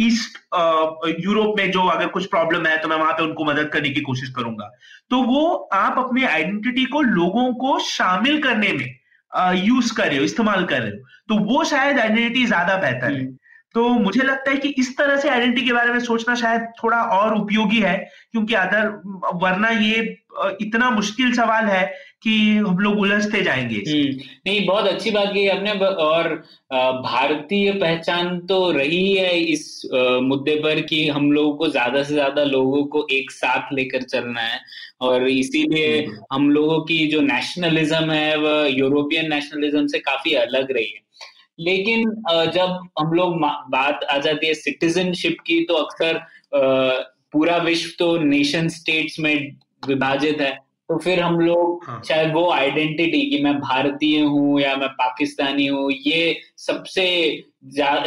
[0.00, 0.38] ईस्ट
[1.20, 4.00] यूरोप में जो अगर कुछ प्रॉब्लम है तो मैं वहाँ पे उनको मदद करने की
[4.02, 4.70] कोशिश करूँगा
[5.10, 8.86] तो वो आप अपनी आइडेंटिटी को लोगों को शामिल करने में
[9.34, 10.96] यूज़ कर रहे हो इस्तेमाल कर रहे हो
[11.28, 13.36] तो वो शायद आइडेंटिटी ज़्यादा बेहतर है हम्म।
[13.74, 16.98] तो मुझे लगता है कि इस तरह से आइडेंटिटी के बारे में सोचना शायद थोड़ा
[17.12, 17.96] और उपयोगी है
[18.32, 18.88] क्योंकि अदर
[19.34, 20.00] वरना ये
[20.60, 21.84] इतना मुश्किल सवाल है
[22.24, 25.72] कि हम लोग उलझते जाएँगे हम्म। नहीं बहुत अच्छी बात की आपने
[26.04, 26.34] और
[27.02, 29.66] भारतीय पहचान तो रही है इस
[30.22, 34.40] मुद्दे पर कि हम लोगों को ज़्यादा से ज़्यादा लोगों को एक साथ लेकर चलना
[34.40, 34.60] है
[35.00, 40.72] और इसीलिए हम्म। हम लोगों की जो नेशनलिज्म है वह यूरोपियन नेशनलिज्म से काफ़ी अलग
[40.72, 41.02] रही है
[41.60, 42.10] लेकिन
[42.54, 43.38] जब हम लोग
[43.70, 46.22] बात आ जाती है सिटीजनशिप की तो अक्सर
[47.32, 49.56] पूरा विश्व तो नेशन स्टेट्स में
[49.88, 52.02] विभाजित है तो फिर हम लोग हाँ.
[52.08, 57.04] शायद वो आइडेंटिटी कि मैं भारतीय हूँ या मैं पाकिस्तानी हूँ ये सबसे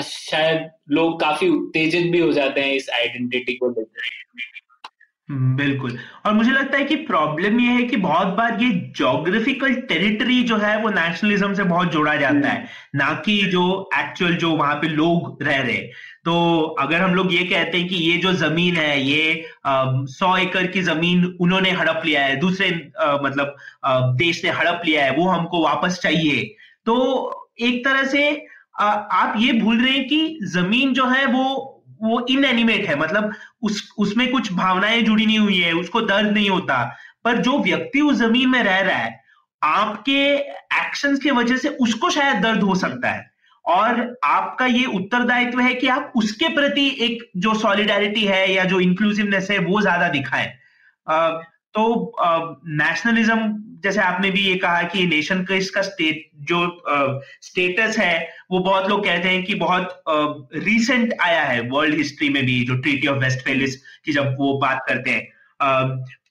[0.04, 4.02] शायद लोग काफ़ी उत्तेजित भी हो जाते हैं इस आइडेंटिटी को लेकर।
[5.30, 9.74] हम्म, बिल्कुल। और मुझे लगता है कि प्रॉब्लम ये है कि बहुत बार ये जोग्राफिकल
[9.74, 14.52] टेरिटरी जो है वो नेशनलिज्म से बहुत जोड़ा जाता है। ना कि जो एक्चुअल जो
[14.52, 15.90] वहाँ पे लोग रह रहे।
[16.28, 19.46] तो अगर हम लोग ये कहते हैं कि ये जो ज़मीन है ये
[20.12, 22.68] सौ एकड़ की ज़मीन उन्होंने हड़प लिया है दूसरे
[23.00, 23.56] आ, मतलब
[23.86, 26.42] आ, देश ने हड़प लिया है वो हमको वापस चाहिए।
[26.86, 26.96] तो
[27.60, 28.26] एक तरह से
[28.80, 31.46] आ, आप ये भूल रहे हैं कि ज़मीन जो है वो
[32.02, 36.50] वो इनएनिमेट है मतलब उस उसमें कुछ भावनाएँ जुड़ी नहीं हुई है उसको दर्द नहीं
[36.50, 36.84] होता।
[37.26, 39.20] पर जो व्यक्ति उस ज़मीन में रह रहा है
[39.62, 40.20] आपके
[40.82, 43.37] एक्शंस की वजह से उसको शायद दर्द हो सकता है।
[43.68, 48.80] और आपका ये उत्तरदायित्व है कि आप उसके प्रति एक जो सॉलिडारिटी है या जो
[48.80, 50.52] इंक्लूसिवनेस है, वो ज़्यादा दिखाएँ।
[51.76, 52.16] तो
[52.68, 53.54] नेशनलिज्म
[53.84, 56.60] जैसे आपने भी ये कहा कि नेशन का इसका स्टेट जो
[57.42, 60.04] स्टेटस है, वो बहुत लोग कहते हैं कि बहुत
[60.56, 64.84] रीसेंट आया है वर्ल्ड हिस्ट्री में भी, जो ट्रीटी ऑफ़ वेस्ट की जब वो बात
[64.88, 65.26] करते हैं।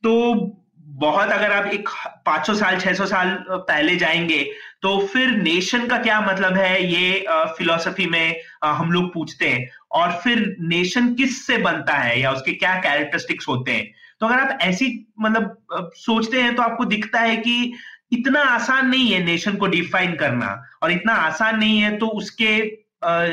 [0.02, 0.62] तो
[0.97, 1.89] बहुत अगर आप एक
[2.27, 4.39] 500 साल 600 साल पहले जाएँगे
[4.82, 6.85] तो फिर नेशन का क्या मतलब है?
[6.85, 7.24] ये
[7.59, 12.52] फिलोसफी में हम लोग पूछते हैं। और फिर नेशन किस से बनता है या उसके
[12.52, 13.90] क्या कैरेक्टरिस्टिक्स होते हैं?
[14.20, 14.89] तो अगर आप ऐसी
[15.20, 17.73] मतलब सोचते हैं तो आपको दिखता है कि
[18.12, 22.56] इतना आसान नहीं है नेशन को डिफाइन करना। और इतना आसान नहीं है तो उसके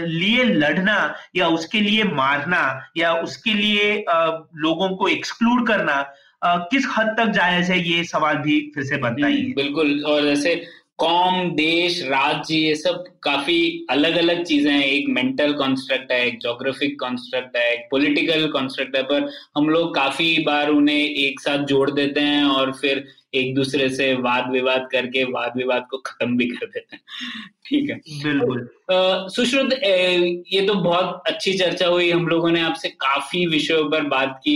[0.08, 0.96] लिए लड़ना
[1.36, 2.62] या उसके लिए मारना
[2.98, 3.94] या उसके लिए
[4.56, 5.96] लोगों को एक्सक्लूड करना
[6.46, 10.24] किस हद तक जायज़ है ये सवाल भी फिर से बनता ही है। बिल्कुल और
[10.24, 10.56] जैसे
[10.98, 16.38] कौम देश राज्य ये सब काफ़ी अलग अलग चीज़ें हैं। एक मेंटल कॉन्स्ट्रक्ट है एक
[16.40, 21.66] जोग्राफिक कॉन्स्ट्रक्ट है एक पॉलिटिकल कॉन्स्ट्रक्ट है पर हम लोग काफ़ी बार उन्हें एक साथ
[21.66, 23.06] जोड़ देते हैं और फिर
[23.36, 27.02] एक दूसरे से वाद विवाद करके वाद विवाद को खत्म भी कर देते हैं।
[27.66, 28.68] ठीक है। बिल्कुल।
[29.30, 34.40] सुश्रुत ये तो बहुत अच्छी चर्चा हुई। हम लोगों ने आपसे काफ़ी विषयों पर बात
[34.48, 34.56] की।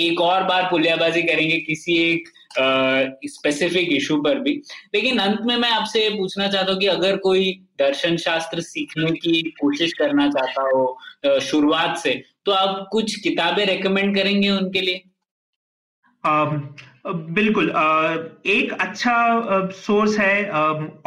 [0.00, 2.28] एक और बार पुलियाबाजी करेंगे किसी एक
[3.26, 4.52] स्पेसिफिक इशू पर भी।
[4.94, 9.42] लेकिन अंत में मैं आपसे पूछना चाहता हूँ कि अगर कोई दर्शन शास्त्र सीखने की
[9.60, 15.02] कोशिश करना चाहता हो शुरुआत से तो आप कुछ किताबें रेकमेंड करेंगे उनके लिए?
[17.12, 17.68] बिल्कुल
[18.46, 19.38] एक अच्छा
[19.72, 20.50] सोर्स है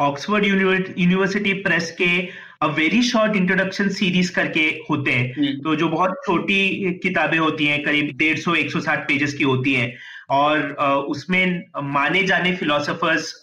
[0.00, 2.28] ऑक्सफोर्ड यूनिवर्सिटी प्रेस के
[2.62, 7.66] a very short introduction series करके होते हैं। हम्म। तो जो बहुत छोटी किताबें होती
[7.66, 9.96] हैं करीब डेढ़ सौ एक सौ साठ पेजेस की होती हैं।
[10.30, 10.60] और
[11.08, 13.40] उसमें माने जाने फिलोसफर्स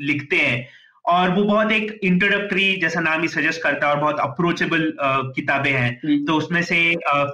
[0.00, 0.68] लिखते हैं।
[1.10, 4.92] और वो बहुत एक इंट्रोडक्टरी जैसा नाम ही सजेस्ट करता है और बहुत अप्रोचेबल
[5.36, 6.78] किताबें हैं। हम्म। तो उसमें से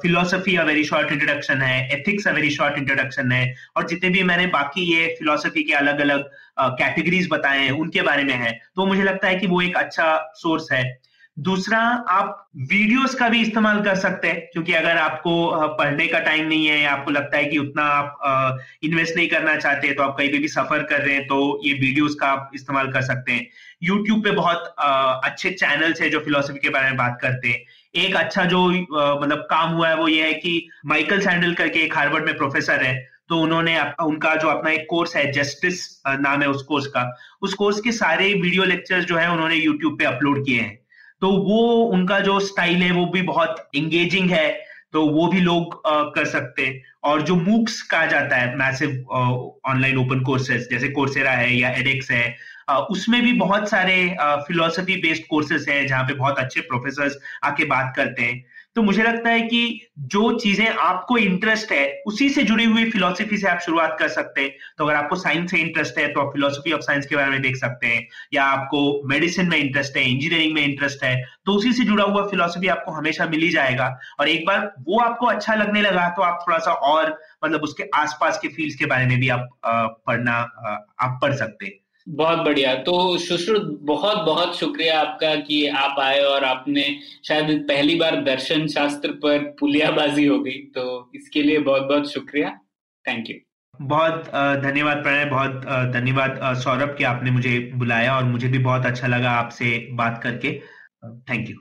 [0.02, 4.22] philosophy a very short introduction है ethics a very short introduction है और जितने भी
[4.22, 6.30] मैंने बाकी ये फिलोसफी के अलग अलग
[6.60, 10.32] कैटेगरीज बताए हैं उनके बारे में है। तो मुझे लगता है कि वो एक अच्छा
[10.34, 11.05] सोर्स है।
[11.36, 15.32] दूसरा, आप वीडियोस का भी इस्तेमाल कर सकते हैं, क्योंकि अगर आपको
[15.78, 19.56] पढ़ने का टाइम नहीं है या आपको लगता है कि उतना आप इन्वेस्ट नहीं करना
[19.56, 22.50] चाहते तो आप कहीं पे भी सफ़र कर रहे हैं तो ये वीडियोस का आप
[22.54, 23.46] इस्तेमाल कर सकते हैं।
[23.82, 27.60] यूट्यूब पे बहुत अच्छे चैनल्स है जो फिलोसफी के बारे में बात करते हैं।
[27.96, 31.96] एक अच्छा जो मतलब काम हुआ है वो ये है कि माइकल सैंडल करके एक
[31.96, 32.94] हार्वर्ड में प्रोफेसर है
[33.28, 37.10] तो उन्होंने उनका जो अपना एक कोर्स है जस्टिस नाम है उस कोर्स का।
[37.42, 40.78] उस कोर्स के सारे वीडियो लेक्चर्स जो है उन्होंने यूट्यूब पे अपलोड किए हैं।
[41.22, 41.60] तो वो
[41.92, 44.48] उनका जो स्टाइल है वो भी बहुत एंगेजिंग है
[44.92, 49.04] तो वो भी लोग आ, कर सकते हैं। और जो मूक्स कहा जाता है मैसिव
[49.66, 52.36] ऑनलाइन ओपन कोर्सेज जैसे कोर्सेरा है या एडेक्स है
[52.68, 57.64] आ, उसमें भी बहुत सारे फिलोसफी बेस्ड कोर्सेज है जहाँ पे बहुत अच्छे प्रोफेसर आके
[57.64, 58.44] बात करते हैं।
[58.76, 63.36] तो मुझे लगता है कि जो चीज़ें आपको इंटरेस्ट है, उसी से जुड़ी हुई फिलोसफी
[63.36, 66.32] से आप शुरुआत कर सकते हैं। तो अगर आपको साइंस से इंटरेस्ट है तो आप
[66.32, 70.04] फिलोसफी ऑफ़ साइंस के बारे में देख सकते हैं। या आपको मेडिसिन में इंटरेस्ट है
[70.10, 71.14] इंजीनियरिंग में इंटरेस्ट है
[71.46, 73.88] तो उसी से जुड़ा हुआ फिलोसफी आपको हमेशा मिल ही जाएगा।
[74.20, 77.88] और एक बार वो आपको अच्छा लगने लगा तो आप थोड़ा सा और मतलब उसके
[77.94, 80.38] आसपास के फ़ील्ड के बारे में भी आप पढ़ना
[81.00, 81.72] आप पढ़ सकते हैं।
[82.06, 86.84] बहुत बढ़िया। तो सुश्रुत बहुत बहुत शुक्रिया आपका कि आप आए और आपने
[87.24, 92.50] शायद पहली बार दर्शन शास्त्र पर पुलियाबाजी हो गई तो इसके लिए बहुत बहुत शुक्रिया।
[93.04, 93.36] थैंक यू
[93.74, 94.30] बहुत
[94.62, 99.30] धन्यवाद प्रणय बहुत धन्यवाद सौरभ कि आपने मुझे बुलाया और मुझे भी बहुत अच्छा लगा
[99.32, 100.52] आपसे बात करके।
[101.30, 101.56] थैंक यू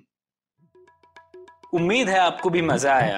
[1.74, 3.18] उम्मीद है आपको भी मज़ा आया।